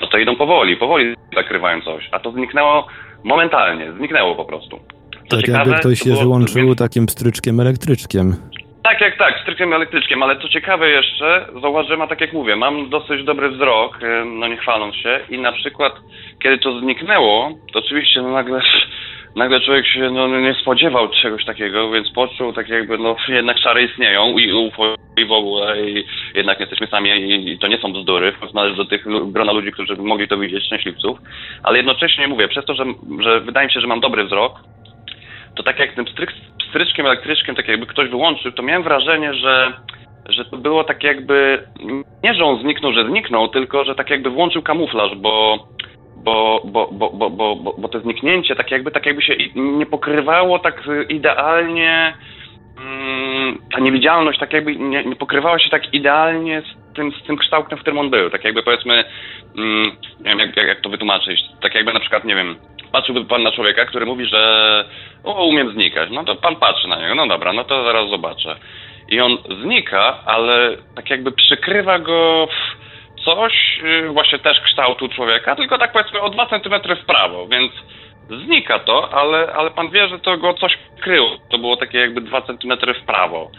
no 0.00 0.06
to 0.06 0.18
idą 0.18 0.36
powoli, 0.36 0.76
powoli 0.76 1.14
zakrywają 1.36 1.80
coś, 1.80 2.08
a 2.12 2.18
to 2.18 2.32
zniknęło 2.32 2.86
momentalnie, 3.24 3.92
zniknęło 3.92 4.34
po 4.34 4.44
prostu. 4.44 4.80
Co 5.28 5.36
tak 5.36 5.46
ciekawe, 5.46 5.58
jakby 5.58 5.80
ktoś 5.80 5.98
się 5.98 6.10
było, 6.10 6.22
wyłączył 6.22 6.74
takim 6.74 7.06
pstryczkiem 7.06 7.60
elektryczkiem. 7.60 8.36
Tak, 8.88 9.00
jak 9.00 9.18
tak, 9.18 9.40
strykiem 9.42 9.72
elektryczkiem, 9.72 10.22
ale 10.22 10.36
co 10.36 10.48
ciekawe 10.48 10.90
jeszcze, 10.90 11.46
zauważyłem, 11.62 12.02
a 12.02 12.06
tak 12.06 12.20
jak 12.20 12.32
mówię, 12.32 12.56
mam 12.56 12.90
dosyć 12.90 13.24
dobry 13.24 13.48
wzrok, 13.48 14.02
y, 14.02 14.24
no 14.24 14.48
nie 14.48 14.56
chwaląc 14.56 14.94
się 14.94 15.20
i 15.30 15.38
na 15.38 15.52
przykład, 15.52 15.92
kiedy 16.42 16.58
to 16.58 16.80
zniknęło, 16.80 17.50
to 17.72 17.78
oczywiście 17.78 18.22
no 18.22 18.30
nagle, 18.30 18.60
nagle 19.36 19.60
człowiek 19.60 19.86
się 19.86 20.10
no, 20.10 20.40
nie 20.40 20.54
spodziewał 20.54 21.08
czegoś 21.08 21.44
takiego, 21.44 21.90
więc 21.90 22.10
poczuł 22.10 22.52
tak 22.52 22.68
jakby, 22.68 22.98
no 22.98 23.16
jednak 23.28 23.60
czary 23.60 23.82
istnieją 23.82 24.38
i 24.38 24.52
UFO 24.52 24.94
i 25.16 25.24
w 25.24 25.32
ogóle 25.32 25.80
i 25.80 26.04
jednak 26.34 26.60
jesteśmy 26.60 26.86
sami 26.86 27.10
i, 27.52 27.58
to 27.58 27.66
nie 27.66 27.78
są 27.78 27.92
bzdury, 27.92 28.32
należy 28.54 28.76
do 28.76 28.84
tych 28.84 29.04
grona 29.32 29.52
ludzi, 29.52 29.72
którzy 29.72 29.96
mogli 29.96 30.28
to 30.28 30.38
widzieć, 30.38 30.64
szczęśliwców, 30.64 31.18
ale 31.62 31.76
jednocześnie 31.76 32.28
mówię, 32.28 32.48
przez 32.48 32.64
to, 32.64 32.74
że, 32.74 32.84
że 33.20 33.40
wydaje 33.40 33.66
mi 33.66 33.72
się, 33.72 33.80
że 33.80 33.86
mam 33.86 34.00
dobry 34.00 34.24
wzrok, 34.24 34.52
to 35.58 35.62
tak 35.62 35.78
jak 35.78 35.94
tym 35.94 36.08
stryk, 36.08 36.32
stryczkiem 36.70 37.06
elektrycznym, 37.06 37.56
tak 37.56 37.68
jakby 37.68 37.86
ktoś 37.86 38.08
wyłączył, 38.08 38.52
to 38.52 38.62
miałem 38.62 38.82
wrażenie, 38.82 39.34
że, 39.34 39.72
że 40.28 40.44
to 40.44 40.56
było 40.56 40.84
tak 40.84 41.04
jakby, 41.04 41.62
nie 42.24 42.34
że 42.34 42.44
on 42.44 42.62
zniknął, 42.62 42.92
że 42.92 43.08
zniknął, 43.08 43.48
tylko 43.48 43.84
że 43.84 43.94
tak 43.94 44.10
jakby 44.10 44.30
włączył 44.30 44.62
kamuflaż, 44.62 45.14
bo 45.16 45.58
bo, 46.24 46.60
bo, 46.64 46.88
bo, 46.92 47.10
bo, 47.10 47.30
bo, 47.30 47.56
bo, 47.56 47.74
bo 47.78 47.88
to 47.88 48.00
zniknięcie 48.00 48.56
tak 48.56 48.70
jakby, 48.70 48.90
tak 48.90 49.06
jakby 49.06 49.22
się 49.22 49.34
nie 49.54 49.86
pokrywało 49.86 50.58
tak 50.58 50.82
idealnie, 51.08 52.14
mm, 52.80 53.58
ta 53.72 53.80
niewidzialność 53.80 54.38
tak 54.38 54.52
jakby 54.52 54.76
nie, 54.76 55.04
nie 55.04 55.16
pokrywała 55.16 55.58
się 55.58 55.70
tak 55.70 55.94
idealnie 55.94 56.62
z 56.62 56.94
tym, 56.94 57.12
z 57.12 57.26
tym 57.26 57.36
kształtem, 57.36 57.78
w 57.78 57.80
którym 57.80 57.98
on 57.98 58.10
był. 58.10 58.30
Tak 58.30 58.44
jakby 58.44 58.62
powiedzmy, 58.62 59.04
mm, 59.58 59.84
nie 60.20 60.30
wiem 60.30 60.38
jak, 60.38 60.56
jak, 60.56 60.66
jak 60.66 60.80
to 60.80 60.88
wytłumaczyć, 60.88 61.40
tak 61.62 61.74
jakby 61.74 61.92
na 61.92 62.00
przykład, 62.00 62.24
nie 62.24 62.34
wiem, 62.34 62.56
patrzyłby 62.92 63.24
pan 63.24 63.42
na 63.42 63.52
człowieka, 63.52 63.84
który 63.84 64.06
mówi, 64.06 64.26
że 64.26 64.84
o, 65.24 65.44
umiem 65.44 65.72
znikać. 65.72 66.08
No 66.10 66.24
to 66.24 66.36
pan 66.36 66.56
patrzy 66.56 66.88
na 66.88 66.96
niego, 66.96 67.14
no 67.14 67.26
dobra, 67.26 67.52
no 67.52 67.64
to 67.64 67.84
zaraz 67.84 68.10
zobaczę. 68.10 68.56
I 69.08 69.20
on 69.20 69.38
znika, 69.62 70.18
ale 70.26 70.76
tak 70.96 71.10
jakby 71.10 71.32
przykrywa 71.32 71.98
go 71.98 72.48
coś, 73.24 73.80
y, 73.84 74.08
właśnie 74.08 74.38
też 74.38 74.60
kształtu 74.60 75.08
człowieka, 75.08 75.56
tylko 75.56 75.78
tak 75.78 75.92
powiedzmy 75.92 76.20
o 76.20 76.30
dwa 76.30 76.46
centymetry 76.46 76.96
w 76.96 77.04
prawo, 77.04 77.46
więc 77.46 77.72
znika 78.44 78.78
to, 78.78 79.12
ale, 79.12 79.52
ale 79.52 79.70
pan 79.70 79.90
wie, 79.90 80.08
że 80.08 80.18
to 80.18 80.36
go 80.36 80.54
coś 80.54 80.78
kryło. 81.00 81.38
To 81.50 81.58
było 81.58 81.76
takie 81.76 81.98
jakby 81.98 82.20
dwa 82.20 82.42
centymetry 82.42 82.94
w 82.94 83.02
prawo. 83.02 83.50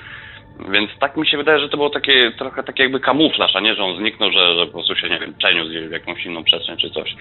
Więc 0.68 0.89
tak 0.99 1.18
mi 1.18 1.28
się 1.28 1.38
wydaje, 1.38 1.60
że 1.60 1.70
to 1.70 1.78
było 1.78 1.89
takie 1.89 2.32
trochę 2.38 2.64
takie 2.64 2.84
jakby 2.84 2.99
kamuflaż, 2.99 3.55
a 3.55 3.60
nie, 3.60 3.76
że 3.76 3.84
on 3.84 3.97
zniknął, 3.97 4.32
że, 4.32 4.55
że 4.55 4.66
po 4.66 4.72
prostu 4.72 4.95
się, 4.95 5.10
nie 5.10 5.20
wiem, 5.20 5.34
przeniósł 5.38 5.70
gdzieś 5.70 5.88
w 5.88 5.91
jakąś 5.91 6.26
inną 6.26 6.43
przestrzeń 6.43 6.78
czy 6.78 6.89
coś. 6.89 7.16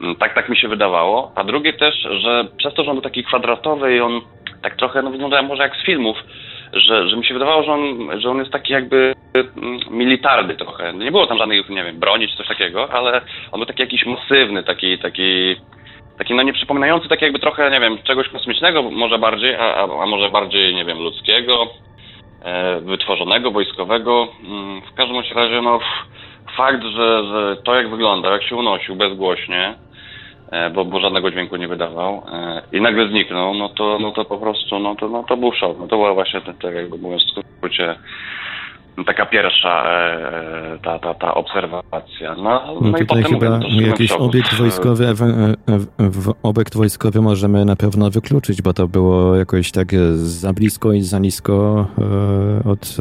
Mm, 0.00 0.16
tak, 0.16 0.34
tak 0.34 0.48
mi 0.48 0.56
się 0.56 0.68
wydawało. 0.68 1.32
A 1.34 1.44
drugie 1.44 1.72
też, 1.72 1.94
że 2.20 2.44
przez 2.56 2.74
to, 2.74 2.84
że 2.84 2.90
on 2.90 2.96
był 2.96 3.02
taki 3.02 3.24
kwadratowy 3.24 3.96
i 3.96 4.00
on 4.00 4.20
tak 4.62 4.76
trochę 4.76 5.02
no, 5.02 5.10
wyglądał 5.10 5.44
może 5.44 5.62
jak 5.62 5.76
z 5.76 5.84
filmów, 5.84 6.16
że, 6.72 7.08
że 7.08 7.16
mi 7.16 7.26
się 7.26 7.34
wydawało, 7.34 7.62
że 7.62 7.72
on, 7.72 8.10
że 8.20 8.30
on 8.30 8.38
jest 8.38 8.52
taki 8.52 8.72
jakby 8.72 9.14
mm, 9.34 9.80
militarny 9.90 10.56
trochę. 10.56 10.92
Nie 10.94 11.10
było 11.10 11.26
tam 11.26 11.38
żadnej, 11.38 11.64
nie 11.68 11.84
wiem, 11.84 12.00
broni 12.00 12.28
czy 12.28 12.36
coś 12.36 12.48
takiego, 12.48 12.92
ale 12.92 13.20
on 13.52 13.60
był 13.60 13.66
taki 13.66 13.82
jakiś 13.82 14.06
masywny, 14.06 14.62
taki, 14.62 14.98
taki 14.98 15.56
taki 16.18 16.34
no 16.34 16.42
nie 16.42 16.52
przypominający 16.52 17.08
tak 17.08 17.22
jakby 17.22 17.38
trochę, 17.38 17.70
nie 17.70 17.80
wiem, 17.80 17.98
czegoś 18.02 18.28
kosmicznego 18.28 18.82
może 18.82 19.18
bardziej, 19.18 19.54
a, 19.54 19.74
a, 19.74 20.02
a 20.02 20.06
może 20.06 20.30
bardziej, 20.30 20.74
nie 20.74 20.84
wiem, 20.84 20.98
ludzkiego. 20.98 21.66
E, 22.42 22.80
wytworzonego, 22.80 23.50
wojskowego. 23.50 24.28
Mm, 24.44 24.80
w 24.80 24.94
każdym 24.94 25.16
razie, 25.34 25.62
no, 25.62 25.80
fakt, 26.56 26.82
że, 26.82 27.24
że 27.24 27.56
to 27.64 27.74
jak 27.74 27.90
wygląda, 27.90 28.30
jak 28.30 28.42
się 28.42 28.56
unosił 28.56 28.96
bezgłośnie, 28.96 29.74
e, 30.50 30.70
bo, 30.70 30.84
bo 30.84 31.00
żadnego 31.00 31.30
dźwięku 31.30 31.56
nie 31.56 31.68
wydawał 31.68 32.22
e, 32.32 32.62
i 32.72 32.80
nagle 32.80 33.08
zniknął, 33.08 33.54
no 33.54 33.68
to, 33.68 33.98
no 34.00 34.12
to 34.12 34.24
po 34.24 34.38
prostu, 34.38 34.78
no 34.78 34.94
to, 34.94 35.08
no 35.08 35.22
to 35.22 35.36
był 35.36 35.52
szok. 35.52 35.78
No 35.78 35.86
to 35.88 35.96
była 35.96 36.14
właśnie, 36.14 36.40
tak 36.40 36.74
jakby 36.74 36.98
mówiąc 36.98 37.22
w 37.22 37.56
skrócie, 37.56 37.94
taka 39.04 39.26
pierwsza 39.26 39.84
e, 39.90 40.78
ta, 40.82 40.98
ta, 40.98 41.14
ta 41.14 41.34
obserwacja. 41.34 42.34
No, 42.34 42.42
no, 42.42 42.90
no 42.90 42.98
i 42.98 43.06
tutaj 43.06 43.22
chyba 43.22 43.58
mówię, 43.58 43.86
jakiś 43.86 44.12
obiekt 44.12 44.54
wojskowy, 44.54 45.14
w, 45.14 45.20
w, 45.98 46.34
obiekt 46.42 46.76
wojskowy 46.76 47.20
możemy 47.20 47.64
na 47.64 47.76
pewno 47.76 48.10
wykluczyć, 48.10 48.62
bo 48.62 48.72
to 48.72 48.88
było 48.88 49.36
jakoś 49.36 49.72
tak 49.72 49.88
za 50.14 50.52
blisko 50.52 50.92
i 50.92 51.00
za 51.00 51.18
nisko 51.18 51.86
e, 52.64 52.70
od 52.70 52.96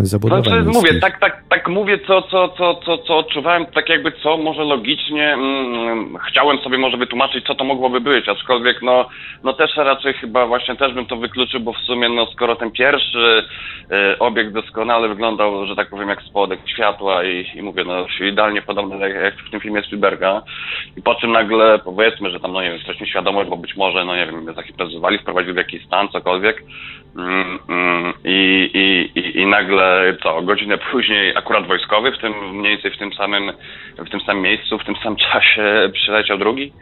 e, 0.00 0.06
zabudowań. 0.06 0.44
Znaczy, 0.44 0.62
mówię, 0.62 1.00
tak, 1.00 1.20
tak, 1.20 1.42
tak 1.48 1.68
mówię, 1.68 1.98
co, 2.06 2.22
co, 2.22 2.48
co, 2.48 2.74
co, 2.74 2.98
co 2.98 3.18
odczuwałem, 3.18 3.66
tak 3.66 3.88
jakby 3.88 4.12
co 4.22 4.36
może 4.36 4.64
logicznie 4.64 5.32
mm, 5.34 6.18
chciałem 6.30 6.58
sobie 6.58 6.78
może 6.78 6.96
wytłumaczyć, 6.96 7.46
co 7.46 7.54
to 7.54 7.64
mogłoby 7.64 8.00
być, 8.00 8.28
aczkolwiek 8.28 8.82
no, 8.82 9.08
no 9.44 9.52
też 9.52 9.76
raczej 9.76 10.14
chyba 10.14 10.46
właśnie 10.46 10.76
też 10.76 10.92
bym 10.94 11.06
to 11.06 11.16
wykluczył, 11.16 11.60
bo 11.60 11.72
w 11.72 11.78
sumie 11.78 12.08
no 12.08 12.26
skoro 12.26 12.56
ten 12.56 12.70
pierwszy 12.70 13.44
y, 13.92 14.18
obiekt 14.18 14.52
doskonale 14.52 15.08
wygląda 15.08 15.37
wyglądał, 15.38 15.66
że 15.66 15.76
tak 15.76 15.88
powiem, 15.88 16.08
jak 16.08 16.22
spodek 16.22 16.60
światła 16.66 17.24
i, 17.24 17.46
i 17.54 17.62
mówię, 17.62 17.84
no 17.84 18.06
idealnie 18.20 18.62
podobny 18.62 18.98
jak, 18.98 19.22
jak 19.22 19.34
w 19.34 19.50
tym 19.50 19.60
filmie 19.60 19.82
Spielberga. 19.82 20.42
I 20.96 21.02
po 21.02 21.14
czym 21.14 21.32
nagle, 21.32 21.78
powiedzmy, 21.84 22.30
że 22.30 22.40
tam, 22.40 22.52
no 22.52 22.62
nie 22.62 22.70
wiem, 22.70 22.80
stracimy 22.80 23.06
świadomość, 23.06 23.50
bo 23.50 23.56
być 23.56 23.76
może, 23.76 24.04
no 24.04 24.16
nie 24.16 24.26
wiem, 24.26 24.42
mnie 24.42 24.52
zahipnotyzowali, 24.52 25.18
wprowadzili 25.18 25.54
w 25.54 25.56
jakiś 25.56 25.84
stan, 25.84 26.08
cokolwiek. 26.08 26.62
Mm, 27.16 27.58
mm, 27.68 28.12
i, 28.24 28.70
i, 28.74 29.18
i, 29.20 29.40
I 29.40 29.46
nagle, 29.46 30.16
co, 30.22 30.42
godzinę 30.42 30.78
później 30.78 31.36
akurat 31.36 31.66
wojskowy 31.66 32.12
w 32.12 32.18
tym, 32.18 32.32
mniej 32.58 32.72
więcej 32.72 32.90
w 32.90 32.98
tym 32.98 33.12
samym, 33.12 33.52
w 33.98 34.10
tym 34.10 34.20
samym 34.20 34.42
miejscu, 34.42 34.78
w 34.78 34.84
tym 34.84 34.96
samym 34.96 35.16
czasie 35.32 35.90
przyleciał 35.92 36.38
drugi. 36.38 36.72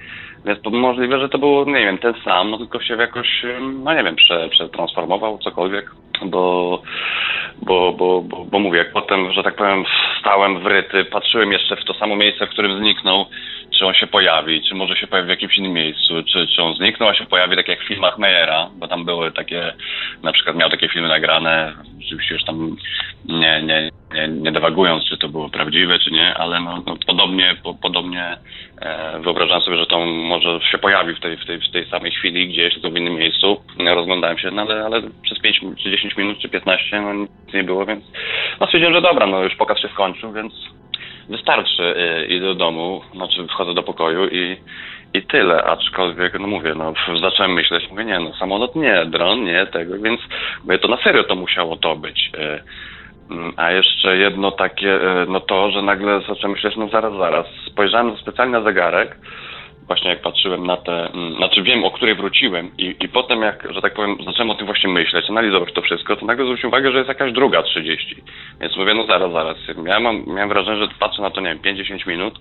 Więc 0.45 0.63
to 0.63 0.71
możliwe, 0.71 1.21
że 1.21 1.29
to 1.29 1.39
był, 1.39 1.65
nie 1.67 1.85
wiem, 1.85 1.99
ten 1.99 2.15
sam, 2.25 2.51
no 2.51 2.59
tylko 2.59 2.81
się 2.81 2.95
jakoś, 2.95 3.43
no 3.85 3.95
nie 3.95 4.05
wiem, 4.05 4.17
prze, 4.17 4.49
przetransformował, 4.49 5.39
cokolwiek, 5.39 5.91
bo, 6.25 6.83
bo, 7.63 7.93
bo, 7.93 8.23
bo, 8.23 8.45
bo 8.45 8.59
mówię, 8.59 8.79
jak 8.79 8.93
potem, 8.93 9.33
że 9.33 9.43
tak 9.43 9.57
powiem, 9.57 9.85
stałem 10.21 10.61
wryty, 10.61 11.05
patrzyłem 11.05 11.53
jeszcze 11.53 11.77
w 11.77 11.85
to 11.85 11.95
samo 11.95 12.17
miejsce, 12.17 12.47
w 12.47 12.51
którym 12.51 12.79
zniknął, 12.79 13.27
czy 13.79 13.87
on 13.87 13.95
się 13.95 14.07
pojawi, 14.07 14.63
czy 14.69 14.75
może 14.75 14.97
się 14.97 15.07
pojawi 15.07 15.27
w 15.27 15.31
jakimś 15.31 15.59
innym 15.59 15.73
miejscu, 15.73 16.23
czy, 16.23 16.47
czy 16.47 16.63
on 16.63 16.75
zniknął, 16.75 17.09
a 17.09 17.15
się 17.15 17.27
pojawi 17.27 17.57
tak 17.57 17.69
jak 17.69 17.81
w 17.81 17.89
filmach 17.89 18.19
Meyera, 18.19 18.71
bo 18.77 18.89
tam 18.89 19.05
były 19.05 19.33
takie, 19.33 19.73
na 20.23 20.33
przykład 20.33 20.57
miał 20.57 20.71
takie 20.71 20.89
filmy 20.89 21.09
nagrane, 21.09 21.73
oczywiście 22.07 22.35
już 22.35 22.45
tam 22.45 22.77
nie, 23.29 23.63
nie, 23.63 23.91
nie, 24.15 24.29
nie 24.29 24.53
dewagując, 24.53 25.05
czy 25.05 25.19
to 25.19 25.29
było 25.29 25.49
prawdziwe, 25.49 25.99
czy 25.99 26.11
nie, 26.11 26.35
ale 26.35 26.61
no, 26.61 26.83
no 26.87 26.97
podobnie, 27.07 27.57
po, 27.63 27.75
podobnie 27.75 28.37
e, 28.81 29.21
wyobrażam 29.21 29.61
sobie, 29.61 29.77
że 29.77 29.87
to 29.87 30.07
może 30.07 30.61
się 30.71 30.79
pojawi 30.79 31.15
w 31.15 31.21
tej, 31.21 31.37
w 31.37 31.47
tej, 31.47 31.61
w 31.61 31.73
tej 31.73 31.87
samej 31.87 32.13
chwili 32.13 32.49
gdzieś, 32.49 32.75
tylko 32.75 32.91
w 32.91 32.97
innym 32.97 33.15
miejscu. 33.15 33.63
Rozglądałem 33.79 34.39
się, 34.39 34.51
no 34.51 34.63
ale, 34.63 34.85
ale 34.85 35.03
przez 35.23 35.39
5 35.41 35.61
czy 35.83 35.91
10 35.91 36.06
minut, 36.17 36.39
czy 36.39 36.49
15, 36.49 37.01
no 37.01 37.15
nic 37.15 37.31
nie 37.55 37.65
było, 37.65 37.87
więc 37.87 38.05
no 38.61 38.67
stwierdziłem, 38.67 38.95
że 38.95 39.03
dobra, 39.03 39.27
no 39.27 39.43
już 39.43 39.55
pokaz 39.55 39.79
się 39.79 39.89
skończył, 39.89 40.33
więc 40.33 40.53
wystarczy, 41.29 41.83
y, 41.83 42.27
idę 42.27 42.47
do 42.47 42.55
domu, 42.55 43.03
znaczy 43.15 43.47
wchodzę 43.47 43.75
do 43.75 43.83
pokoju 43.83 44.29
i, 44.29 44.57
i 45.15 45.23
tyle, 45.23 45.65
aczkolwiek, 45.65 46.41
no 46.41 46.47
mówię, 46.47 46.75
no 46.75 46.93
zacząłem 47.21 47.53
myśleć, 47.53 47.91
mówię, 47.91 48.05
nie 48.05 48.21
no, 48.21 48.35
samolot 48.35 48.77
nie, 48.77 49.07
dron 49.07 49.45
nie, 49.45 49.67
tego, 49.67 49.99
więc 49.99 50.21
mówię, 50.65 50.79
to 50.79 50.89
na 50.89 50.97
serio 50.97 51.25
to 51.25 51.35
musiało 51.35 51.77
to 51.77 51.97
być. 51.97 52.31
Y, 52.35 52.63
mm, 53.31 53.53
a 53.57 53.73
jeszcze 53.73 54.17
jedno 54.17 54.51
takie, 54.51 54.95
y, 54.95 55.27
no 55.29 55.41
to, 55.41 55.71
że 55.71 55.83
nagle 55.83 56.21
zacząłem 56.21 56.53
myśleć, 56.53 56.77
no 56.77 56.89
zaraz, 56.89 57.13
zaraz, 57.13 57.47
spojrzałem 57.67 58.17
specjalnie 58.17 58.53
na 58.53 58.63
zegarek, 58.63 59.17
właśnie 59.87 60.11
jak 60.11 60.23
patrzyłem 60.23 60.67
na 60.67 60.77
te, 60.77 61.13
mm, 61.13 61.37
znaczy 61.37 61.63
wiem, 61.63 61.85
o 61.85 61.91
której 61.91 62.15
wróciłem 62.15 62.71
i, 62.79 62.97
i 63.01 63.09
potem 63.09 63.43
jak, 63.43 63.69
że 63.75 63.83
tak 63.83 63.95
powiem, 63.95 64.17
zacząłem 64.27 64.51
o 64.51 64.55
tym 64.55 64.67
właśnie 64.67 64.91
myśleć, 64.91 65.31
analizować 65.31 65.73
to 65.73 65.83
wszystko, 65.83 66.17
to 66.17 66.27
nagle 66.27 66.45
zwróciłem 66.45 66.73
uwagę, 66.73 66.93
że 66.93 66.99
jest 66.99 67.09
jakaś 67.09 67.33
druga 67.33 67.63
30. 67.63 68.17
Więc 68.61 68.77
mówię, 68.77 68.95
no 68.95 69.07
zaraz, 69.07 69.33
zaraz. 69.33 69.57
Ja 69.87 70.01
mam, 70.01 70.25
miałem 70.27 70.49
wrażenie, 70.49 70.77
że 70.77 70.89
patrzę 70.99 71.23
na 71.23 71.31
to, 71.31 71.41
nie 71.41 71.49
wiem, 71.49 71.59
50 71.59 72.07
minut, 72.07 72.35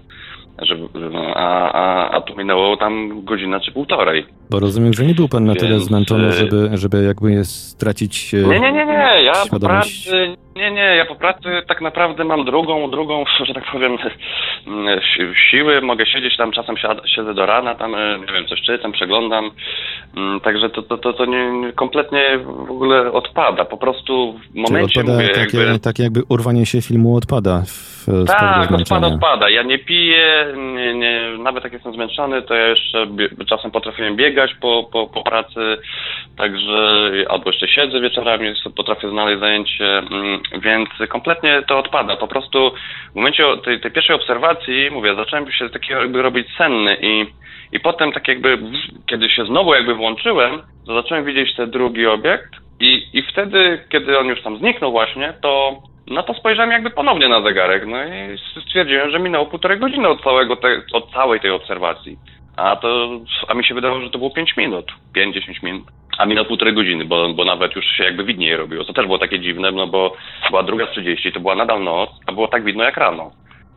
no, 1.12 1.36
a, 1.36 1.72
a, 1.72 2.12
a 2.12 2.22
tu 2.22 2.36
minęło 2.38 2.78
tam 2.78 3.26
godzina 3.26 3.60
czy 3.60 3.72
półtorej. 3.72 4.26
Bo 4.50 4.60
rozumiem, 4.60 4.94
że 4.94 5.06
nie 5.06 5.14
był 5.14 5.28
pan 5.28 5.46
na 5.46 5.56
tyle 5.56 5.72
Więc, 5.72 5.84
zmęczony, 5.84 6.28
e, 6.28 6.32
żeby, 6.32 6.70
żeby 6.74 7.04
jakby 7.04 7.46
stracić 7.46 8.34
e, 8.34 8.38
Nie, 8.38 8.60
nie, 8.60 8.72
nie, 8.72 8.86
nie. 8.86 9.24
Ja 9.24 9.34
świadomość. 9.34 10.10
pracy, 10.10 10.36
nie, 10.56 10.72
nie, 10.72 10.96
ja 10.96 11.06
po 11.06 11.16
pracy 11.16 11.50
tak 11.68 11.82
naprawdę 11.82 12.24
mam 12.24 12.46
drugą, 12.46 12.92
drugą, 12.92 13.24
że 13.46 13.54
tak 13.54 13.64
powiem, 13.72 13.98
si- 13.98 15.36
siły. 15.50 15.82
Mogę 15.82 16.06
siedzieć 16.06 16.38
tam, 16.38 16.52
czasem 16.52 16.76
siedzę 17.16 17.34
do 17.34 17.46
rana, 17.46 17.76
tam, 17.76 17.96
e, 17.96 18.20
nie 18.20 18.34
wiem, 18.34 18.46
coś 18.48 18.62
czytam, 18.62 18.92
przeglądam. 18.92 19.52
Mm, 20.18 20.40
Także 20.40 20.70
to, 20.70 20.82
to, 20.82 20.98
to, 20.98 21.14
to 21.14 21.26
nie, 21.26 21.52
nie- 21.52 21.74
kompletnie 21.74 22.38
w 22.38 22.72
ogóle 22.72 23.12
odpada. 23.12 23.66
Po 23.66 23.78
prostu 23.78 24.34
w 24.34 24.42
Czyli 24.42 24.62
momencie 24.62 25.00
odpada 25.00 25.18
mówię, 25.22 25.30
takie, 25.34 25.58
jakby... 25.58 25.80
takie 25.80 26.04
jakby 26.04 26.22
urwanie 26.30 26.66
się 26.66 26.82
filmu 26.82 27.16
odpada 27.16 27.64
w, 27.68 28.26
Tak, 28.28 28.72
odpada, 28.72 29.08
odpada. 29.08 29.50
Ja 29.50 29.64
nie 29.64 29.80
piję, 29.80 30.46
nie, 30.76 30.94
nie, 30.94 31.22
nawet 31.40 31.64
jak 31.64 31.74
jestem 31.74 31.94
zmęczony, 31.94 32.42
to 32.42 32.54
ja 32.54 32.68
jeszcze 32.68 33.08
czasem 33.50 33.72
potrafię 33.72 34.12
biegać 34.12 34.52
po, 34.62 34.84
po, 34.92 35.08
po 35.08 35.24
pracy, 35.24 35.78
także 36.38 37.12
albo 37.30 37.50
jeszcze 37.50 37.68
siedzę 37.68 38.00
wieczorami, 38.02 38.54
potrafię 38.76 39.10
znaleźć 39.10 39.40
zajęcie, 39.40 39.98
mm, 39.98 40.42
więc 40.62 40.90
kompletnie 41.10 41.64
to 41.68 41.80
odpada. 41.80 42.16
Po 42.16 42.28
prostu 42.28 42.72
w 43.12 43.16
momencie 43.16 43.44
tej, 43.64 43.80
tej 43.80 43.92
pierwszej 43.92 44.16
obserwacji, 44.16 44.92
mówię, 44.92 45.16
zacząłem 45.16 45.52
się 45.52 45.70
taki 45.70 45.92
jakby 45.92 46.22
robić 46.22 46.48
senny 46.58 46.98
i, 47.02 47.26
i 47.72 47.80
potem 47.80 48.12
tak 48.12 48.28
jakby, 48.28 48.58
kiedy 49.10 49.30
się 49.30 49.46
znowu 49.46 49.74
jakby 49.74 49.96
włączyłem, 49.96 50.62
to 50.88 51.02
zacząłem 51.02 51.26
widzieć 51.26 51.56
ten 51.56 51.72
drugi 51.72 52.08
obiekt 52.08 52.52
i, 52.80 53.04
i 53.14 53.22
wtedy, 53.22 53.84
kiedy 53.90 54.20
on 54.20 54.28
już 54.28 54.42
tam 54.42 54.58
zniknął 54.58 54.92
właśnie, 54.92 55.34
to 55.42 55.82
no 56.08 56.24
to 56.24 56.34
spojrzałem 56.34 56.72
jakby 56.72 56.90
ponownie 56.90 57.28
na 57.30 57.42
zegarek, 57.42 57.86
no 57.88 57.98
i 58.04 58.38
stwierdziłem, 58.68 59.12
że 59.12 59.20
minęło 59.20 59.46
półtorej 59.46 59.80
godziny 59.80 60.08
od, 60.08 60.24
całego 60.24 60.56
te, 60.56 60.82
od 60.94 61.12
całej 61.12 61.40
tej 61.40 61.52
obserwacji. 61.52 62.18
A 62.58 62.76
to, 62.76 63.10
a 63.48 63.54
mi 63.54 63.66
się 63.66 63.76
wydawało, 63.76 64.02
że 64.02 64.10
to 64.10 64.18
było 64.18 64.30
5 64.30 64.58
minut, 64.58 64.92
5-10 65.16 65.64
minut. 65.64 65.84
A 66.18 66.26
minęło 66.26 66.48
półtorej 66.48 66.74
godziny, 66.74 67.06
bo, 67.06 67.34
bo 67.34 67.46
nawet 67.46 67.76
już 67.76 67.86
się 67.86 68.04
jakby 68.04 68.24
widniej 68.24 68.56
robiło. 68.56 68.84
To 68.84 68.94
też 68.94 69.06
było 69.06 69.20
takie 69.20 69.40
dziwne, 69.40 69.72
no 69.72 69.88
bo 69.88 70.16
była 70.50 70.64
druga 70.64 70.88
30, 70.88 71.32
to 71.32 71.40
była 71.40 71.56
nadal 71.56 71.84
noc, 71.84 72.10
a 72.28 72.32
było 72.32 72.48
tak 72.48 72.64
widno 72.64 72.84
jak 72.84 72.98
rano. 72.98 73.32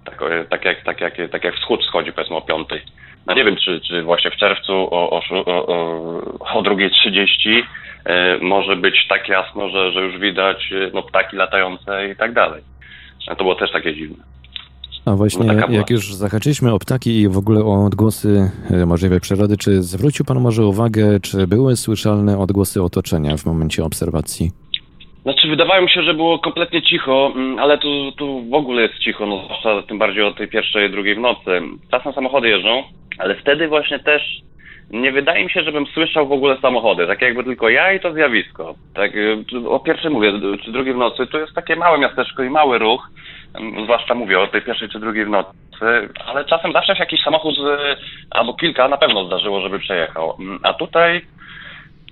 Tak, 0.05 0.20
tak, 0.51 0.64
jak, 0.64 0.84
tak, 0.84 1.01
jak, 1.01 1.14
tak 1.30 1.45
jak 1.45 1.55
wschód 1.55 1.84
schodzi 1.84 2.12
powiedzmy 2.12 2.36
o 2.36 2.41
5. 2.41 2.68
No 3.26 3.34
nie 3.34 3.45
wiem, 3.45 3.57
czy, 3.57 3.80
czy 3.80 4.03
właśnie 4.03 4.30
w 4.30 4.36
czerwcu 4.36 4.72
o, 4.72 5.11
o, 5.11 5.22
o, 5.30 5.66
o, 5.66 6.59
o 6.59 6.62
2.30 6.62 7.62
e, 8.05 8.39
może 8.39 8.76
być 8.76 9.07
tak 9.09 9.28
jasno, 9.28 9.68
że, 9.68 9.93
że 9.93 10.01
już 10.01 10.18
widać 10.18 10.72
e, 10.72 10.91
no, 10.95 11.03
ptaki 11.03 11.36
latające 11.36 12.09
i 12.09 12.16
tak 12.16 12.32
dalej. 12.32 12.62
To 13.26 13.34
było 13.34 13.55
też 13.55 13.72
takie 13.72 13.95
dziwne. 13.95 14.24
A 15.12 15.16
właśnie, 15.16 15.46
No 15.46 15.54
była. 15.54 15.70
jak 15.70 15.90
już 15.90 16.14
zahaczyliśmy 16.14 16.72
o 16.74 16.78
ptaki 16.78 17.20
i 17.20 17.28
w 17.28 17.38
ogóle 17.38 17.61
o 17.61 17.84
odgłosy 17.84 18.50
e, 18.70 18.86
możliwej 18.86 19.20
przyrody, 19.20 19.56
czy 19.56 19.82
zwrócił 19.82 20.24
pan 20.24 20.40
może 20.40 20.66
uwagę, 20.66 21.20
czy 21.20 21.46
były 21.46 21.76
słyszalne 21.76 22.38
odgłosy 22.38 22.82
otoczenia 22.82 23.36
w 23.36 23.46
momencie 23.46 23.84
obserwacji? 23.84 24.50
Znaczy, 25.22 25.48
wydawało 25.48 25.82
mi 25.82 25.90
się, 25.90 26.02
że 26.02 26.14
było 26.14 26.38
kompletnie 26.38 26.82
cicho, 26.82 27.32
mm, 27.36 27.59
ale 27.59 27.78
tu, 27.78 28.12
tu 28.12 28.44
w 28.50 28.54
ogóle 28.54 28.82
jest 28.82 28.98
cicho, 28.98 29.26
no 29.26 29.44
zwłaszcza 29.44 29.82
tym 29.82 29.98
bardziej 29.98 30.22
o 30.22 30.32
tej 30.34 30.48
pierwszej, 30.48 30.90
drugiej 30.90 31.14
w 31.14 31.18
nocy. 31.18 31.50
Czasem 31.90 32.12
samochody 32.12 32.48
jeżdżą, 32.48 32.82
ale 33.18 33.36
wtedy 33.36 33.68
właśnie 33.68 33.98
też 33.98 34.22
nie 34.90 35.12
wydaje 35.12 35.44
mi 35.44 35.50
się, 35.50 35.62
żebym 35.62 35.86
słyszał 35.86 36.28
w 36.28 36.32
ogóle 36.32 36.56
samochody. 36.62 37.06
Tak 37.06 37.22
jakby 37.22 37.44
tylko 37.44 37.68
ja 37.68 37.92
i 37.92 38.00
to 38.00 38.12
zjawisko. 38.12 38.74
Tak, 38.94 39.12
tu 39.48 39.72
o 39.72 39.80
pierwszej 39.80 40.11
mówię, 40.11 40.32
czy 40.64 40.72
drugiej 40.72 40.94
w 40.94 40.96
nocy, 40.96 41.26
to 41.26 41.38
jest 41.38 41.54
takie 41.54 41.76
małe 41.76 41.98
miasteczko 41.98 42.42
i 42.42 42.50
mały 42.50 42.78
ruch, 42.78 43.11
zwłaszcza 43.84 44.14
mówię 44.14 44.40
o 44.40 44.46
tej 44.46 44.62
pierwszej 44.62 44.88
czy 44.88 44.99
drugiej 44.99 45.24
w 45.24 45.28
nocy, 45.28 45.51
ale 46.26 46.44
czasem 46.44 46.72
zawsze 46.72 46.94
się 46.96 47.03
jakiś 47.03 47.22
samochód 47.22 47.55
z, 47.55 47.99
albo 48.30 48.55
kilka 48.55 48.88
na 48.88 48.96
pewno 48.96 49.24
zdarzyło, 49.24 49.61
żeby 49.61 49.78
przejechał. 49.78 50.36
Mm, 50.40 50.59
A 50.62 50.74
tutaj 50.74 51.22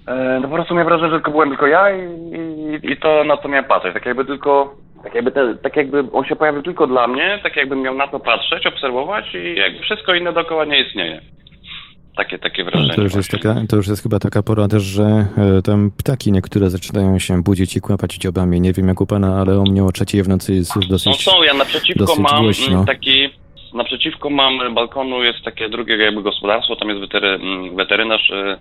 E, 0.06 0.40
No 0.40 0.48
po 0.48 0.54
prostu 0.54 0.74
miałem 0.74 0.88
wrażenie, 0.88 1.10
że 1.10 1.16
tylko 1.16 1.30
byłem 1.30 1.48
tylko 1.48 1.66
ja 1.66 1.90
i, 1.90 2.00
i, 2.02 2.92
i 2.92 2.96
to 2.96 3.24
na 3.24 3.36
co 3.36 3.48
miałem 3.48 3.64
patrzeć. 3.64 3.94
Tak 3.94 4.06
jakby 4.06 4.24
tylko, 4.24 4.74
tak 5.02 5.14
jakby, 5.14 5.32
tak 5.62 5.76
jakby 5.76 6.04
on 6.12 6.24
się 6.24 6.36
pojawił 6.36 6.62
tylko 6.62 6.86
dla 6.86 7.06
mnie, 7.06 7.38
tak 7.42 7.56
jakbym 7.56 7.80
miał 7.82 7.94
na 7.94 8.08
to 8.08 8.20
patrzeć, 8.20 8.66
obserwować 8.66 9.34
i 9.34 9.54
jakby 9.54 9.78
wszystko 9.82 10.14
inne 10.14 10.32
dookoła 10.32 10.64
nie 10.64 10.80
istnieje. 10.80 11.20
Takie, 12.16 12.38
takie 12.38 12.64
wrażenie. 12.64 12.94
To 12.94 13.02
już, 13.02 13.14
jest 13.14 13.30
właśnie. 13.30 13.48
taka, 13.54 13.66
to 13.68 13.76
już 13.76 13.88
jest 13.88 14.02
chyba 14.02 14.18
taka 14.18 14.42
pora 14.42 14.68
też, 14.68 14.82
że 14.82 15.02
e, 15.58 15.62
tam 15.62 15.90
ptaki 15.98 16.32
niektóre 16.32 16.70
zaczynają 16.70 17.18
się 17.18 17.42
budzić 17.42 17.76
i 17.76 17.80
kłapać 17.80 18.14
dziobami. 18.14 18.60
Nie 18.60 18.72
wiem 18.72 18.88
jak 18.88 19.00
u 19.00 19.06
pana, 19.06 19.40
ale 19.40 19.58
u 19.60 19.62
mnie 19.62 19.84
o 19.84 19.92
trzeciej 19.92 20.22
w 20.22 20.28
nocy 20.28 20.54
jest 20.54 20.76
No 20.76 20.82
dosyć... 20.88 21.22
są, 21.22 21.42
ja 21.42 21.54
naprzeciwko 21.54 22.16
mam 22.18 22.42
głośno. 22.42 22.84
taki, 22.84 23.28
naprzeciwko 23.74 24.30
mam 24.30 24.74
balkonu 24.74 25.22
jest 25.24 25.42
takie 25.44 25.68
drugie 25.68 25.96
jakby 25.96 26.22
gospodarstwo, 26.22 26.76
tam 26.76 26.88
jest 26.88 27.00
wetery, 27.00 27.28
mm, 27.28 27.76
weterynarz 27.76 28.30
y, 28.30 28.56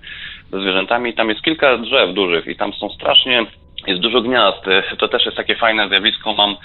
ze 0.52 0.62
zwierzętami, 0.62 1.14
tam 1.14 1.30
jest 1.30 1.42
kilka 1.42 1.78
drzew 1.78 2.14
dużych 2.14 2.48
i 2.48 2.56
tam 2.56 2.74
są 2.74 2.90
strasznie, 2.90 3.46
jest 3.88 4.02
dużo 4.02 4.22
gniazd, 4.22 4.66
to 4.98 5.08
też 5.08 5.26
jest 5.26 5.38
takie 5.38 5.56
fajne 5.56 5.88
zjawisko, 5.88 6.34
mam 6.34 6.56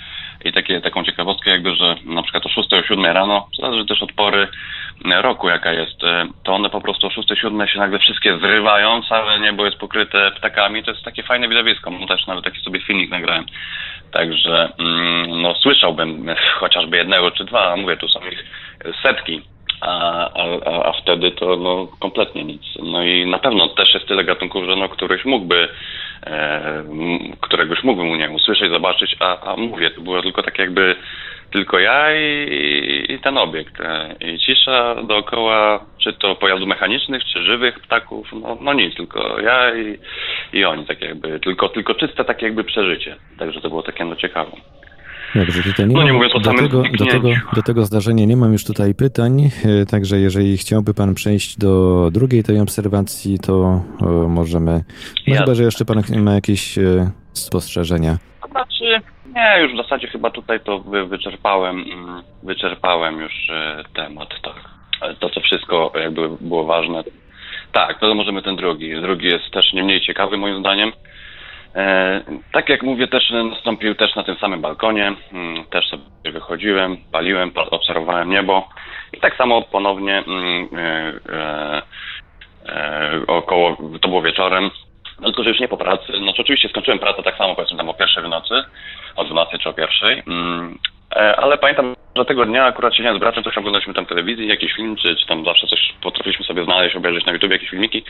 i 0.44 0.52
takie, 0.52 0.80
taką 0.80 1.04
ciekawostkę 1.04 1.50
jakby, 1.50 1.74
że 1.74 1.96
na 2.04 2.22
przykład 2.22 2.46
o 2.46 2.48
6 2.48 2.72
o 2.72 2.82
7 2.82 3.04
rano, 3.04 3.48
zależy 3.60 3.86
też 3.86 4.02
od 4.02 4.12
pory 4.12 4.48
roku 5.04 5.48
jaka 5.48 5.72
jest, 5.72 6.00
to 6.42 6.54
one 6.54 6.70
po 6.70 6.80
prostu 6.80 7.06
o 7.06 7.10
6-7 7.10 7.66
się 7.66 7.78
nagle 7.78 7.98
wszystkie 7.98 8.38
zrywają, 8.38 9.02
całe 9.02 9.40
niebo 9.40 9.64
jest 9.64 9.78
pokryte 9.78 10.30
ptakami, 10.30 10.84
to 10.84 10.90
jest 10.90 11.04
takie 11.04 11.22
fajne 11.22 11.48
widowisko, 11.48 11.90
mam 11.90 12.08
też 12.08 12.26
nawet 12.26 12.44
taki 12.44 12.60
sobie 12.60 12.80
filmik 12.80 13.10
nagrałem. 13.10 13.46
Także 14.12 14.72
mm, 14.78 15.42
no, 15.42 15.54
słyszałbym 15.54 16.26
chociażby 16.54 16.96
jednego 16.96 17.30
czy 17.30 17.44
dwa, 17.44 17.76
mówię, 17.76 17.96
tu 17.96 18.08
są 18.08 18.20
ich 18.20 18.44
setki, 19.02 19.42
a, 19.80 19.90
a, 20.34 20.88
a- 20.88 20.92
wtedy 21.02 21.30
to 21.30 21.56
no, 21.56 21.88
kompletnie 22.00 22.44
nic. 22.44 22.62
No 22.82 23.02
i 23.02 23.26
na 23.26 23.38
pewno 23.38 23.68
też 23.68 23.94
jest 23.94 24.08
tyle 24.08 24.24
gatunków, 24.24 24.64
że 24.64 24.76
no, 24.76 24.88
któryś 24.88 25.24
mógłby, 25.24 25.68
e, 26.26 26.84
któregoś 27.40 27.84
mógłbym 27.84 28.10
u 28.10 28.16
niej 28.16 28.28
usłyszeć, 28.28 28.70
zobaczyć, 28.70 29.16
a, 29.20 29.52
a 29.52 29.56
mówię, 29.56 29.90
to 29.90 30.00
było 30.00 30.22
tylko 30.22 30.42
tak 30.42 30.58
jakby 30.58 30.96
tylko 31.50 31.78
ja 31.78 32.20
i, 32.20 33.06
i 33.08 33.18
ten 33.18 33.38
obiekt. 33.38 33.80
E, 33.80 34.14
I 34.20 34.38
cisza 34.38 34.94
dookoła, 34.94 35.84
czy 35.98 36.12
to 36.12 36.34
pojazdów 36.34 36.68
mechanicznych, 36.68 37.24
czy 37.24 37.42
żywych 37.42 37.80
ptaków, 37.80 38.28
no, 38.32 38.58
no 38.60 38.72
nic, 38.72 38.96
tylko 38.96 39.40
ja 39.40 39.74
i, 39.74 39.98
i 40.52 40.64
oni, 40.64 40.86
tak 40.86 41.00
jakby, 41.02 41.40
tylko, 41.40 41.68
tylko 41.68 41.94
czyste 41.94 42.24
takie 42.24 42.46
jakby 42.46 42.64
przeżycie. 42.64 43.16
Także 43.38 43.60
to 43.60 43.68
było 43.68 43.82
takie 43.82 44.04
no 44.04 44.16
ciekawe. 44.16 44.50
Dobrze, 45.34 45.62
tutaj 45.62 45.88
nie 45.88 45.94
No 45.94 46.02
nie 46.02 46.12
mówiąc 46.12 46.34
o 46.34 46.40
do, 46.40 46.54
tego, 46.54 46.82
do, 46.98 47.06
tego, 47.06 47.28
do 47.52 47.62
tego 47.62 47.84
zdarzenia 47.84 48.24
nie 48.24 48.36
mam 48.36 48.52
już 48.52 48.64
tutaj 48.64 48.94
pytań, 48.94 49.50
e, 49.64 49.86
także 49.86 50.18
jeżeli 50.18 50.56
chciałby 50.56 50.94
pan 50.94 51.14
przejść 51.14 51.58
do 51.58 52.08
drugiej 52.12 52.42
tej 52.42 52.60
obserwacji, 52.60 53.38
to 53.38 53.80
e, 54.02 54.06
możemy, 54.28 54.72
no 54.72 54.82
Jasne. 55.26 55.44
chyba, 55.44 55.54
że 55.54 55.62
jeszcze 55.62 55.84
pan 55.84 56.02
ma 56.16 56.34
jakieś 56.34 56.78
e, 56.78 57.10
spostrzeżenia. 57.32 58.16
To 58.42 58.48
znaczy, 58.48 59.00
nie, 59.34 59.62
już 59.62 59.72
w 59.72 59.76
zasadzie 59.76 60.08
chyba 60.08 60.30
tutaj 60.30 60.60
to 60.60 60.78
wy, 60.78 61.06
wyczerpałem, 61.06 61.76
mm, 61.92 62.22
wyczerpałem 62.42 63.20
już 63.20 63.32
temat, 63.94 64.28
tak. 64.42 64.54
To, 65.18 65.30
co 65.30 65.40
wszystko 65.40 65.92
jakby 65.94 66.28
było 66.40 66.64
ważne. 66.64 67.04
Tak, 67.72 68.00
to 68.00 68.14
możemy 68.14 68.42
ten 68.42 68.56
drugi. 68.56 69.00
Drugi 69.00 69.26
jest 69.26 69.50
też 69.50 69.72
nie 69.72 69.84
mniej 69.84 70.00
ciekawy 70.00 70.36
moim 70.36 70.60
zdaniem. 70.60 70.92
E, 71.74 72.20
tak 72.52 72.68
jak 72.68 72.82
mówię, 72.82 73.08
też 73.08 73.30
nastąpił 73.30 73.94
też 73.94 74.14
na 74.14 74.22
tym 74.22 74.36
samym 74.36 74.60
balkonie. 74.60 75.12
Mm, 75.32 75.64
też 75.64 75.88
sobie 75.88 76.02
wychodziłem, 76.32 76.96
paliłem, 77.12 77.50
pa- 77.50 77.70
obserwowałem 77.70 78.30
niebo. 78.30 78.68
I 79.12 79.20
tak 79.20 79.36
samo 79.36 79.62
ponownie 79.62 80.18
mm, 80.26 80.68
e, 80.78 81.82
e, 82.68 83.20
około, 83.26 83.76
to 84.00 84.08
było 84.08 84.22
wieczorem, 84.22 84.70
no 85.20 85.26
tylko, 85.26 85.42
że 85.42 85.50
już 85.50 85.60
nie 85.60 85.68
po 85.68 85.76
pracy. 85.76 86.18
Znaczy 86.22 86.42
oczywiście 86.42 86.68
skończyłem 86.68 86.98
pracę 86.98 87.22
tak 87.22 87.36
samo, 87.36 87.54
powiedzmy 87.54 87.78
tam 87.78 87.88
o 87.88 87.94
pierwszej 87.94 88.24
w 88.24 88.28
nocy, 88.28 88.54
o 89.16 89.24
12 89.24 89.58
czy 89.58 89.68
o 89.68 89.72
pierwszej. 89.72 90.22
Mm, 90.26 90.78
ale 91.36 91.58
pamiętam, 91.58 91.94
że 92.16 92.24
tego 92.24 92.44
dnia 92.44 92.64
akurat 92.64 92.94
siedziałem 92.94 93.16
z 93.16 93.20
bratem, 93.20 93.44
coś 93.44 93.58
oglądaliśmy 93.58 93.94
tam 93.94 94.06
telewizji, 94.06 94.48
jakiś 94.48 94.72
film, 94.72 94.96
czy, 94.96 95.16
czy 95.16 95.26
tam 95.26 95.44
zawsze 95.44 95.66
coś 95.66 95.94
potrafiliśmy 96.02 96.44
sobie 96.44 96.64
znaleźć, 96.64 96.96
obejrzeć 96.96 97.26
na 97.26 97.32
YouTube 97.32 97.50
jakieś 97.52 97.70
filmiki. 97.70 98.04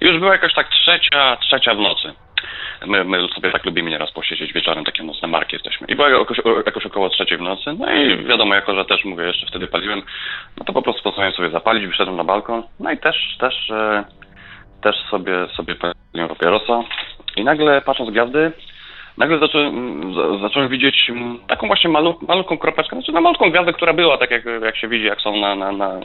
I 0.00 0.06
już 0.06 0.18
była 0.18 0.32
jakaś 0.32 0.54
tak 0.54 0.68
trzecia, 0.68 1.36
trzecia 1.36 1.74
w 1.74 1.78
nocy. 1.78 2.12
My, 2.86 3.04
my 3.04 3.28
sobie 3.34 3.50
tak 3.50 3.64
lubimy 3.64 3.90
nieraz 3.90 4.12
posiedzieć 4.12 4.52
wieczorem, 4.52 4.84
takie 4.84 5.02
nocne 5.02 5.28
marki 5.28 5.56
jesteśmy. 5.56 5.86
I 5.86 5.96
była 5.96 6.08
jakoś, 6.08 6.38
jakoś 6.66 6.86
około 6.86 7.08
trzeciej 7.10 7.38
w 7.38 7.40
nocy, 7.40 7.72
no 7.78 7.92
i 7.92 8.24
wiadomo, 8.24 8.54
jako 8.54 8.74
że 8.74 8.84
też 8.84 9.04
mówię, 9.04 9.24
jeszcze 9.24 9.46
wtedy 9.46 9.66
paliłem, 9.66 10.02
no 10.58 10.64
to 10.64 10.72
po 10.72 10.82
prostu 10.82 11.02
postanowiłem 11.02 11.36
sobie 11.36 11.50
zapalić, 11.50 11.86
wyszedłem 11.86 12.16
na 12.16 12.24
balkon, 12.24 12.62
no 12.80 12.90
i 12.90 12.98
też, 12.98 13.36
też, 13.40 13.70
e, 13.70 14.04
też 14.82 14.96
sobie, 15.10 15.32
sobie 15.56 15.74
paliłem 15.74 16.28
papierosa. 16.28 16.80
I 17.36 17.44
nagle 17.44 17.80
patrząc 17.80 18.10
gwiazdy, 18.10 18.52
nagle 19.18 19.38
zacząłem, 19.38 20.14
za- 20.14 20.38
zacząłem 20.38 20.68
widzieć 20.68 21.10
taką 21.48 21.66
właśnie 21.66 21.90
malu, 21.90 22.18
malutką 22.28 22.58
kropeczkę, 22.58 22.96
znaczy 22.96 23.12
na 23.12 23.20
malutką 23.20 23.50
gwiazdę, 23.50 23.72
która 23.72 23.92
była 23.92 24.18
tak 24.18 24.30
jak, 24.30 24.44
jak 24.64 24.76
się 24.76 24.88
widzi, 24.88 25.04
jak 25.06 25.20
są 25.20 25.36
na, 25.36 25.54
na, 25.54 25.72
na, 25.72 26.00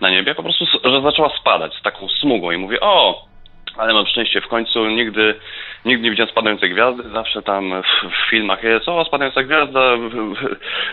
na 0.00 0.10
niebie, 0.10 0.34
po 0.34 0.42
prostu, 0.42 0.64
że 0.84 1.02
zaczęła 1.02 1.28
spadać 1.40 1.74
z 1.74 1.82
taką 1.82 2.08
smugą 2.08 2.50
i 2.50 2.56
mówię, 2.56 2.80
o, 2.80 3.24
ale 3.78 3.94
mam 3.94 4.06
szczęście, 4.06 4.40
w 4.40 4.48
końcu 4.48 4.86
nigdy, 4.86 5.34
nigdy 5.84 6.04
nie 6.04 6.10
widziałem 6.10 6.30
spadającej 6.30 6.70
gwiazdy, 6.70 7.02
zawsze 7.12 7.42
tam 7.42 7.82
w, 7.82 8.10
w 8.10 8.30
filmach 8.30 8.62
jest, 8.62 8.88
o, 8.88 9.04
spadająca 9.04 9.42
gwiazda, 9.42 9.80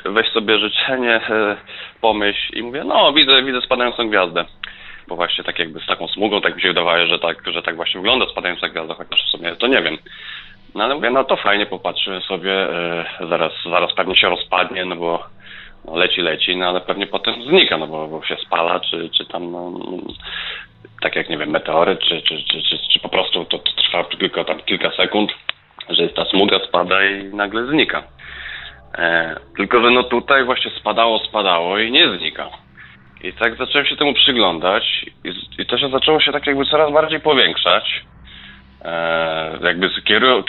weź 0.06 0.30
sobie 0.30 0.60
życzenie, 0.60 1.16
e, 1.30 1.58
pomyśl 2.02 2.58
i 2.58 2.64
mówię, 2.64 2.84
no, 2.84 3.14
widzę, 3.14 3.44
widzę 3.44 3.62
spadającą 3.62 4.10
gwiazdę. 4.10 4.46
bo 5.08 5.16
właśnie 5.16 5.44
tak 5.44 5.60
jakby 5.60 5.80
z 5.80 5.86
taką 5.86 6.08
smugą, 6.08 6.42
tak 6.42 6.56
mi 6.56 6.62
się 6.62 6.68
wydawało, 6.68 7.08
że 7.08 7.20
tak, 7.20 7.38
że 7.46 7.62
tak 7.62 7.76
właśnie 7.76 8.02
wygląda 8.02 8.26
spadająca 8.26 8.70
gwiazda, 8.70 8.94
chociaż 8.94 9.26
w 9.26 9.30
sumie 9.30 9.56
to 9.56 9.68
nie 9.68 9.82
wiem. 9.82 9.98
No 10.76 10.84
ale 10.84 10.96
mówię, 10.96 11.10
no 11.10 11.24
to 11.24 11.36
fajnie, 11.36 11.66
popatrzymy 11.66 12.22
sobie, 12.22 12.68
yy, 13.20 13.28
zaraz, 13.28 13.52
zaraz 13.70 13.94
pewnie 13.94 14.16
się 14.16 14.30
rozpadnie, 14.30 14.86
no 14.86 14.96
bo 14.96 15.24
leci, 15.92 16.22
leci, 16.22 16.56
no 16.56 16.68
ale 16.68 16.82
pewnie 16.82 17.08
potem 17.08 17.44
znika, 17.44 17.78
no 17.78 17.88
bo, 17.88 18.08
bo 18.08 18.24
się 18.24 18.38
spala, 18.46 18.80
czy, 18.80 19.10
czy 19.10 19.26
tam, 19.26 19.52
no, 19.52 19.72
tak 21.02 21.16
jak, 21.16 21.30
nie 21.30 21.38
wiem, 21.38 21.50
meteoryt, 21.50 22.00
czy, 22.00 22.22
czy, 22.22 22.44
czy, 22.44 22.78
czy, 22.94 23.00
po 23.00 23.10
prostu 23.10 23.46
to, 23.46 23.60
trwa 23.60 24.04
tylko 24.04 24.44
tam 24.44 24.60
kilka 24.60 24.92
sekund, 24.92 25.32
że 25.90 26.10
ta 26.10 26.26
smuga 26.26 26.60
spada 26.60 27.06
i 27.06 27.24
nagle 27.24 27.66
znika. 27.68 28.04
E, 28.98 29.36
tylko, 29.58 29.82
że 29.82 29.92
no 29.92 30.04
tutaj 30.04 30.46
właśnie 30.46 30.72
spadało, 30.72 31.20
spadało 31.20 31.80
i 31.80 31.92
nie 31.92 32.18
znika. 32.18 32.50
I 33.24 33.34
tak 33.34 33.56
zacząłem 33.56 33.88
się 33.88 33.96
temu 33.96 34.14
przyglądać 34.14 35.06
i, 35.24 35.62
i 35.62 35.66
to 35.66 35.78
się 35.78 35.90
zaczęło 35.90 36.20
się 36.20 36.32
tak 36.32 36.48
jakby 36.48 36.66
coraz 36.66 36.92
bardziej 36.92 37.20
powiększać. 37.20 38.04
E, 38.86 39.60
jakby 39.64 39.90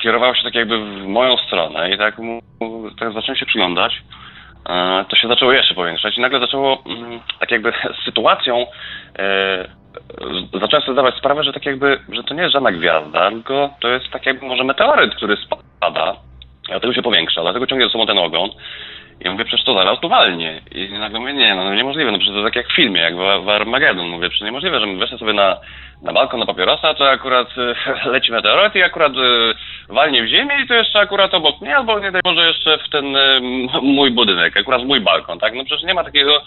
kierowało 0.03 0.35
się 0.35 0.43
tak 0.43 0.55
jakby 0.55 0.79
w 0.79 1.07
moją 1.07 1.37
stronę 1.37 1.91
i 1.95 1.99
tak, 1.99 2.19
mu, 2.19 2.41
tak 3.01 3.13
zacząłem 3.13 3.37
się 3.37 3.47
przyglądać. 3.47 4.03
To 5.09 5.17
się 5.17 5.29
zaczęło 5.29 5.53
jeszcze 5.53 5.75
powiększać 5.75 6.19
i 6.19 6.21
nagle 6.21 6.41
zaczęło 6.41 6.83
mm, 6.87 7.21
tak 7.41 7.51
jakby 7.51 7.73
z 8.01 8.05
sytuacją 8.05 8.67
e, 9.19 9.69
zacząłem 10.61 10.83
sobie 10.83 10.93
zdawać 10.93 11.15
sprawę, 11.15 11.45
że 11.45 11.53
tak 11.53 11.67
jakby, 11.67 12.01
że 12.13 12.25
to 12.25 12.35
nie 12.35 12.43
jest 12.43 12.53
żadna 12.53 12.73
gwiazda, 12.73 13.31
tylko 13.31 13.71
to 13.81 13.89
jest 13.89 14.11
tak 14.11 14.27
jakby 14.27 14.47
może 14.47 14.65
meteoryt, 14.65 15.15
który 15.15 15.37
spada, 15.37 16.17
dlatego 16.69 16.95
się 16.95 17.03
powiększa, 17.03 17.43
dlatego 17.43 17.67
ciągnie 17.67 17.87
ze 17.87 17.93
sobą 17.93 18.07
ten 18.07 18.19
ogon. 18.19 18.51
I 19.21 19.31
mówię, 19.31 19.45
przecież 19.45 19.65
to 19.65 19.75
zaraz 19.75 20.01
tu 20.01 20.09
walnie. 20.09 20.61
I 20.75 20.89
nagle 20.89 21.21
mówię, 21.21 21.33
nie, 21.33 21.55
no 21.55 21.75
niemożliwe, 21.75 22.13
no 22.13 22.19
przecież 22.19 22.37
to 22.37 22.45
tak 22.45 22.57
jak 22.57 22.69
w 22.69 22.77
filmie, 22.77 23.01
jak 23.01 23.17
w, 23.17 23.45
w 23.45 23.49
Armageddon. 23.49 24.09
Mówię, 24.09 24.29
przecież 24.29 24.45
niemożliwe, 24.45 24.81
że 24.81 24.87
weszłem 24.87 25.19
sobie 25.19 25.33
na, 25.33 25.57
na 26.03 26.13
balkon 26.13 26.41
na 26.41 26.47
papierosa, 26.47 26.95
to 26.95 27.11
akurat 27.11 27.49
e, 27.59 28.09
leci 28.11 28.33
meteoryt 28.33 28.75
i 28.75 28.83
akurat 28.83 29.13
e, 29.13 29.55
walnie 29.89 30.23
w 30.23 30.27
ziemię 30.27 30.55
i 30.65 30.69
to 30.69 30.75
jeszcze 30.75 31.01
akurat 31.01 31.35
obok 31.35 31.61
mnie, 31.61 31.77
albo 31.77 31.99
nie 31.99 32.13
daj 32.13 32.23
Boże 32.25 32.47
jeszcze 32.47 32.79
w 32.79 32.91
ten 32.91 33.17
e, 33.17 33.41
mój 33.83 34.11
budynek, 34.11 34.57
akurat 34.57 34.85
mój 34.85 35.01
balkon, 35.01 35.39
tak? 35.39 35.55
No 35.55 35.65
przecież 35.65 35.85
nie 35.85 35.95
ma 35.95 36.05
takiego 36.05 36.43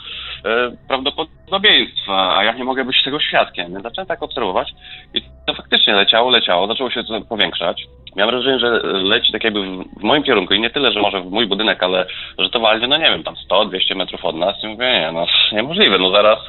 prawdopodobieństwa, 0.88 2.38
a 2.38 2.43
ja 2.43 2.53
nie 2.53 2.63
mogę 2.63 2.86
być 2.86 3.03
tego 3.03 3.20
świadkiem. 3.20 3.72
Więc 3.72 3.84
zacząłem 3.84 4.07
tak 4.07 4.24
obserwować 4.24 4.72
i 5.13 5.22
to 5.47 5.53
faktycznie 5.53 5.93
leciało, 5.93 6.30
leciało, 6.30 6.68
zaczęło 6.68 6.89
się 6.89 7.03
powiększać. 7.30 7.84
Miałem 8.18 8.36
wrażenie, 8.36 8.59
że 8.59 8.80
leci 8.84 9.32
tak 9.32 9.43
jakby 9.43 9.59
w 9.99 10.03
moim 10.03 10.24
kierunku 10.24 10.53
i 10.53 10.59
nie 10.59 10.70
tyle, 10.70 10.91
że 10.91 11.01
może 11.01 11.22
w 11.22 11.32
mój 11.32 11.47
budynek, 11.47 11.84
ale 11.84 12.05
że 12.39 12.49
to 12.49 12.59
walnie, 12.59 12.88
no 12.88 12.97
nie 12.97 13.09
wiem, 13.11 13.24
tam 13.24 13.36
100-200 13.51 13.95
metrów 13.95 14.26
od 14.26 14.36
nas 14.36 14.63
i 14.63 14.68
mówię, 14.68 14.86
nie, 14.86 15.11
no 15.11 15.26
niemożliwe, 15.51 15.97
no 15.97 16.11
zaraz 16.11 16.39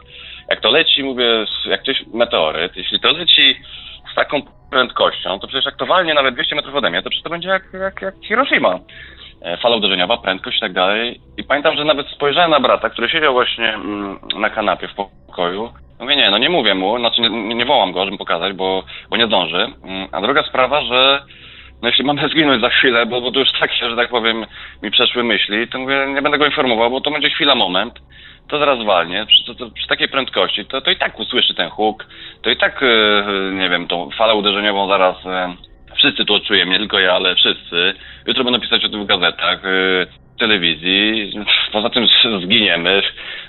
jak 0.49 0.61
to 0.61 0.71
leci, 0.71 1.05
mówię, 1.05 1.45
jak 1.67 1.83
gdzieś 1.83 2.07
meteoryt, 2.15 2.77
jeśli 2.77 3.01
to 3.01 3.13
leci 3.13 3.57
z 4.13 4.15
taką 4.15 4.43
prędkością, 4.71 5.39
to 5.39 5.47
przecież 5.47 5.65
jak 5.65 5.77
to 5.77 5.87
walnie 5.87 6.15
nawet 6.15 6.35
200 6.35 6.57
metrów 6.57 6.75
ode 6.75 6.91
mnie, 6.91 7.03
to 7.03 7.11
przecież 7.11 7.25
to 7.25 7.31
będzie 7.31 7.49
jak, 7.49 7.63
jak, 7.73 8.03
jak 8.03 8.15
Hiroshima. 8.29 8.79
E, 9.43 9.57
fala 9.57 9.77
uderzeniowa, 9.77 10.17
prędkość 10.17 10.57
i 10.57 10.61
tak 10.61 10.73
dalej. 10.73 11.21
I 11.37 11.45
pamiętam, 11.45 11.77
że 11.77 11.85
nawet 11.85 12.07
spojrzałem 12.07 12.51
na 12.51 12.61
brata, 12.61 12.91
który 12.91 13.09
siedział 13.09 13.33
właśnie 13.33 13.75
mm, 13.75 14.19
na 14.37 14.51
kanapie 14.51 14.89
w 14.89 14.95
pokoju. 14.95 15.73
Mówię, 16.01 16.17
nie, 16.17 16.31
no 16.31 16.39
nie 16.39 16.49
mówię 16.49 16.75
mu, 16.75 16.99
znaczy 16.99 17.21
nie, 17.21 17.55
nie 17.55 17.67
wołam 17.67 17.93
go, 17.93 18.05
żeby 18.05 18.19
pokazać, 18.19 18.53
bo, 18.53 18.85
bo 19.11 19.17
nie 19.17 19.27
zdąży. 19.27 19.67
Mm, 19.85 20.09
a 20.13 20.21
druga 20.21 20.43
sprawa, 20.43 20.83
że 20.83 21.23
no 21.83 21.89
jeśli 21.89 22.05
mamy 22.05 22.29
zginąć 22.29 22.63
za 22.63 22.69
chwilę, 22.69 23.07
bo, 23.07 23.21
bo 23.21 23.33
to 23.33 23.41
już 23.41 23.49
tak 23.61 23.73
się, 23.73 23.91
że 23.91 23.97
tak 23.97 24.09
powiem, 24.09 24.47
mi 24.83 24.91
przeszły 24.91 25.25
myśli, 25.25 25.69
to 25.69 25.79
mówię, 25.79 26.07
nie 26.15 26.23
będę 26.23 26.39
go 26.39 26.47
informował, 26.47 26.91
bo 26.91 27.01
to 27.01 27.11
będzie 27.11 27.31
chwila, 27.31 27.55
moment, 27.55 27.95
to 28.49 28.59
zaraz 28.59 28.85
walnie, 28.85 29.27
przy, 29.27 29.45
to, 29.45 29.55
to, 29.55 29.71
przy 29.71 29.87
takiej 29.87 30.09
prędkości, 30.09 30.65
to, 30.65 30.81
to 30.81 30.91
i 30.91 30.97
tak 30.97 31.19
usłyszy 31.19 31.55
ten 31.55 31.71
huk, 31.71 32.07
to 32.43 32.51
i 32.51 32.57
tak, 32.57 32.83
yy, 32.83 33.53
nie 33.55 33.69
wiem, 33.69 33.87
tą 33.87 34.11
falę 34.11 34.35
uderzeniową 34.35 34.89
zaraz 34.89 35.25
yy, 35.25 35.69
wszyscy 35.97 36.25
to 36.25 36.35
odczujemy, 36.35 36.71
nie 36.73 36.79
tylko 36.79 36.99
ja, 36.99 37.13
ale 37.13 37.35
wszyscy. 37.35 37.95
Jutro 38.27 38.45
będą 38.45 38.61
pisać 38.61 38.85
o 38.85 38.89
tym 38.89 39.05
w 39.05 39.07
gazetach, 39.07 39.63
yy, 39.65 40.07
w 40.37 40.41
telewizji, 40.41 41.33
poza 41.73 41.91
tym 41.91 42.07
zginiemy, 42.43 43.03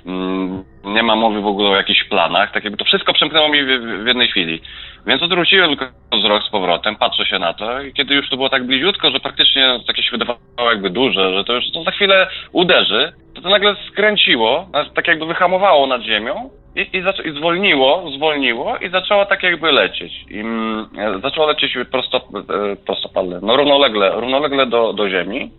mm, 0.06 0.64
nie 0.84 1.04
ma 1.04 1.16
mowy 1.16 1.42
w 1.42 1.48
ogóle 1.48 1.70
o 1.70 1.76
jakichś 1.76 2.04
planach, 2.04 2.52
tak 2.52 2.64
jakby 2.64 2.78
to 2.78 2.86
wszystko 2.86 3.14
przemknęło 3.14 3.50
mi 3.50 3.64
w 4.04 4.08
jednej 4.08 4.28
chwili. 4.28 4.62
Więc 5.08 5.24
odwróciłem 5.24 5.70
tylko 5.70 5.86
wzrok 6.12 6.44
z 6.44 6.50
powrotem, 6.50 6.96
patrzę 6.96 7.26
się 7.26 7.40
na 7.40 7.54
to 7.54 7.82
i 7.82 7.94
kiedy 7.94 8.16
już 8.16 8.30
to 8.30 8.36
było 8.36 8.50
tak 8.50 8.66
bliziutko, 8.66 9.12
że 9.12 9.20
praktycznie 9.20 9.80
takie 9.88 10.04
się 10.04 10.12
wydawało 10.12 10.70
jakby 10.70 10.90
duże, 10.90 11.34
że 11.34 11.44
to 11.44 11.54
już 11.54 11.72
to 11.72 11.84
za 11.84 11.92
chwilę 11.92 12.28
uderzy, 12.52 13.14
to 13.36 13.42
to 13.42 13.50
nagle 13.50 13.76
skręciło, 13.92 14.68
tak 14.96 15.08
jakby 15.08 15.26
wyhamowało 15.26 15.88
nad 15.88 16.02
ziemią 16.02 16.50
i, 16.76 16.82
i, 16.82 17.28
i 17.30 17.38
zwolniło, 17.38 18.12
zwolniło 18.16 18.78
i 18.78 18.90
zaczęło 18.90 19.26
tak 19.26 19.44
jakby 19.44 19.72
lecieć. 19.72 20.14
I 20.30 20.40
mm, 20.40 20.90
zaczęło 21.24 21.48
lecieć 21.48 21.78
prosto, 21.92 22.18
e, 22.18 22.76
prostopadle, 22.76 23.40
no 23.42 23.58
równolegle, 23.58 24.12
równolegle 24.12 24.66
do, 24.66 24.94
do 24.94 25.10
ziemi. 25.10 25.52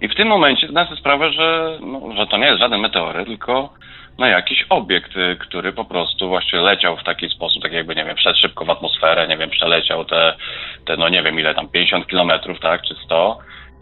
I 0.00 0.08
w 0.08 0.14
tym 0.14 0.28
momencie 0.28 0.68
zdałem 0.68 0.88
sobie 0.88 1.00
sprawę, 1.00 1.32
że, 1.32 1.78
no, 1.80 2.00
że 2.16 2.26
to 2.26 2.36
nie 2.36 2.46
jest 2.46 2.58
żaden 2.58 2.80
meteoryt, 2.80 3.26
tylko 3.26 3.72
na 4.18 4.28
jakiś 4.28 4.66
obiekt, 4.70 5.16
y, 5.16 5.36
który 5.36 5.72
po 5.72 5.84
prostu 5.84 6.28
właśnie 6.28 6.60
leciał 6.60 6.96
w 6.96 7.04
taki 7.04 7.28
sposób, 7.28 7.62
tak 7.62 7.72
jakby, 7.72 7.94
nie 7.94 8.04
wiem, 8.04 8.16
przed 8.16 8.38
szybko 8.38 8.64
w 8.64 8.70
atmosferę, 8.70 9.28
nie 9.28 9.36
wiem, 9.36 9.50
przeleciał 9.50 10.04
te, 10.04 10.34
te 10.86 10.96
no 10.96 11.08
nie 11.08 11.22
wiem 11.22 11.40
ile 11.40 11.54
tam, 11.54 11.68
50 11.68 12.06
kilometrów, 12.06 12.60
tak, 12.60 12.82
czy 12.82 12.94
100 12.94 13.38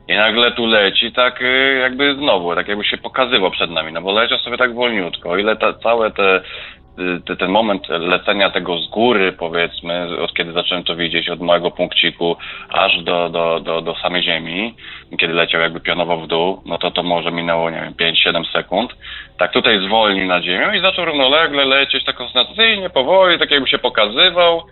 i 0.09 0.15
nagle 0.15 0.53
tu 0.53 0.67
leci 0.67 1.13
tak 1.13 1.43
y, 1.43 1.79
jakby 1.81 2.15
znowu, 2.15 2.55
tak 2.55 2.69
jakby 2.69 2.85
się 2.85 2.99
pokazywał 2.99 3.51
przed 3.51 3.71
nami, 3.71 3.93
no 3.93 4.03
bo 4.03 4.13
leciał 4.13 4.39
sobie 4.39 4.57
tak 4.59 4.75
wolniutko, 4.75 5.37
ile 5.37 5.57
te, 5.57 5.75
całe 5.75 6.11
te 6.11 6.41
ten 7.39 7.51
moment 7.51 7.89
lecenia 7.89 8.51
tego 8.51 8.79
z 8.79 8.91
góry, 8.91 9.33
powiedzmy, 9.33 10.21
od 10.23 10.35
kiedy 10.35 10.53
zacząłem 10.53 10.85
to 10.85 10.97
widzieć, 10.97 11.29
od 11.29 11.41
małego 11.41 11.71
punkciku 11.71 12.37
aż 12.69 13.03
do, 13.03 13.29
do, 13.29 13.61
do, 13.61 13.81
do 13.81 13.95
samej 13.95 14.23
ziemi, 14.23 14.75
kiedy 15.21 15.35
leciał 15.35 15.61
jakby 15.61 15.81
pionowo 15.81 16.17
w 16.17 16.27
dół, 16.27 16.63
no 16.67 16.79
to 16.79 16.91
to 16.91 17.03
może 17.03 17.31
minęło, 17.31 17.71
nie 17.71 17.81
wiem, 17.81 18.15
5-7 18.15 18.53
sekund. 18.53 18.95
Tak 19.39 19.53
tutaj 19.53 19.81
zwolnił 19.87 20.27
nad 20.27 20.43
ziemią 20.43 20.73
i 20.73 20.81
zaczął 20.81 21.05
równolegle 21.05 21.65
lecieć 21.65 22.05
tak 22.05 22.17
konstytucyjnie, 22.17 22.91
powoli, 22.91 23.39
tak 23.39 23.51
jakby 23.51 23.69
się 23.69 23.79
pokazywał. 23.79 24.63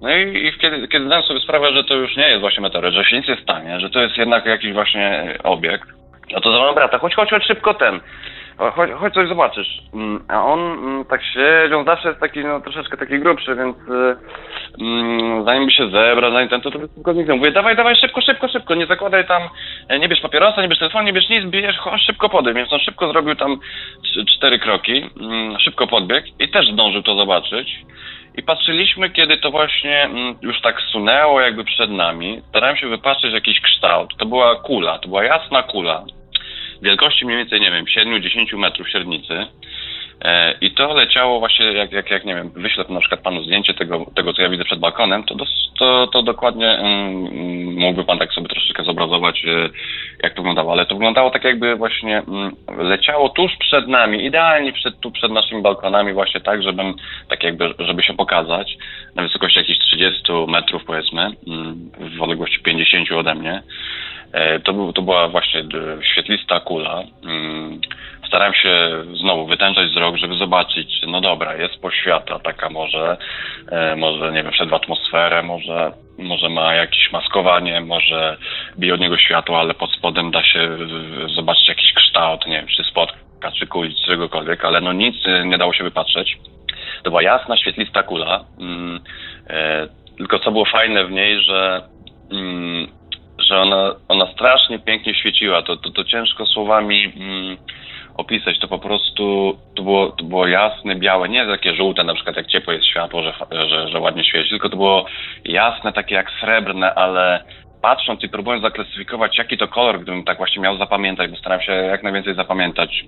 No 0.00 0.16
i, 0.16 0.46
i 0.46 0.52
kiedy, 0.60 0.88
kiedy 0.88 1.06
zdałem 1.06 1.24
sobie 1.24 1.40
sprawę, 1.40 1.72
że 1.72 1.84
to 1.84 1.94
już 1.94 2.16
nie 2.16 2.28
jest 2.28 2.40
właśnie 2.40 2.62
meteoryt, 2.62 2.94
że 2.94 3.04
się 3.04 3.16
nic 3.16 3.28
nie 3.28 3.36
stanie, 3.36 3.80
że 3.80 3.90
to 3.90 4.00
jest 4.00 4.16
jednak 4.16 4.46
jakiś 4.46 4.72
właśnie 4.72 5.34
obiekt, 5.44 5.88
no 6.32 6.40
to 6.40 6.52
za 6.52 6.72
brata, 6.72 6.98
chodź, 6.98 7.14
chodź, 7.14 7.30
chodź 7.30 7.46
szybko 7.46 7.74
ten 7.74 8.00
chodź, 8.58 8.90
chodź 8.90 9.14
coś 9.14 9.28
zobaczysz. 9.28 9.82
Mm, 9.94 10.24
a 10.28 10.44
on 10.44 10.60
mm, 10.60 11.04
tak 11.04 11.22
siedzi, 11.22 11.74
on 11.74 11.84
zawsze 11.84 12.08
jest 12.08 12.20
taki, 12.20 12.44
no 12.44 12.60
troszeczkę 12.60 12.96
taki 12.96 13.18
grubszy, 13.18 13.56
więc 13.56 13.76
y, 13.76 14.16
mm, 14.80 15.44
zanim 15.44 15.66
by 15.66 15.72
się 15.72 15.90
zebrał, 15.90 16.32
zanim 16.32 16.48
ten, 16.48 16.60
to, 16.60 16.70
to 16.70 16.78
tylko 16.78 17.14
zniknął. 17.14 17.36
Mówię, 17.36 17.52
dawaj, 17.52 17.76
dawaj, 17.76 17.96
szybko, 17.96 18.20
szybko, 18.20 18.48
szybko, 18.48 18.74
nie 18.74 18.86
zakładaj 18.86 19.26
tam, 19.26 19.42
e, 19.88 19.98
nie 19.98 20.08
bierz 20.08 20.20
papierosa, 20.20 20.62
nie 20.62 20.68
bierz 20.68 20.78
telefonu, 20.78 21.04
nie 21.04 21.12
bierz 21.12 21.28
nic, 21.28 21.44
bierz, 21.44 21.76
chodź, 21.76 22.02
szybko 22.02 22.28
podejść. 22.28 22.56
Więc 22.56 22.72
on 22.72 22.80
szybko 22.80 23.08
zrobił 23.08 23.34
tam 23.34 23.58
cztery 24.36 24.58
kroki, 24.58 25.10
szybko 25.64 25.86
podbiegł 25.86 26.26
i 26.38 26.48
też 26.48 26.72
zdążył 26.72 27.02
to 27.02 27.14
zobaczyć. 27.14 27.78
I 28.36 28.42
patrzyliśmy, 28.42 29.10
kiedy 29.10 29.36
to 29.36 29.50
właśnie 29.50 30.10
już 30.42 30.60
tak 30.60 30.80
sunęło 30.80 31.40
jakby 31.40 31.64
przed 31.64 31.90
nami. 31.90 32.42
Starałem 32.48 32.76
się 32.76 32.88
wypatrzeć 32.88 33.32
jakiś 33.32 33.60
kształt. 33.60 34.16
To 34.18 34.26
była 34.26 34.56
kula, 34.56 34.98
to 34.98 35.08
była 35.08 35.24
jasna 35.24 35.62
kula 35.62 36.04
wielkości 36.82 37.26
mniej 37.26 37.38
więcej, 37.38 37.60
nie 37.60 37.70
wiem, 37.70 37.84
7-10 37.84 38.58
metrów 38.58 38.88
średnicy. 38.88 39.46
E, 40.24 40.54
I 40.60 40.70
to 40.70 40.94
leciało 40.94 41.38
właśnie, 41.38 41.66
jak, 41.66 41.92
jak, 41.92 42.10
jak 42.10 42.24
nie 42.24 42.34
wiem, 42.34 42.50
wyślę 42.50 42.84
na 42.88 43.00
przykład 43.00 43.20
panu 43.20 43.42
zdjęcie 43.42 43.74
tego, 43.74 44.06
tego 44.14 44.32
co 44.32 44.42
ja 44.42 44.48
widzę 44.48 44.64
przed 44.64 44.78
balkonem, 44.78 45.24
to, 45.24 45.34
to, 45.78 46.06
to 46.06 46.22
dokładnie 46.22 46.78
um, 46.82 47.74
mógłby 47.78 48.04
pan 48.04 48.18
tak 48.18 48.32
sobie 48.32 48.48
troszeczkę 48.48 48.84
zobrazować, 48.84 49.44
e, 49.44 49.68
jak 50.22 50.34
to 50.34 50.42
wyglądało. 50.42 50.72
Ale 50.72 50.86
to 50.86 50.94
wyglądało 50.94 51.30
tak, 51.30 51.44
jakby 51.44 51.76
właśnie 51.76 52.22
um, 52.26 52.56
leciało 52.78 53.28
tuż 53.28 53.52
przed 53.58 53.88
nami, 53.88 54.24
idealnie 54.24 54.72
przed, 54.72 55.00
tu 55.00 55.10
przed 55.10 55.32
naszymi 55.32 55.62
balkonami, 55.62 56.12
właśnie 56.12 56.40
tak, 56.40 56.62
żebym, 56.62 56.94
tak 57.28 57.42
jakby, 57.42 57.74
żeby 57.78 58.02
się 58.02 58.14
pokazać, 58.14 58.76
na 59.14 59.22
wysokości 59.22 59.58
jakichś 59.58 59.78
30 59.78 60.22
metrów 60.48 60.84
powiedzmy, 60.84 61.30
um, 61.46 61.90
w 62.18 62.22
odległości 62.22 62.60
50 62.62 63.12
ode 63.12 63.34
mnie. 63.34 63.62
E, 64.32 64.60
to, 64.60 64.72
był, 64.72 64.92
to 64.92 65.02
była 65.02 65.28
właśnie 65.28 65.64
świetlista 66.12 66.60
kula. 66.60 67.02
Mm, 67.24 67.80
starałem 68.26 68.54
się 68.54 68.88
znowu 69.20 69.46
wytężać 69.46 69.90
wzrok, 69.90 70.16
żeby 70.16 70.34
zobaczyć, 70.34 71.00
no 71.06 71.20
dobra, 71.20 71.56
jest 71.56 71.82
poświata 71.82 72.38
taka 72.38 72.70
może, 72.70 73.16
e, 73.70 73.96
może 73.96 74.32
nie 74.32 74.42
wiem, 74.42 74.52
wszedł 74.52 74.70
w 74.70 74.74
atmosferę, 74.74 75.42
może, 75.42 75.92
może 76.18 76.48
ma 76.48 76.74
jakieś 76.74 77.12
maskowanie, 77.12 77.80
może 77.80 78.36
bije 78.78 78.94
od 78.94 79.00
niego 79.00 79.18
światło, 79.18 79.60
ale 79.60 79.74
pod 79.74 79.90
spodem 79.90 80.30
da 80.30 80.44
się 80.44 80.78
zobaczyć 81.36 81.68
jakiś 81.68 81.92
kształt, 81.92 82.46
nie 82.46 82.56
wiem, 82.56 82.66
czy 82.76 82.84
spotka, 82.84 83.52
czy 83.58 83.66
kuli, 83.66 83.94
czy 83.94 84.06
czegokolwiek, 84.06 84.64
ale 84.64 84.80
no 84.80 84.92
nic 84.92 85.16
e, 85.26 85.46
nie 85.46 85.58
dało 85.58 85.72
się 85.72 85.84
wypatrzeć. 85.84 86.38
To 87.02 87.10
była 87.10 87.22
jasna, 87.22 87.56
świetlista 87.56 88.02
kula, 88.02 88.44
mm, 88.60 89.00
tylko 90.16 90.38
co 90.38 90.50
było 90.50 90.64
fajne 90.64 91.04
w 91.04 91.10
niej, 91.10 91.42
że 91.42 91.82
mm, 92.32 92.97
że 93.48 93.58
ona, 93.58 93.94
ona 94.08 94.32
strasznie 94.32 94.78
pięknie 94.78 95.14
świeciła. 95.14 95.62
To, 95.62 95.76
to, 95.76 95.90
to 95.90 96.04
ciężko 96.04 96.46
słowami 96.46 97.12
mm, 97.16 97.56
opisać. 98.16 98.58
To 98.58 98.68
po 98.68 98.78
prostu 98.78 99.58
to 99.76 99.82
było, 99.82 100.10
to 100.10 100.24
było 100.24 100.46
jasne, 100.46 100.96
białe, 100.96 101.28
nie 101.28 101.46
takie 101.46 101.74
żółte, 101.74 102.04
na 102.04 102.14
przykład 102.14 102.36
jak 102.36 102.46
ciepłe 102.46 102.74
jest 102.74 102.86
światło, 102.86 103.22
że, 103.22 103.32
że, 103.68 103.88
że 103.88 104.00
ładnie 104.00 104.24
świeci, 104.24 104.50
tylko 104.50 104.68
to 104.68 104.76
było 104.76 105.06
jasne, 105.44 105.92
takie 105.92 106.14
jak 106.14 106.30
srebrne, 106.40 106.94
ale 106.94 107.44
patrząc 107.82 108.22
i 108.24 108.28
próbując 108.28 108.62
zaklasyfikować, 108.62 109.38
jaki 109.38 109.58
to 109.58 109.68
kolor, 109.68 110.00
gdybym 110.00 110.24
tak 110.24 110.38
właśnie 110.38 110.62
miał 110.62 110.76
zapamiętać, 110.76 111.30
bo 111.30 111.36
staram 111.36 111.60
się 111.60 111.72
jak 111.72 112.02
najwięcej 112.02 112.34
zapamiętać, 112.34 113.04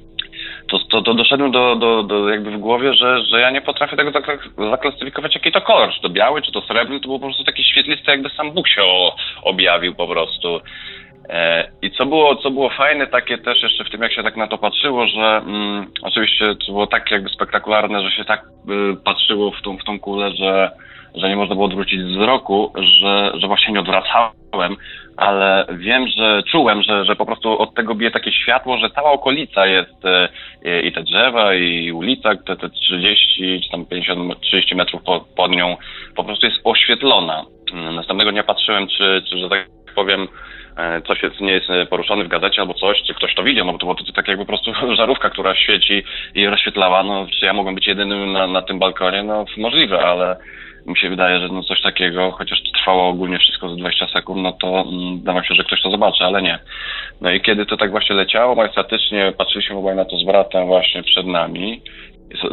to, 0.68 0.78
to, 0.78 1.02
to 1.02 1.14
doszedłem 1.14 1.50
do, 1.50 1.76
do, 1.76 2.02
do 2.02 2.28
jakby 2.28 2.50
w 2.50 2.58
głowie, 2.58 2.94
że, 2.94 3.24
że 3.24 3.40
ja 3.40 3.50
nie 3.50 3.60
potrafię 3.60 3.96
tego 3.96 4.12
zaklasyfikować, 4.70 5.34
jaki 5.34 5.52
to 5.52 5.60
kolor, 5.60 5.90
czy 5.94 6.00
to 6.00 6.08
biały, 6.08 6.42
czy 6.42 6.52
to 6.52 6.60
srebrny, 6.60 7.00
to 7.00 7.08
był 7.08 7.18
po 7.18 7.26
prostu 7.26 7.44
taki 7.44 7.64
świetlisty, 7.64 8.10
jakby 8.10 8.30
sam 8.30 8.52
Bóg 8.52 8.68
się 8.68 8.82
objawił 9.42 9.94
po 9.94 10.06
prostu. 10.06 10.60
E, 11.28 11.70
I 11.82 11.90
co 11.90 12.06
było, 12.06 12.36
co 12.36 12.50
było 12.50 12.70
fajne 12.70 13.06
takie 13.06 13.38
też 13.38 13.62
jeszcze 13.62 13.84
w 13.84 13.90
tym, 13.90 14.02
jak 14.02 14.12
się 14.12 14.22
tak 14.22 14.36
na 14.36 14.46
to 14.46 14.58
patrzyło, 14.58 15.06
że 15.06 15.42
mm, 15.46 15.86
oczywiście 16.02 16.54
to 16.54 16.72
było 16.72 16.86
tak 16.86 17.10
jakby 17.10 17.28
spektakularne, 17.28 18.02
że 18.02 18.10
się 18.10 18.24
tak 18.24 18.42
y, 18.42 18.96
patrzyło 19.04 19.50
w 19.50 19.62
tą, 19.62 19.78
w 19.78 19.84
tą 19.84 20.00
kulę, 20.00 20.30
że 20.32 20.70
że 21.14 21.28
nie 21.28 21.36
można 21.36 21.54
było 21.54 21.66
odwrócić 21.66 22.02
wzroku, 22.02 22.72
że, 23.00 23.32
że 23.34 23.46
właśnie 23.46 23.72
nie 23.72 23.80
odwracałem, 23.80 24.76
ale 25.16 25.66
wiem, 25.70 26.08
że 26.08 26.42
czułem, 26.42 26.82
że, 26.82 27.04
że 27.04 27.16
po 27.16 27.26
prostu 27.26 27.58
od 27.58 27.74
tego 27.74 27.94
bije 27.94 28.10
takie 28.10 28.32
światło, 28.32 28.78
że 28.78 28.90
cała 28.90 29.12
okolica 29.12 29.66
jest 29.66 30.04
e, 30.04 30.80
i 30.80 30.92
te 30.92 31.02
drzewa, 31.02 31.54
i 31.54 31.92
ulica, 31.92 32.30
te, 32.46 32.56
te 32.56 32.70
30 32.70 33.60
czy 33.64 33.70
tam 33.70 33.86
50, 33.86 34.40
30 34.40 34.74
metrów 34.74 35.02
po, 35.02 35.24
pod 35.36 35.50
nią 35.50 35.76
po 36.16 36.24
prostu 36.24 36.46
jest 36.46 36.60
oświetlona. 36.64 37.44
Następnego 37.72 38.32
dnia 38.32 38.42
patrzyłem, 38.42 38.88
czy, 38.88 39.22
czy 39.28 39.38
że 39.38 39.48
tak 39.48 39.68
powiem, 39.94 40.28
e, 40.76 41.02
coś 41.02 41.22
jest, 41.22 41.40
nie 41.40 41.52
jest 41.52 41.68
poruszony 41.90 42.24
w 42.24 42.28
gazecie 42.28 42.60
albo 42.60 42.74
coś, 42.74 43.02
czy 43.02 43.14
ktoś 43.14 43.34
to 43.34 43.42
widział, 43.42 43.66
no 43.66 43.72
bo 43.72 43.78
to 43.78 43.86
było 43.86 43.94
to 43.94 44.12
tak 44.12 44.28
jakby 44.28 44.44
po 44.44 44.48
prostu 44.48 44.72
żarówka, 44.98 45.30
która 45.30 45.54
świeci 45.54 46.02
i 46.34 46.46
rozświetlała, 46.46 47.02
no 47.02 47.26
czy 47.38 47.46
ja 47.46 47.52
mogłem 47.52 47.74
być 47.74 47.86
jedynym 47.86 48.32
na, 48.32 48.46
na 48.46 48.62
tym 48.62 48.78
balkonie, 48.78 49.22
no 49.22 49.44
możliwe, 49.56 50.00
ale 50.06 50.36
mi 50.86 50.96
się 50.96 51.08
wydaje, 51.08 51.40
że 51.40 51.48
no 51.48 51.62
coś 51.62 51.82
takiego, 51.82 52.30
chociaż 52.30 52.62
trwało 52.62 53.08
ogólnie 53.08 53.38
wszystko 53.38 53.68
za 53.68 53.76
20 53.76 54.08
sekund, 54.08 54.42
no 54.42 54.52
to 54.52 54.68
mm, 54.68 55.22
dawało 55.22 55.44
się, 55.44 55.54
że 55.54 55.64
ktoś 55.64 55.82
to 55.82 55.90
zobaczy, 55.90 56.24
ale 56.24 56.42
nie. 56.42 56.58
No 57.20 57.30
i 57.30 57.40
kiedy 57.40 57.66
to 57.66 57.76
tak 57.76 57.90
właśnie 57.90 58.16
leciało, 58.16 58.54
majestatycznie 58.54 59.32
patrzyliśmy 59.38 59.76
obaj 59.76 59.96
na 59.96 60.04
to 60.04 60.16
z 60.16 60.26
bratem 60.26 60.66
właśnie 60.66 61.02
przed 61.02 61.26
nami, 61.26 61.80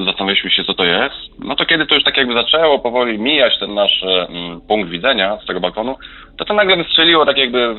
zastanawialiśmy 0.06 0.50
się, 0.50 0.64
co 0.64 0.74
to 0.74 0.84
jest. 0.84 1.16
No 1.40 1.56
to 1.56 1.66
kiedy 1.66 1.86
to 1.86 1.96
już 1.96 2.04
tak 2.04 2.18
jakby 2.18 2.34
zaczęło 2.34 2.80
powoli 2.80 3.20
mijać 3.20 3.60
ten 3.60 3.74
nasz 3.74 4.04
mm, 4.04 4.62
punkt 4.62 4.90
widzenia 4.90 5.38
z 5.44 5.46
tego 5.46 5.60
balkonu, 5.60 5.96
to 6.38 6.46
to 6.46 6.54
nagle 6.54 6.78
wystrzeliło 6.78 7.26
tak 7.26 7.38
jakby 7.38 7.76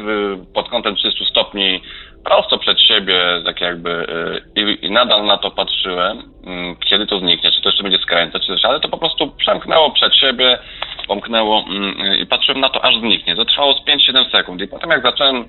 pod 0.55 0.69
kątem 0.69 0.97
300 0.97 1.25
stopni 1.25 1.81
prosto 2.29 2.59
przed 2.59 2.81
siebie, 2.81 3.43
tak 3.45 3.61
jakby 3.61 3.91
y, 3.91 4.61
i, 4.61 4.87
i, 4.87 4.91
nadal 4.91 5.27
na 5.27 5.37
to 5.37 5.51
patrzyłem, 5.51 6.23
mm, 6.47 6.77
kiedy 6.77 7.07
to 7.07 7.19
zniknie, 7.19 7.51
czy 7.53 7.63
to 7.63 7.69
jeszcze 7.69 7.83
będzie 7.83 7.99
skręcać, 7.99 8.43
czy 8.47 8.53
coś, 8.53 8.65
ale 8.65 8.81
to 8.81 8.89
po 8.89 8.99
prostu 8.99 9.31
przemknęło 9.31 9.91
przed 9.91 10.15
siebie, 10.15 10.59
pomknęło 11.07 11.65
mm, 11.69 12.19
i 12.23 12.27
patrzyłem 12.27 12.61
na 12.61 12.69
to, 12.69 12.85
aż 12.85 12.99
zniknie. 13.01 13.37
To 13.37 13.45
trwało 13.45 13.75
z 13.75 13.85
5-7 13.85 14.31
sekund 14.31 14.63
i 14.63 14.69
potem 14.69 14.91
jak 14.91 15.03
zacząłem 15.03 15.49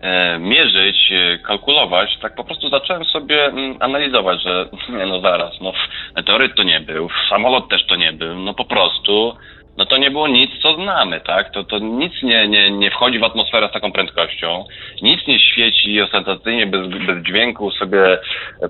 e, 0.00 0.38
mierzyć, 0.38 1.12
e, 1.12 1.38
kalkulować, 1.38 2.18
tak 2.22 2.34
po 2.34 2.44
prostu 2.44 2.68
zacząłem 2.68 3.04
sobie 3.04 3.44
mm, 3.44 3.76
analizować, 3.80 4.42
że 4.42 4.68
nie 4.98 5.06
no 5.06 5.20
zaraz, 5.20 5.60
no 5.60 5.72
meteoryt 6.16 6.54
to 6.54 6.62
nie 6.62 6.80
był, 6.80 7.08
samolot 7.28 7.68
też 7.68 7.86
to 7.86 7.96
nie 7.96 8.12
był, 8.12 8.34
no 8.34 8.54
po 8.54 8.64
prostu 8.64 9.36
no 9.78 9.86
to 9.86 9.96
nie 9.96 10.10
było 10.10 10.28
nic, 10.28 10.50
co 10.62 10.74
znamy, 10.74 11.20
tak? 11.20 11.50
To, 11.50 11.64
to 11.64 11.78
nic 11.78 12.12
nie, 12.22 12.48
nie, 12.48 12.70
nie 12.70 12.90
wchodzi 12.90 13.18
w 13.18 13.24
atmosferę 13.24 13.68
z 13.68 13.72
taką 13.72 13.92
prędkością, 13.92 14.64
nic 15.02 15.26
nie 15.26 15.38
świeci 15.38 16.02
ostentacyjnie 16.02 16.66
bez, 16.66 16.88
bez 16.88 17.24
dźwięku 17.24 17.70
sobie 17.70 18.18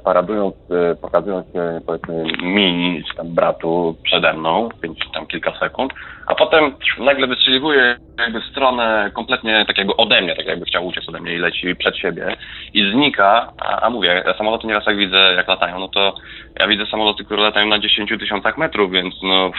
paradując, 0.05 0.55
e, 0.71 0.95
pokazując 0.95 1.47
się 1.47 1.81
powiedzmy 1.87 2.25
mi, 2.43 3.03
czy 3.09 3.17
tam 3.17 3.35
bratu 3.35 3.97
przede 4.03 4.33
mną, 4.33 4.69
pięć, 4.83 4.99
tam 5.15 5.27
kilka 5.27 5.59
sekund, 5.59 5.93
a 6.29 6.35
potem 6.35 6.73
nagle 6.99 7.27
wystrzeliwuje 7.27 7.97
jakby 8.19 8.41
stronę 8.41 9.11
kompletnie 9.15 9.65
tak 9.67 9.79
jakby 9.79 9.97
ode 9.97 10.21
mnie, 10.21 10.37
tak 10.37 10.47
jakby 10.47 10.65
chciał 10.65 10.87
uciec 10.87 11.09
ode 11.09 11.21
mnie 11.21 11.35
i 11.35 11.39
leci 11.39 11.77
przed 11.77 11.97
siebie 11.97 12.37
i 12.75 12.91
znika, 12.93 13.53
a, 13.61 13.81
a 13.81 13.91
mówię, 13.91 14.23
ja 14.27 14.35
samoloty 14.35 14.67
nieraz 14.67 14.87
jak 14.87 14.97
widzę, 14.97 15.35
jak 15.37 15.49
latają, 15.49 15.79
no 15.79 15.89
to 15.89 16.15
ja 16.61 16.69
widzę 16.69 16.87
samoloty, 16.87 17.25
które 17.25 17.43
latają 17.43 17.67
na 17.67 17.79
10 17.79 18.11
tysiącach 18.21 18.59
metrów, 18.59 18.91
więc 18.91 19.15
no 19.23 19.51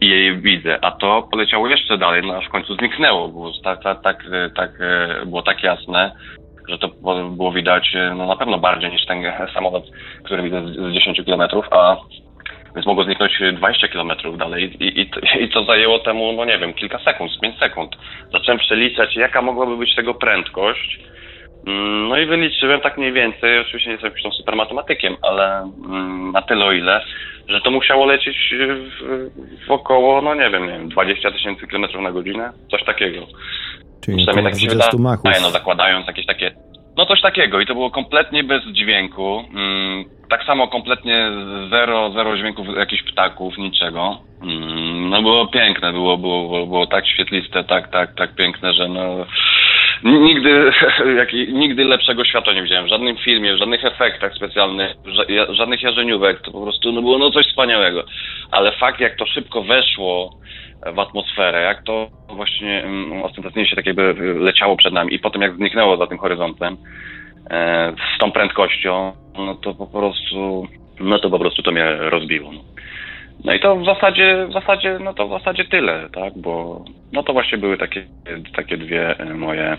i 0.00 0.08
jej 0.08 0.38
widzę, 0.38 0.78
a 0.84 0.90
to 0.90 1.28
poleciało 1.30 1.68
jeszcze 1.68 1.98
dalej, 1.98 2.22
no 2.26 2.36
aż 2.36 2.46
w 2.46 2.50
końcu 2.50 2.74
zniknęło, 2.74 3.28
było 3.28 3.52
tak, 3.64 3.82
tak, 3.82 4.02
tak, 4.02 4.24
tak, 4.56 4.70
było 5.26 5.42
tak 5.42 5.62
jasne, 5.62 6.12
że 6.68 6.78
to 6.78 6.88
było 7.30 7.52
widać 7.52 7.96
no, 8.16 8.26
na 8.26 8.36
pewno 8.36 8.58
bardziej 8.58 8.90
niż 8.90 9.06
ten 9.06 9.22
samolot, 9.54 9.84
który 10.24 10.42
widzę 10.42 10.62
z 10.66 10.94
10 10.94 11.24
kilometrów, 11.24 11.66
a 11.70 11.96
więc 12.76 12.86
mogło 12.86 13.04
zniknąć 13.04 13.32
20 13.52 13.88
kilometrów 13.88 14.38
dalej 14.38 14.76
i, 14.80 15.00
i, 15.00 15.10
i 15.44 15.48
to 15.48 15.64
zajęło 15.64 15.98
temu, 15.98 16.32
no 16.32 16.44
nie 16.44 16.58
wiem, 16.58 16.74
kilka 16.74 16.98
sekund, 16.98 17.30
5 17.42 17.58
sekund. 17.58 17.96
Zacząłem 18.32 18.58
przeliczać, 18.58 19.16
jaka 19.16 19.42
mogłaby 19.42 19.76
być 19.76 19.94
tego 19.94 20.14
prędkość, 20.14 21.00
mm, 21.66 22.08
no 22.08 22.18
i 22.18 22.26
wyliczyłem 22.26 22.80
tak 22.80 22.98
mniej 22.98 23.12
więcej, 23.12 23.60
oczywiście 23.60 23.90
nie 23.90 23.92
jestem 23.92 24.12
jakimś 24.14 24.36
super 24.36 24.56
matematykiem, 24.56 25.16
ale 25.22 25.70
mm, 25.88 26.32
na 26.32 26.42
tyle 26.42 26.64
o 26.64 26.72
ile, 26.72 27.00
że 27.48 27.60
to 27.60 27.70
musiało 27.70 28.06
lecieć 28.06 28.54
w, 29.00 29.66
w 29.66 29.70
około, 29.70 30.22
no 30.22 30.34
nie 30.34 30.50
wiem, 30.50 30.66
nie 30.66 30.72
wiem, 30.72 30.88
20 30.88 31.30
tysięcy 31.30 31.66
kilometrów 31.66 32.02
na 32.02 32.12
godzinę, 32.12 32.52
coś 32.70 32.84
takiego. 32.84 33.26
Czyli 34.04 34.22
około 34.28 34.44
tak 34.44 34.54
20 34.54 34.98
machów. 34.98 35.30
No, 35.42 35.50
zakładając 35.50 36.06
jakieś 36.06 36.26
takie 36.26 36.50
no 36.96 37.06
coś 37.06 37.20
takiego 37.20 37.60
i 37.60 37.66
to 37.66 37.74
było 37.74 37.90
kompletnie 37.90 38.44
bez 38.44 38.64
dźwięku. 38.64 39.44
Mm, 39.54 40.04
tak 40.30 40.44
samo 40.44 40.68
kompletnie 40.68 41.30
zero, 41.72 42.10
zero 42.10 42.36
dźwięków 42.36 42.66
jakichś 42.76 43.02
ptaków, 43.02 43.58
niczego. 43.58 44.18
Mm, 44.42 45.10
no 45.10 45.22
było 45.22 45.46
piękne, 45.46 45.92
było, 45.92 46.18
było, 46.18 46.42
było, 46.42 46.66
było 46.66 46.86
tak 46.86 47.08
świetliste, 47.08 47.64
tak, 47.64 47.90
tak, 47.90 48.14
tak 48.14 48.34
piękne, 48.34 48.72
że 48.72 48.88
no 48.88 49.26
nigdy, 50.04 50.70
jak, 51.18 51.32
nigdy 51.32 51.84
lepszego 51.84 52.24
światła 52.24 52.52
nie 52.52 52.62
widziałem. 52.62 52.84
W 52.84 52.88
żadnym 52.88 53.16
filmie, 53.16 53.54
w 53.54 53.58
żadnych 53.58 53.84
efektach 53.84 54.34
specjalnych, 54.34 54.94
żadnych 55.50 55.82
jarzeniówek. 55.82 56.40
To 56.40 56.50
po 56.50 56.62
prostu 56.62 56.92
no 56.92 57.02
było 57.02 57.18
no 57.18 57.30
coś 57.30 57.46
wspaniałego. 57.46 58.04
Ale 58.50 58.72
fakt, 58.72 59.00
jak 59.00 59.16
to 59.16 59.26
szybko 59.26 59.62
weszło 59.62 60.30
w 60.94 60.98
atmosferę, 60.98 61.62
jak 61.62 61.82
to 61.82 62.08
właśnie 62.28 62.82
mm, 62.82 63.22
ostentacyjnie 63.22 63.68
się 63.68 63.76
tak 63.76 63.86
jakby 63.86 64.14
leciało 64.38 64.76
przed 64.76 64.92
nami 64.92 65.14
i 65.14 65.18
potem 65.18 65.42
jak 65.42 65.56
zniknęło 65.56 65.96
za 65.96 66.06
tym 66.06 66.18
horyzontem 66.18 66.76
e, 67.50 67.92
z 68.16 68.18
tą 68.18 68.32
prędkością, 68.32 69.12
no 69.38 69.54
to 69.54 69.74
po 69.74 69.86
prostu, 69.86 70.68
no 71.00 71.18
to 71.18 71.30
po 71.30 71.38
prostu 71.38 71.62
to 71.62 71.72
mnie 71.72 71.96
rozbiło. 71.96 72.52
No. 72.52 72.60
No 73.46 73.54
i 73.54 73.60
to 73.60 73.76
w 73.76 73.84
zasadzie, 73.84 74.46
w 74.50 74.52
zasadzie, 74.52 74.98
no 75.04 75.14
to 75.14 75.28
w 75.28 75.30
zasadzie 75.30 75.64
tyle, 75.64 76.08
tak, 76.12 76.32
bo 76.36 76.84
no 77.12 77.22
to 77.22 77.32
właśnie 77.32 77.58
były 77.58 77.78
takie, 77.78 78.06
takie 78.56 78.76
dwie 78.76 79.16
moje, 79.34 79.76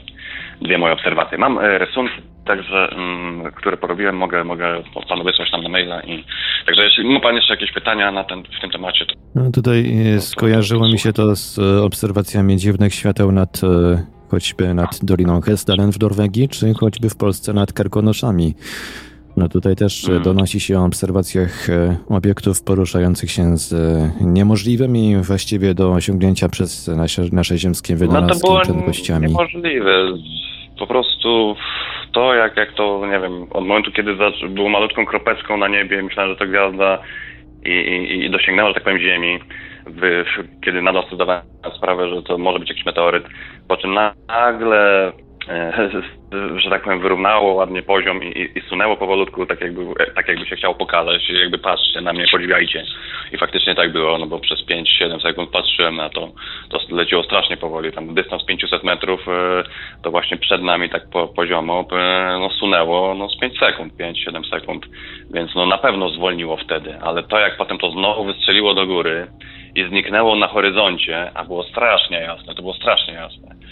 dwie 0.62 0.78
moje 0.78 0.94
obserwacje. 0.94 1.38
Mam 1.38 1.60
e, 1.60 1.78
rysunki 1.78 2.14
także, 2.46 2.90
mm, 2.92 3.52
które 3.52 3.78
porobiłem, 3.78 4.18
mogę, 4.18 4.44
mogę 4.44 4.84
panu 5.10 5.24
wysłać 5.24 5.52
tam 5.52 5.64
na 5.64 5.70
maila 5.70 6.02
i 6.02 6.24
także 6.66 6.84
jeśli 6.84 7.14
ma 7.14 7.20
pan 7.20 7.36
jeszcze 7.36 7.54
jakieś 7.54 7.72
pytania 7.72 8.12
na 8.12 8.24
ten, 8.24 8.44
w 8.44 8.62
tym 8.62 8.72
temacie, 8.72 9.06
to... 9.06 9.14
No 9.36 9.52
tutaj 9.52 9.86
e, 10.16 10.22
skojarzyło 10.22 10.88
mi 10.88 11.00
się 11.00 11.14
to 11.14 11.36
z 11.36 11.60
e, 11.60 11.84
obserwacjami 11.84 12.58
dziwnych 12.58 12.94
świateł 12.94 13.32
nad 13.32 13.62
choćby 14.32 14.74
nad 14.74 15.00
Doliną 15.04 15.42
Hestalen 15.42 15.92
w 15.92 16.00
Norwegii, 16.00 16.50
czy 16.50 16.74
choćby 16.74 17.10
w 17.10 17.18
Polsce 17.18 17.54
nad 17.54 17.74
Karkonoszami. 17.74 18.54
No 19.38 19.50
tutaj 19.50 19.76
też 19.76 20.10
mm. 20.10 20.24
donosi 20.24 20.60
się 20.60 20.80
o 20.80 20.86
obserwacjach 20.86 21.70
e, 21.70 21.98
obiektów 22.10 22.64
poruszających 22.64 23.32
się 23.32 23.58
z 23.58 23.74
e, 23.74 24.26
niemożliwymi 24.26 25.16
właściwie 25.16 25.74
do 25.74 25.92
osiągnięcia 25.92 26.50
przez 26.50 26.88
nasze, 26.88 27.22
nasze 27.32 27.58
ziemskie 27.58 27.96
wynalazki 27.96 28.50
no 28.50 28.62
prędkościami. 28.62 29.28
niemożliwe. 29.28 29.92
Po 30.80 30.88
prostu 30.88 31.56
to, 32.12 32.34
jak, 32.34 32.58
jak 32.58 32.74
to, 32.74 33.08
nie 33.12 33.20
wiem, 33.20 33.44
od 33.44 33.66
momentu, 33.66 33.92
kiedy 33.92 34.16
było 34.50 34.70
malutką 34.70 35.06
kropeczką 35.06 35.58
na 35.58 35.68
niebie, 35.68 36.04
myślałem, 36.04 36.32
że 36.32 36.38
to 36.40 36.46
gwiazda 36.46 37.00
i, 37.66 37.72
i, 37.72 38.26
i 38.26 38.30
dosięgnęła, 38.30 38.70
że 38.70 38.74
tak 38.74 38.84
powiem, 38.84 39.00
Ziemi, 39.00 39.40
w, 39.88 40.24
kiedy 40.66 40.82
nadal 40.82 41.04
zdawałem 41.14 41.44
sprawę, 41.78 42.10
że 42.10 42.24
to 42.24 42.38
może 42.38 42.60
być 42.60 42.70
jakiś 42.70 42.86
meteoryt, 42.86 43.24
po 43.68 43.78
czym 43.78 43.94
nagle 44.28 45.08
E, 45.08 45.27
że 46.62 46.70
tak 46.70 46.84
powiem, 46.84 47.00
wyrównało 47.00 47.54
ładnie 47.54 47.82
poziom 47.82 48.24
i, 48.24 48.50
i 48.56 48.62
sunęło 48.62 48.98
powolutku, 48.98 49.46
tak 49.46 49.62
jakby, 49.62 49.86
tak 50.16 50.28
jakby 50.28 50.46
się 50.46 50.56
chciało 50.56 50.76
pokazać, 50.76 51.30
jakby 51.30 51.58
patrzcie 51.58 52.02
na 52.02 52.14
mnie, 52.14 52.26
podziwiajcie. 52.32 52.84
I 53.32 53.38
faktycznie 53.38 53.76
tak 53.76 53.92
było, 53.92 54.18
no 54.18 54.26
bo 54.26 54.40
przez 54.40 54.60
5-7 54.66 55.22
sekund 55.22 55.50
patrzyłem 55.50 55.96
na 55.96 56.10
to, 56.10 56.30
to 56.70 56.80
leciło 56.90 57.24
strasznie 57.24 57.58
powoli, 57.58 57.92
tam 57.92 58.16
dystans 58.16 58.46
500 58.46 58.84
metrów, 58.84 59.28
e, 59.28 59.64
to 60.04 60.12
właśnie 60.12 60.38
przed 60.38 60.62
nami 60.62 60.90
tak 60.90 61.10
po, 61.10 61.28
poziomo, 61.28 61.86
e, 61.92 62.38
no 62.40 62.50
sunęło 62.50 63.16
no 63.16 63.30
z 63.30 63.40
5 63.40 63.60
sekund, 63.60 63.94
5-7 63.94 64.50
sekund, 64.50 64.86
więc 65.34 65.56
no 65.56 65.66
na 65.66 65.78
pewno 65.78 66.10
zwolniło 66.10 66.58
wtedy, 66.58 67.00
ale 67.02 67.24
to 67.24 67.40
jak 67.40 67.58
potem 67.58 67.78
to 67.78 67.92
znowu 67.92 68.24
wystrzeliło 68.24 68.74
do 68.74 68.86
góry 68.86 69.28
i 69.76 69.90
zniknęło 69.90 70.36
na 70.36 70.48
horyzoncie, 70.48 71.32
a 71.34 71.44
było 71.44 71.64
strasznie 71.64 72.18
jasne, 72.18 72.56
to 72.56 72.62
było 72.62 72.74
strasznie 72.74 73.14
jasne. 73.14 73.48
e, 73.48 73.67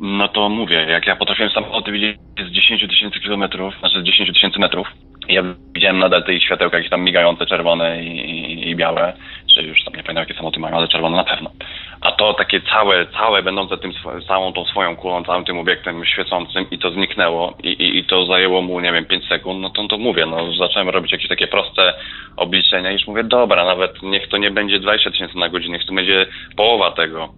no 0.00 0.28
to 0.28 0.48
mówię, 0.48 0.76
jak 0.76 1.06
ja 1.06 1.16
potrafiłem 1.16 1.50
samochody 1.50 1.92
widzieć 1.92 2.18
z 2.48 2.50
10 2.50 2.88
tysięcy 2.88 3.20
kilometrów, 3.20 3.78
znaczy 3.78 4.00
z 4.00 4.04
10 4.04 4.32
tysięcy 4.32 4.58
metrów, 4.58 4.88
ja 5.28 5.42
widziałem 5.74 5.98
nadal 5.98 6.24
te 6.24 6.40
światełka 6.40 6.76
jakieś 6.76 6.90
tam 6.90 7.04
migające, 7.04 7.46
czerwone 7.46 8.04
i, 8.04 8.70
i, 8.70 8.76
białe, 8.76 9.12
czy 9.54 9.62
już 9.62 9.84
tam 9.84 9.94
nie 9.94 10.02
pamiętam 10.02 10.22
jakie 10.22 10.34
samochody 10.34 10.60
mają, 10.60 10.76
ale 10.76 10.88
czerwone 10.88 11.16
na 11.16 11.24
pewno. 11.24 11.50
A 12.02 12.12
to 12.12 12.34
takie 12.34 12.60
całe, 12.60 13.06
całe 13.06 13.42
będące 13.42 13.78
tym, 13.78 13.92
całą 14.28 14.52
tą 14.52 14.64
swoją 14.64 14.96
kulą, 14.96 15.24
całym 15.24 15.44
tym 15.44 15.58
obiektem 15.58 16.04
świecącym 16.04 16.70
i 16.70 16.78
to 16.78 16.90
zniknęło 16.90 17.54
i, 17.62 17.68
i, 17.68 17.98
i 17.98 18.04
to 18.04 18.26
zajęło 18.26 18.62
mu, 18.62 18.80
nie 18.80 18.92
wiem, 18.92 19.04
5 19.04 19.28
sekund, 19.28 19.60
no 19.60 19.70
to, 19.70 19.88
to 19.88 19.98
mówię, 19.98 20.26
no 20.26 20.52
zacząłem 20.52 20.88
robić 20.88 21.12
jakieś 21.12 21.28
takie 21.28 21.46
proste 21.46 21.94
obliczenia 22.36 22.90
i 22.90 22.92
już 22.92 23.06
mówię, 23.06 23.24
dobra, 23.24 23.64
nawet 23.64 24.02
niech 24.02 24.28
to 24.28 24.36
nie 24.36 24.50
będzie 24.50 24.80
20 24.80 25.10
tysięcy 25.10 25.38
na 25.38 25.48
godzinę, 25.48 25.78
niech 25.78 25.86
to 25.86 25.94
będzie 25.94 26.26
połowa 26.56 26.90
tego. 26.90 27.28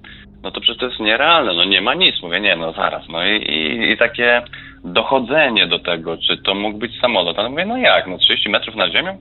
No 0.43 0.51
to 0.51 0.61
przecież 0.61 0.81
to 0.81 0.87
jest 0.87 1.01
nierealne, 1.01 1.55
no 1.55 1.65
nie 1.65 1.81
ma 1.81 1.95
nic. 1.95 2.23
Mówię, 2.23 2.41
nie, 2.41 2.57
no 2.57 2.73
zaraz. 2.73 3.09
No 3.09 3.27
i, 3.27 3.37
i, 3.37 3.91
i 3.91 3.97
takie 3.97 4.43
dochodzenie 4.85 5.67
do 5.67 5.79
tego, 5.79 6.17
czy 6.17 6.37
to 6.37 6.55
mógł 6.55 6.79
być 6.79 7.01
samolot. 7.01 7.39
Ale 7.39 7.49
mówię, 7.49 7.67
no 7.67 7.77
jak, 7.77 8.07
no 8.07 8.19
30 8.19 8.49
metrów 8.49 8.75
nad 8.75 8.93
ziemią? 8.93 9.19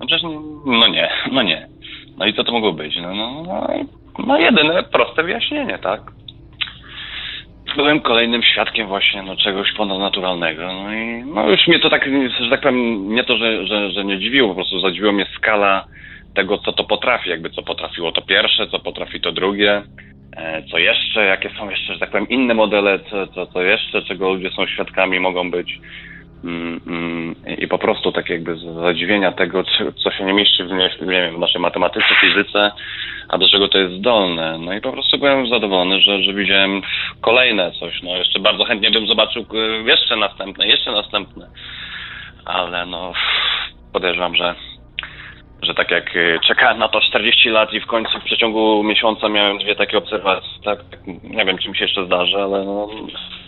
No 0.00 0.06
przecież, 0.06 0.22
no 0.66 0.88
nie, 0.88 1.10
no 1.32 1.42
nie. 1.42 1.66
No 2.18 2.26
i 2.26 2.34
co 2.34 2.44
to 2.44 2.52
mogło 2.52 2.72
być? 2.72 2.96
No, 2.96 3.14
no, 3.14 3.42
no, 3.46 3.66
no 4.26 4.38
jedyne 4.38 4.82
proste 4.82 5.22
wyjaśnienie, 5.22 5.78
tak? 5.78 6.00
Byłem 7.76 8.00
kolejnym 8.00 8.42
świadkiem 8.42 8.86
właśnie 8.86 9.22
no, 9.22 9.36
czegoś 9.36 9.72
ponadnaturalnego. 9.72 10.62
No 10.72 10.94
i 10.94 11.24
no 11.24 11.50
już 11.50 11.68
mnie 11.68 11.78
to 11.78 11.90
tak, 11.90 12.08
że 12.40 12.50
tak 12.50 12.60
powiem, 12.60 13.08
nie 13.14 13.24
to, 13.24 13.36
że, 13.36 13.66
że, 13.66 13.90
że 13.90 14.04
nie 14.04 14.18
dziwiło, 14.18 14.48
po 14.48 14.54
prostu 14.54 14.80
zadziwiło 14.80 15.12
mnie 15.12 15.26
skala 15.36 15.84
tego, 16.34 16.58
co 16.58 16.72
to 16.72 16.84
potrafi, 16.84 17.30
jakby 17.30 17.50
co 17.50 17.62
potrafiło 17.62 18.12
to 18.12 18.22
pierwsze, 18.22 18.66
co 18.66 18.78
potrafi 18.78 19.20
to 19.20 19.32
drugie. 19.32 19.82
E, 20.36 20.62
co 20.70 20.78
jeszcze, 20.78 21.24
jakie 21.24 21.50
są 21.58 21.70
jeszcze, 21.70 21.94
że 21.94 22.00
tak 22.00 22.10
powiem, 22.10 22.28
inne 22.28 22.54
modele, 22.54 22.98
co, 22.98 23.26
co, 23.26 23.46
co 23.46 23.62
jeszcze, 23.62 24.02
czego 24.02 24.32
ludzie 24.32 24.50
są 24.50 24.66
świadkami, 24.66 25.20
mogą 25.20 25.50
być. 25.50 25.78
Mm, 26.44 26.80
mm, 26.86 27.34
I 27.58 27.68
po 27.68 27.78
prostu 27.78 28.12
tak 28.12 28.30
jakby 28.30 28.56
zadziwienia 28.56 29.32
tego, 29.32 29.64
co 30.04 30.10
się 30.10 30.24
nie 30.24 30.32
mieści 30.32 30.64
w, 30.64 30.70
nie 31.00 31.20
wiem, 31.20 31.36
w 31.36 31.38
naszej 31.38 31.60
matematyce, 31.60 32.06
fizyce, 32.20 32.72
a 33.28 33.38
do 33.38 33.48
czego 33.48 33.68
to 33.68 33.78
jest 33.78 33.94
zdolne. 33.94 34.58
No 34.58 34.74
i 34.74 34.80
po 34.80 34.92
prostu 34.92 35.18
byłem 35.18 35.48
zadowolony, 35.48 36.00
że, 36.00 36.22
że 36.22 36.34
widziałem 36.34 36.82
kolejne 37.20 37.72
coś. 37.72 38.02
No 38.02 38.16
jeszcze 38.16 38.40
bardzo 38.40 38.64
chętnie 38.64 38.90
bym 38.90 39.06
zobaczył 39.06 39.46
e, 39.54 39.56
jeszcze 39.90 40.16
następne, 40.16 40.66
jeszcze 40.66 40.92
następne. 40.92 41.46
Ale 42.44 42.86
no 42.86 43.12
podejrzewam, 43.92 44.36
że 44.36 44.54
że 45.62 45.74
tak 45.74 45.90
jak 45.90 46.16
y, 46.16 46.38
czekałem 46.48 46.78
na 46.78 46.88
to 46.88 47.00
40 47.00 47.48
lat 47.48 47.72
i 47.72 47.80
w 47.80 47.86
końcu 47.86 48.20
w 48.20 48.24
przeciągu 48.24 48.82
miesiąca 48.82 49.28
miałem 49.28 49.58
dwie 49.58 49.76
takie 49.76 49.98
obserwacje, 49.98 50.48
tak, 50.64 50.78
tak 50.90 51.06
nie 51.22 51.44
wiem, 51.44 51.58
czy 51.58 51.68
mi 51.68 51.76
się 51.76 51.84
jeszcze 51.84 52.06
zdarzy, 52.06 52.36
ale 52.36 52.64
no, 52.64 52.88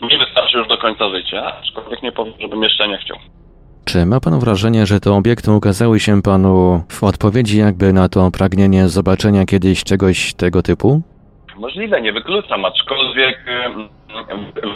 nie 0.02 0.18
wystarczy 0.18 0.58
już 0.58 0.68
do 0.68 0.78
końca 0.78 1.08
życia, 1.08 1.52
aczkolwiek 1.60 2.02
nie 2.02 2.12
powiem, 2.12 2.34
żebym 2.40 2.62
jeszcze 2.62 2.88
nie 2.88 2.98
chciał. 2.98 3.16
Czy 3.84 4.06
ma 4.06 4.20
Pan 4.20 4.40
wrażenie, 4.40 4.86
że 4.86 5.00
te 5.00 5.12
obiekty 5.12 5.52
ukazały 5.52 6.00
się 6.00 6.22
Panu 6.22 6.84
w 6.88 7.04
odpowiedzi 7.04 7.58
jakby 7.58 7.92
na 7.92 8.08
to 8.08 8.30
pragnienie 8.30 8.88
zobaczenia 8.88 9.44
kiedyś 9.44 9.84
czegoś 9.84 10.34
tego 10.34 10.62
typu? 10.62 11.02
Możliwe, 11.56 12.00
nie 12.00 12.12
wykluczam, 12.12 12.64
aczkolwiek 12.64 13.44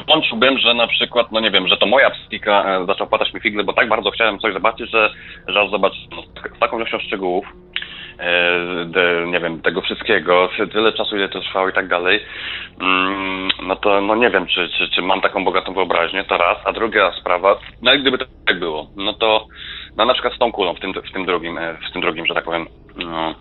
włączyłbym, 0.06 0.58
że 0.58 0.74
na 0.74 0.86
przykład, 0.86 1.32
no 1.32 1.40
nie 1.40 1.50
wiem, 1.50 1.68
że 1.68 1.76
to 1.76 1.86
moja 1.86 2.10
psychika 2.10 2.64
e, 2.64 2.86
zaczął 2.86 3.06
padać 3.06 3.34
mi 3.34 3.40
figle, 3.40 3.64
bo 3.64 3.72
tak 3.72 3.88
bardzo 3.88 4.10
chciałem 4.10 4.38
coś 4.38 4.52
zobaczyć, 4.52 4.90
że, 4.90 5.10
aż 5.46 5.70
zobaczyć 5.70 6.00
no, 6.10 6.22
z 6.22 6.58
taką 6.58 6.76
ilością 6.76 6.98
szczegółów, 6.98 7.46
e, 8.18 8.84
de, 8.84 9.26
nie 9.26 9.40
wiem, 9.40 9.62
tego 9.62 9.80
wszystkiego, 9.80 10.48
tyle 10.72 10.92
czasu, 10.92 11.16
ile 11.16 11.28
to 11.28 11.40
trwało 11.40 11.68
i 11.68 11.72
tak 11.72 11.88
dalej, 11.88 12.20
mm, 12.80 13.48
no 13.62 13.76
to 13.76 14.00
no 14.00 14.14
nie 14.14 14.30
wiem, 14.30 14.46
czy, 14.46 14.68
czy, 14.68 14.88
czy 14.88 15.02
mam 15.02 15.20
taką 15.20 15.44
bogatą 15.44 15.74
wyobraźnię, 15.74 16.24
to 16.24 16.36
raz, 16.36 16.58
a 16.64 16.72
druga 16.72 17.12
sprawa, 17.12 17.58
no 17.82 17.94
i 17.94 18.00
gdyby 18.00 18.18
to 18.18 18.24
tak 18.46 18.58
było, 18.58 18.86
no 18.96 19.12
to 19.12 19.46
no 19.96 20.04
na 20.04 20.12
przykład 20.12 20.34
z 20.34 20.38
tą 20.38 20.52
kulą 20.52 20.74
w 20.74 20.80
tym, 20.80 20.92
w 20.92 21.12
tym 21.12 21.26
drugim, 21.26 21.58
e, 21.58 21.76
w 21.88 21.92
tym 21.92 22.02
drugim, 22.02 22.26
że 22.26 22.34
tak 22.34 22.44
powiem, 22.44 22.66
no, 22.96 23.34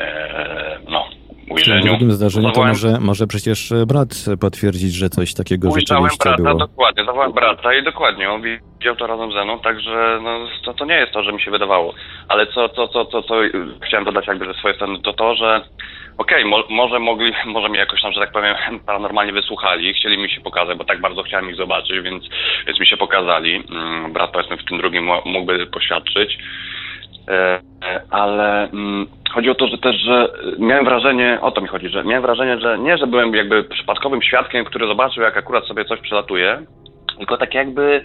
e, 0.00 0.78
no 0.88 1.06
ujrzeniu. 1.50 1.82
W 1.82 1.84
drugim 1.84 2.12
zdarzeniu 2.12 2.50
to 2.50 2.64
może, 2.64 3.00
może 3.00 3.26
przecież 3.26 3.72
brat 3.86 4.08
potwierdzić, 4.40 4.94
że 4.94 5.08
coś 5.08 5.34
takiego 5.34 5.68
Ujrzałem 5.68 6.04
rzeczywiście 6.04 6.28
brata, 6.28 6.42
było. 6.42 6.58
dokładnie, 6.58 7.04
zawołałem 7.04 7.32
brata 7.32 7.74
i 7.74 7.84
dokładnie, 7.84 8.30
on 8.30 8.42
widział 8.42 8.96
to 8.96 9.06
razem 9.06 9.32
ze 9.32 9.44
mną, 9.44 9.58
także 9.58 10.18
no, 10.22 10.38
to, 10.64 10.74
to 10.74 10.84
nie 10.84 10.94
jest 10.94 11.12
to, 11.12 11.22
że 11.22 11.32
mi 11.32 11.40
się 11.40 11.50
wydawało. 11.50 11.94
Ale 12.28 12.46
co, 12.46 12.68
co, 12.68 12.88
co, 12.88 13.04
co, 13.04 13.22
co 13.22 13.34
chciałem 13.86 14.04
dodać 14.04 14.26
jakby 14.26 14.46
ze 14.46 14.54
swojej 14.54 14.76
strony, 14.76 14.98
to 15.02 15.12
to, 15.12 15.34
że 15.34 15.62
okej, 16.18 16.44
okay, 16.44 16.50
mo, 16.50 16.64
może 16.70 16.98
mogli, 16.98 17.32
może 17.56 17.68
mi 17.68 17.78
jakoś 17.78 18.02
tam, 18.02 18.12
że 18.12 18.20
tak 18.20 18.32
powiem, 18.32 18.56
paranormalnie 18.86 19.32
wysłuchali, 19.32 19.94
chcieli 19.94 20.18
mi 20.18 20.30
się 20.30 20.40
pokazać, 20.40 20.78
bo 20.78 20.84
tak 20.84 21.00
bardzo 21.00 21.22
chciałem 21.22 21.50
ich 21.50 21.56
zobaczyć, 21.56 22.00
więc, 22.02 22.24
więc 22.66 22.80
mi 22.80 22.86
się 22.86 22.96
pokazali. 22.96 23.64
Mm, 23.70 24.12
brat 24.12 24.30
powiedzmy 24.32 24.56
w 24.56 24.64
tym 24.64 24.78
drugim 24.78 25.10
mógłby 25.24 25.66
poświadczyć. 25.66 26.38
E, 27.28 27.60
ale 28.10 28.70
mm, 28.70 29.06
chodzi 29.30 29.50
o 29.50 29.54
to, 29.54 29.68
że 29.68 29.78
też, 29.78 29.96
że 29.96 30.28
miałem 30.58 30.84
wrażenie, 30.84 31.38
o 31.40 31.50
to 31.50 31.60
mi 31.60 31.68
chodzi, 31.68 31.88
że 31.88 32.04
miałem 32.04 32.22
wrażenie, 32.22 32.58
że 32.60 32.78
nie, 32.78 32.98
że 32.98 33.06
byłem 33.06 33.34
jakby 33.34 33.64
przypadkowym 33.64 34.22
świadkiem, 34.22 34.64
który 34.64 34.86
zobaczył, 34.86 35.22
jak 35.22 35.36
akurat 35.36 35.66
sobie 35.66 35.84
coś 35.84 36.00
przelatuje, 36.00 36.62
tylko 37.18 37.36
tak 37.36 37.54
jakby, 37.54 38.04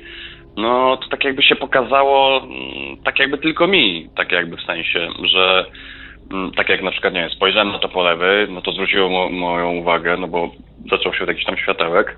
no 0.58 0.98
to 0.98 1.10
tak 1.10 1.24
jakby 1.24 1.44
się 1.44 1.56
pokazało, 1.56 2.38
mm, 2.38 2.98
tak 3.04 3.20
jakby 3.20 3.38
tylko 3.38 3.68
mi, 3.68 4.10
tak 4.16 4.32
jakby 4.32 4.58
w 4.58 4.62
sensie, 4.62 5.08
że 5.24 5.66
mm, 6.32 6.52
tak 6.52 6.70
jak 6.70 6.82
na 6.82 6.92
przykład, 6.92 7.14
nie 7.14 7.22
wiem, 7.22 7.30
spojrzałem 7.30 7.72
na 7.72 7.80
to 7.80 7.90
po 7.90 8.04
lewej, 8.04 8.48
no 8.50 8.62
to 8.62 8.72
zwróciło 8.72 9.10
mo 9.10 9.30
moją 9.30 9.72
uwagę, 9.72 10.18
no 10.18 10.28
bo 10.28 10.50
zaczął 10.92 11.14
się 11.14 11.26
jakiś 11.26 11.46
tam 11.46 11.58
światełek, 11.58 12.18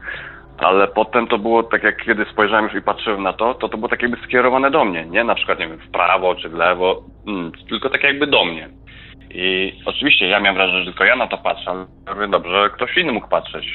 ale 0.64 0.88
potem 0.88 1.28
to 1.28 1.38
było 1.38 1.64
tak 1.64 1.84
jak 1.84 2.06
kiedy 2.06 2.26
spojrzałem 2.26 2.66
już 2.66 2.76
i 2.76 2.82
patrzyłem 2.82 3.24
na 3.24 3.34
to, 3.34 3.54
to 3.54 3.70
to 3.70 3.78
było 3.78 3.90
tak 3.90 4.02
jakby 4.02 4.18
skierowane 4.18 4.72
do 4.72 4.86
mnie, 4.86 5.06
nie 5.06 5.24
na 5.24 5.36
przykład, 5.36 5.60
nie 5.60 5.68
wiem, 5.68 5.78
w 5.78 5.92
prawo 5.92 6.36
czy 6.36 6.50
w 6.50 6.54
lewo, 6.54 7.04
mm, 7.28 7.52
tylko 7.70 7.90
tak 7.90 8.04
jakby 8.04 8.28
do 8.28 8.46
mnie. 8.46 8.70
I 9.36 9.74
oczywiście 9.86 10.28
ja 10.28 10.40
miałem 10.40 10.56
wrażenie, 10.56 10.80
że 10.80 10.86
tylko 10.86 11.04
ja 11.04 11.16
na 11.16 11.28
to 11.28 11.38
patrzę, 11.38 11.72
ale 11.72 11.86
mówię, 12.16 12.28
dobrze, 12.28 12.70
ktoś 12.74 12.98
inny 12.98 13.12
mógł 13.12 13.28
patrzeć, 13.28 13.66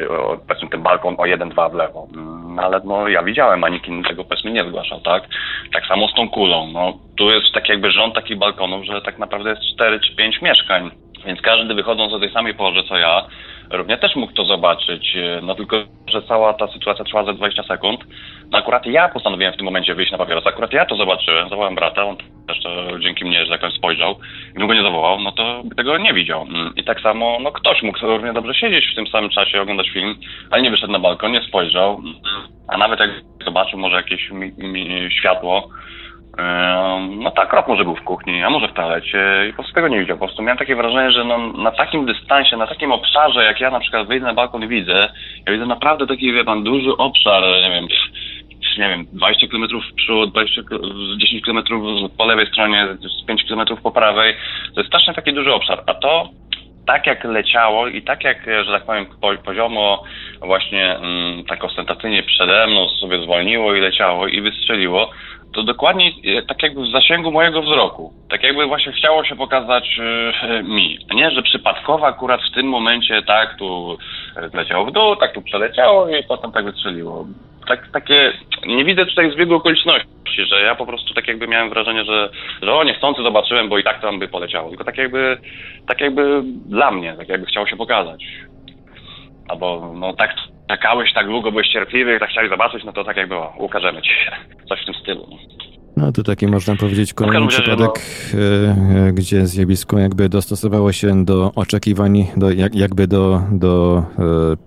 yy, 0.00 0.08
o, 0.10 0.38
powiedzmy 0.48 0.68
ten 0.68 0.82
balkon 0.82 1.14
o 1.18 1.26
jeden, 1.26 1.48
dwa 1.48 1.68
w 1.68 1.74
lewo. 1.74 2.08
Mm, 2.16 2.58
ale 2.58 2.80
no 2.84 3.08
ja 3.08 3.22
widziałem, 3.22 3.64
a 3.64 3.68
nikt 3.68 3.88
inny 3.88 4.08
tego 4.08 4.24
powiedzmy 4.24 4.50
nie 4.50 4.64
zgłaszał, 4.64 5.00
tak? 5.00 5.22
Tak 5.72 5.86
samo 5.86 6.08
z 6.08 6.14
tą 6.14 6.28
kulą. 6.28 6.66
No 6.72 6.98
tu 7.16 7.30
jest 7.30 7.52
tak 7.54 7.68
jakby 7.68 7.90
rząd 7.90 8.14
takich 8.14 8.38
balkonów, 8.38 8.84
że 8.84 9.02
tak 9.02 9.18
naprawdę 9.18 9.50
jest 9.50 9.62
cztery 9.74 10.00
czy 10.00 10.16
pięć 10.16 10.42
mieszkań. 10.42 10.90
Więc 11.24 11.40
każdy 11.40 11.74
wychodząc 11.74 12.12
o 12.12 12.20
tej 12.20 12.30
samej 12.30 12.54
porze 12.54 12.82
co 12.82 12.96
ja, 12.96 13.26
równie 13.70 13.98
też 13.98 14.16
mógł 14.16 14.32
to 14.32 14.44
zobaczyć. 14.44 15.16
No 15.42 15.54
tylko, 15.54 15.76
że 16.08 16.22
cała 16.22 16.54
ta 16.54 16.66
sytuacja 16.68 17.04
trwała 17.04 17.24
za 17.24 17.32
20 17.32 17.62
sekund. 17.62 18.00
No 18.50 18.58
akurat 18.58 18.86
ja 18.86 19.08
postanowiłem 19.08 19.52
w 19.52 19.56
tym 19.56 19.64
momencie 19.64 19.94
wyjść 19.94 20.12
na 20.12 20.18
papieros. 20.18 20.46
Akurat 20.46 20.72
ja 20.72 20.86
to 20.86 20.96
zobaczyłem, 20.96 21.48
zawołałem 21.48 21.74
brata, 21.74 22.04
on 22.04 22.16
też 22.48 22.62
to 22.62 22.98
dzięki 22.98 23.24
mnie, 23.24 23.46
że 23.46 23.58
powiem, 23.58 23.76
spojrzał. 23.76 24.16
Gdybym 24.50 24.68
go 24.68 24.74
nie 24.74 24.82
zawołał, 24.82 25.20
no 25.20 25.32
to 25.32 25.62
by 25.64 25.74
tego 25.74 25.98
nie 25.98 26.14
widział. 26.14 26.42
Mm, 26.42 26.72
I 26.76 26.84
tak 26.84 27.00
samo, 27.00 27.38
no 27.42 27.52
ktoś 27.52 27.82
mógł 27.82 27.98
równie 28.02 28.32
dobrze 28.32 28.54
siedzieć 28.54 28.92
w 28.92 28.94
tym 28.94 29.06
samym 29.06 29.30
czasie, 29.30 29.62
oglądać 29.62 29.88
film, 29.88 30.14
ale 30.50 30.62
nie 30.62 30.70
wyszedł 30.70 30.92
na 30.92 30.98
balkon, 30.98 31.32
nie 31.32 31.42
spojrzał. 31.42 32.02
A 32.68 32.76
nawet 32.76 33.00
jak 33.00 33.10
zobaczył 33.44 33.78
może 33.78 33.96
jakieś 33.96 34.30
mi, 34.30 34.52
mi, 34.58 35.08
światło, 35.10 35.68
no 37.20 37.30
tak, 37.30 37.52
rok 37.52 37.68
może 37.68 37.84
był 37.84 37.96
w 37.96 38.04
kuchni, 38.04 38.42
a 38.42 38.50
może 38.50 38.68
w 38.68 38.72
toalecie 38.72 39.46
i 39.48 39.50
po 39.50 39.56
prostu 39.56 39.74
tego 39.74 39.88
nie 39.88 40.00
widział. 40.00 40.16
Po 40.18 40.26
prostu 40.26 40.42
miałem 40.42 40.58
takie 40.58 40.76
wrażenie, 40.76 41.10
że 41.10 41.24
no, 41.24 41.38
na 41.38 41.70
takim 41.70 42.06
dystansie, 42.06 42.56
na 42.56 42.66
takim 42.66 42.92
obszarze, 42.92 43.44
jak 43.44 43.60
ja 43.60 43.70
na 43.70 43.80
przykład 43.80 44.08
wyjdę 44.08 44.26
na 44.26 44.34
balkon 44.34 44.62
i 44.62 44.68
widzę, 44.68 45.08
ja 45.46 45.52
widzę 45.52 45.66
naprawdę 45.66 46.06
taki, 46.06 46.32
wie 46.32 46.44
pan, 46.44 46.64
duży 46.64 46.90
obszar, 46.96 47.42
nie 47.62 47.70
wiem, 47.70 47.88
nie 48.78 48.88
wiem, 48.88 49.06
20 49.12 49.46
km 49.46 49.68
w 49.68 49.94
przód, 49.94 50.30
20, 50.30 50.62
10 51.18 51.44
km 51.44 51.62
po 52.18 52.24
lewej 52.24 52.46
stronie, 52.46 52.86
5 53.26 53.44
km 53.48 53.76
po 53.82 53.90
prawej. 53.90 54.34
To 54.74 54.80
jest 54.80 54.88
strasznie 54.88 55.14
taki 55.14 55.32
duży 55.32 55.54
obszar, 55.54 55.82
a 55.86 55.94
to 55.94 56.28
tak 56.86 57.06
jak 57.06 57.24
leciało 57.24 57.88
i 57.88 58.02
tak 58.02 58.24
jak, 58.24 58.46
że 58.64 58.72
tak 58.72 58.86
powiem, 58.86 59.06
poziomo 59.44 60.04
właśnie 60.40 60.96
mm, 60.96 61.44
tak 61.44 61.64
ostentacyjnie 61.64 62.22
przede 62.22 62.66
mną 62.66 62.88
sobie 62.88 63.22
zwolniło 63.22 63.74
i 63.74 63.80
leciało 63.80 64.26
i 64.26 64.40
wystrzeliło, 64.40 65.10
to 65.54 65.62
dokładnie 65.62 66.12
e, 66.24 66.42
tak 66.42 66.62
jakby 66.62 66.82
w 66.82 66.92
zasięgu 66.92 67.30
mojego 67.30 67.62
wzroku. 67.62 68.12
Tak 68.30 68.42
jakby 68.42 68.66
właśnie 68.66 68.92
chciało 68.92 69.24
się 69.24 69.36
pokazać 69.36 70.00
e, 70.42 70.62
mi. 70.62 70.98
Nie, 71.14 71.30
że 71.30 71.42
przypadkowo 71.42 72.06
akurat 72.06 72.40
w 72.42 72.54
tym 72.54 72.66
momencie 72.66 73.22
tak 73.22 73.56
tu 73.58 73.98
leciało 74.54 74.84
w 74.84 74.92
dół, 74.92 75.16
tak 75.16 75.32
tu 75.32 75.42
przeleciało 75.42 76.08
i 76.08 76.24
potem 76.24 76.52
tak 76.52 76.64
wystrzeliło. 76.64 77.26
Tak, 77.68 77.88
takie, 77.92 78.32
nie 78.66 78.84
widzę 78.84 79.06
tutaj 79.06 79.32
zbiegu 79.32 79.54
okoliczności, 79.54 80.44
że 80.50 80.62
ja 80.62 80.74
po 80.74 80.86
prostu 80.86 81.14
tak 81.14 81.28
jakby 81.28 81.48
miałem 81.48 81.70
wrażenie, 81.70 82.04
że, 82.04 82.30
że 82.62 82.74
o 82.74 82.84
niechcący 82.84 83.22
zobaczyłem, 83.22 83.68
bo 83.68 83.78
i 83.78 83.84
tak 83.84 84.00
tam 84.00 84.18
by 84.18 84.28
poleciało. 84.28 84.68
Tylko 84.68 84.84
tak 84.84 84.98
jakby, 84.98 85.38
tak 85.88 86.00
jakby 86.00 86.42
dla 86.66 86.90
mnie, 86.90 87.14
tak 87.18 87.28
jakby 87.28 87.46
chciało 87.46 87.66
się 87.66 87.76
pokazać. 87.76 88.24
Albo 89.48 89.92
no 89.94 90.12
tak 90.12 90.34
czekałeś 90.68 91.12
tak 91.14 91.26
długo, 91.26 91.50
byłeś 91.50 91.68
cierpliwy, 91.68 92.18
tak 92.20 92.30
chciałeś 92.30 92.50
zobaczyć, 92.50 92.84
no 92.84 92.92
to 92.92 93.04
tak 93.04 93.16
jak 93.16 93.28
było, 93.28 93.54
ukażemy 93.58 94.02
ci 94.02 94.10
się. 94.10 94.32
Coś 94.68 94.82
w 94.82 94.84
tym 94.84 94.94
stylu. 94.94 95.26
No 95.96 96.12
to 96.12 96.22
taki 96.22 96.46
można 96.46 96.76
powiedzieć 96.76 97.14
kolejny 97.14 97.48
przypadek, 97.48 97.90
no. 98.34 99.12
gdzie 99.12 99.46
zjawisko 99.46 99.98
jakby 99.98 100.28
dostosowało 100.28 100.92
się 100.92 101.24
do 101.24 101.50
oczekiwań, 101.54 102.26
do, 102.36 102.50
jak, 102.50 102.74
jakby 102.74 103.06
do, 103.06 103.40
do 103.52 103.98
e, 103.98 104.02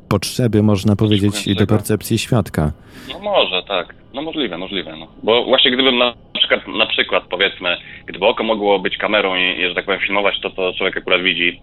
potrzeby, 0.09 0.63
można 0.63 0.95
powiedzieć, 0.95 1.47
i 1.47 1.55
do 1.55 1.67
percepcji 1.67 2.17
świadka. 2.17 2.71
No 3.13 3.19
może, 3.19 3.63
tak. 3.63 3.95
No 4.13 4.21
możliwe, 4.21 4.57
możliwe. 4.57 4.95
No. 4.97 5.07
Bo 5.23 5.45
właśnie 5.45 5.71
gdybym 5.71 5.97
na 5.97 6.13
przykład, 6.37 6.67
na 6.67 6.85
przykład 6.85 7.23
powiedzmy, 7.29 7.77
gdyby 8.05 8.25
oko 8.25 8.43
mogło 8.43 8.79
być 8.79 8.97
kamerą 8.97 9.35
i, 9.35 9.61
i 9.61 9.67
że 9.67 9.75
tak 9.75 9.85
powiem 9.85 10.01
filmować 10.01 10.39
to, 10.41 10.49
co 10.49 10.73
człowiek 10.77 10.97
akurat 10.97 11.21
widzi, 11.21 11.61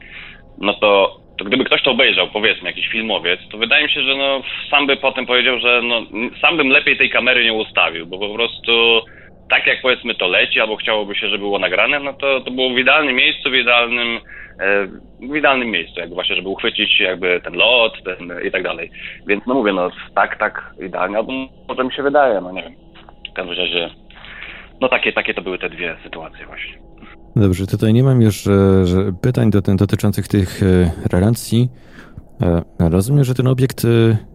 no 0.59 0.75
to 0.75 1.21
to 1.39 1.45
gdyby 1.45 1.65
ktoś 1.65 1.83
to 1.83 1.91
obejrzał, 1.91 2.29
powiedzmy, 2.29 2.69
jakiś 2.69 2.89
filmowiec, 2.89 3.41
to 3.51 3.59
wydaje 3.59 3.85
mi 3.85 3.91
się, 3.91 4.03
że 4.03 4.15
no, 4.17 4.43
sam 4.71 4.87
by 4.87 4.97
potem 4.97 5.27
powiedział, 5.27 5.59
że 5.59 5.81
no, 5.83 6.03
sam 6.41 6.57
bym 6.57 6.69
lepiej 6.69 6.97
tej 6.97 7.11
kamery 7.11 7.45
nie 7.45 7.53
ustawił, 7.53 8.07
bo 8.07 8.19
po 8.19 8.35
prostu 8.35 9.03
tak 9.51 9.67
jak 9.67 9.83
powiedzmy 9.83 10.15
to 10.15 10.27
leci, 10.27 10.61
albo 10.61 10.77
chciałoby 10.77 11.15
się, 11.15 11.29
żeby 11.29 11.39
było 11.39 11.59
nagrane, 11.59 12.01
no 12.01 12.13
to, 12.13 12.41
to 12.41 12.51
było 12.51 12.75
w 12.75 12.79
idealnym 12.79 13.15
miejscu, 13.15 13.51
w 13.51 13.55
idealnym, 13.55 14.21
e, 14.61 14.87
w 15.21 15.37
idealnym 15.37 15.71
miejscu, 15.71 16.01
jakby 16.01 16.15
właśnie, 16.15 16.37
żeby 16.37 16.49
uchwycić 16.49 17.01
jakby 17.01 17.41
ten 17.45 17.55
lot 17.55 18.03
ten, 18.05 18.47
i 18.47 18.51
tak 18.51 18.63
dalej. 18.63 18.91
Więc 19.27 19.47
no 19.47 19.55
mówię, 19.55 19.73
no 19.73 19.91
tak, 20.15 20.39
tak 20.39 20.75
idealnie, 20.87 21.17
albo 21.17 21.33
może 21.69 21.85
mi 21.85 21.93
się 21.93 22.03
wydaje, 22.03 22.41
no 22.41 22.53
nie 22.53 22.63
wiem. 22.63 22.75
W 23.31 23.33
każdym 23.33 23.59
razie, 23.59 23.91
no 24.81 24.89
takie, 24.89 25.13
takie 25.13 25.35
to 25.35 25.43
były 25.43 25.59
te 25.59 25.71
dwie 25.71 25.97
sytuacje 26.03 26.47
właśnie. 26.47 26.79
Dobrze, 27.37 27.67
tutaj 27.67 27.93
nie 27.93 28.03
mam 28.03 28.23
już 28.23 28.47
e, 28.47 28.51
pytań 29.23 29.51
dotyczących 29.79 30.29
tych 30.29 30.63
e, 30.63 30.91
relacji. 31.13 31.69
E, 32.81 32.91
rozumiem, 32.91 33.25
że 33.25 33.35
ten 33.35 33.47
obiekt 33.47 33.87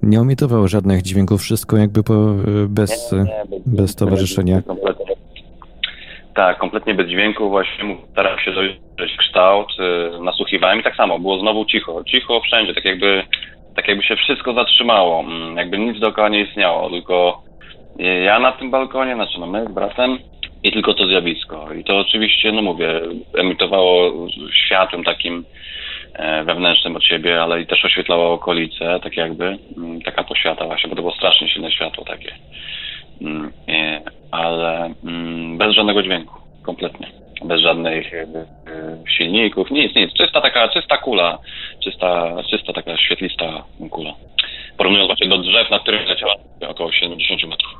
nie 0.03 0.19
emitował 0.19 0.67
żadnych 0.67 1.01
dźwięków, 1.01 1.41
wszystko 1.41 1.77
jakby 1.77 2.03
po, 2.03 2.13
bez, 2.67 3.15
bez, 3.65 3.95
towarzyszenia. 3.95 4.61
Tak, 6.35 6.57
kompletnie 6.57 6.95
bez 6.95 7.09
dźwięku. 7.09 7.49
Właśnie 7.49 7.97
starałem 8.11 8.39
się 8.39 8.51
dojrzeć 8.51 9.17
kształt, 9.17 9.67
nasłuchiwałem 10.21 10.79
i 10.79 10.83
tak 10.83 10.95
samo, 10.95 11.19
było 11.19 11.39
znowu 11.39 11.65
cicho. 11.65 12.03
Cicho 12.03 12.41
wszędzie, 12.41 12.73
tak 12.73 12.85
jakby, 12.85 13.23
tak 13.75 13.87
jakby 13.87 14.03
się 14.03 14.15
wszystko 14.15 14.53
zatrzymało, 14.53 15.19
mm, 15.19 15.57
jakby 15.57 15.77
nic 15.79 15.99
dookoła 15.99 16.29
nie 16.29 16.41
istniało, 16.41 16.89
tylko 16.89 17.43
ja 18.25 18.39
na 18.39 18.51
tym 18.51 18.71
balkonie, 18.71 19.15
znaczy 19.15 19.39
no 19.39 19.47
my 19.47 19.65
z 19.65 19.71
bratem, 19.71 20.17
i 20.63 20.71
tylko 20.71 20.93
to 20.93 21.07
zjawisko. 21.07 21.73
I 21.73 21.83
to 21.83 21.97
oczywiście, 21.97 22.51
no 22.51 22.61
mówię, 22.61 23.01
emitowało 23.37 24.27
światłem 24.65 25.03
takim 25.03 25.45
e, 26.13 26.43
wewnętrznym 26.43 26.95
od 26.95 27.03
siebie, 27.03 27.41
ale 27.41 27.61
i 27.61 27.67
też 27.67 27.85
oświetlało 27.85 28.33
okolice, 28.33 28.99
tak 29.03 29.17
jakby, 29.17 29.57
mm, 29.77 30.01
taka 30.01 30.23
poświata 30.23 30.65
właśnie, 30.65 30.89
bo 30.89 30.95
to 30.95 31.01
było 31.01 31.15
strasznie 31.15 31.49
silne 31.49 31.71
światło 31.71 32.05
takie. 32.05 32.35
Mm, 33.21 33.51
ale 34.31 34.93
mm, 35.03 35.57
bez 35.57 35.75
żadnego 35.75 36.03
dźwięku, 36.03 36.33
kompletnie. 36.63 37.07
Bez 37.45 37.61
żadnych 37.61 38.13
e, 38.13 38.25
silników, 39.17 39.71
nic, 39.71 39.95
nic. 39.95 40.13
Czysta 40.13 40.41
taka, 40.41 40.67
czysta 40.67 40.97
kula, 40.97 41.37
czysta, 41.83 42.35
czysta 42.49 42.73
taka 42.73 42.97
świetlista 42.97 43.63
kula. 43.89 44.13
Porównując 44.77 45.07
właśnie 45.07 45.27
do 45.27 45.37
drzew, 45.37 45.69
na 45.69 45.79
których 45.79 46.07
leciała 46.07 46.35
około 46.67 46.91
70 46.91 47.43
metrów. 47.43 47.71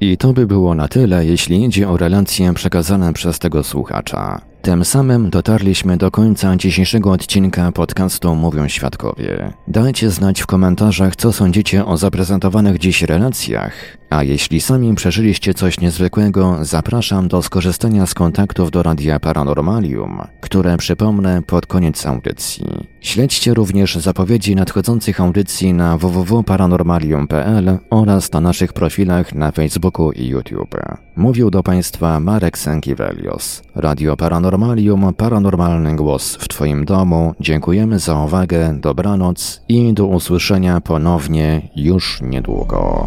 I 0.00 0.16
to 0.16 0.32
by 0.32 0.46
było 0.46 0.74
na 0.74 0.88
tyle, 0.88 1.26
jeśli 1.26 1.64
idzie 1.64 1.88
o 1.88 1.96
relacje 1.96 2.54
przekazane 2.54 3.12
przez 3.12 3.38
tego 3.38 3.64
słuchacza. 3.64 4.47
Tym 4.62 4.84
samym 4.84 5.30
dotarliśmy 5.30 5.96
do 5.96 6.10
końca 6.10 6.56
dzisiejszego 6.56 7.12
odcinka 7.12 7.72
podcastu 7.72 8.34
Mówią 8.34 8.68
Świadkowie. 8.68 9.52
Dajcie 9.68 10.10
znać 10.10 10.40
w 10.40 10.46
komentarzach, 10.46 11.16
co 11.16 11.32
sądzicie 11.32 11.86
o 11.86 11.96
zaprezentowanych 11.96 12.78
dziś 12.78 13.02
relacjach. 13.02 13.98
A 14.10 14.22
jeśli 14.22 14.60
sami 14.60 14.94
przeżyliście 14.94 15.54
coś 15.54 15.80
niezwykłego, 15.80 16.58
zapraszam 16.62 17.28
do 17.28 17.42
skorzystania 17.42 18.06
z 18.06 18.14
kontaktów 18.14 18.70
do 18.70 18.82
Radia 18.82 19.20
Paranormalium, 19.20 20.22
które 20.40 20.76
przypomnę 20.76 21.42
pod 21.42 21.66
koniec 21.66 22.06
audycji. 22.06 22.66
Śledźcie 23.00 23.54
również 23.54 23.96
zapowiedzi 23.96 24.56
nadchodzących 24.56 25.20
audycji 25.20 25.74
na 25.74 25.98
www.paranormalium.pl 25.98 27.78
oraz 27.90 28.32
na 28.32 28.40
naszych 28.40 28.72
profilach 28.72 29.34
na 29.34 29.50
Facebooku 29.50 30.12
i 30.12 30.26
YouTube. 30.26 30.76
Mówił 31.16 31.50
do 31.50 31.62
Państwa 31.62 32.20
Marek 32.20 32.58
Sękiewelios. 32.58 33.62
Radio 33.74 34.16
Paranormalium, 34.16 34.57
paranormalny 35.12 35.96
głos 35.96 36.34
w 36.34 36.48
Twoim 36.48 36.84
domu. 36.84 37.34
Dziękujemy 37.40 37.98
za 37.98 38.24
uwagę, 38.24 38.78
dobranoc 38.80 39.62
i 39.68 39.92
do 39.92 40.06
usłyszenia 40.06 40.80
ponownie 40.80 41.68
już 41.76 42.20
niedługo. 42.22 43.06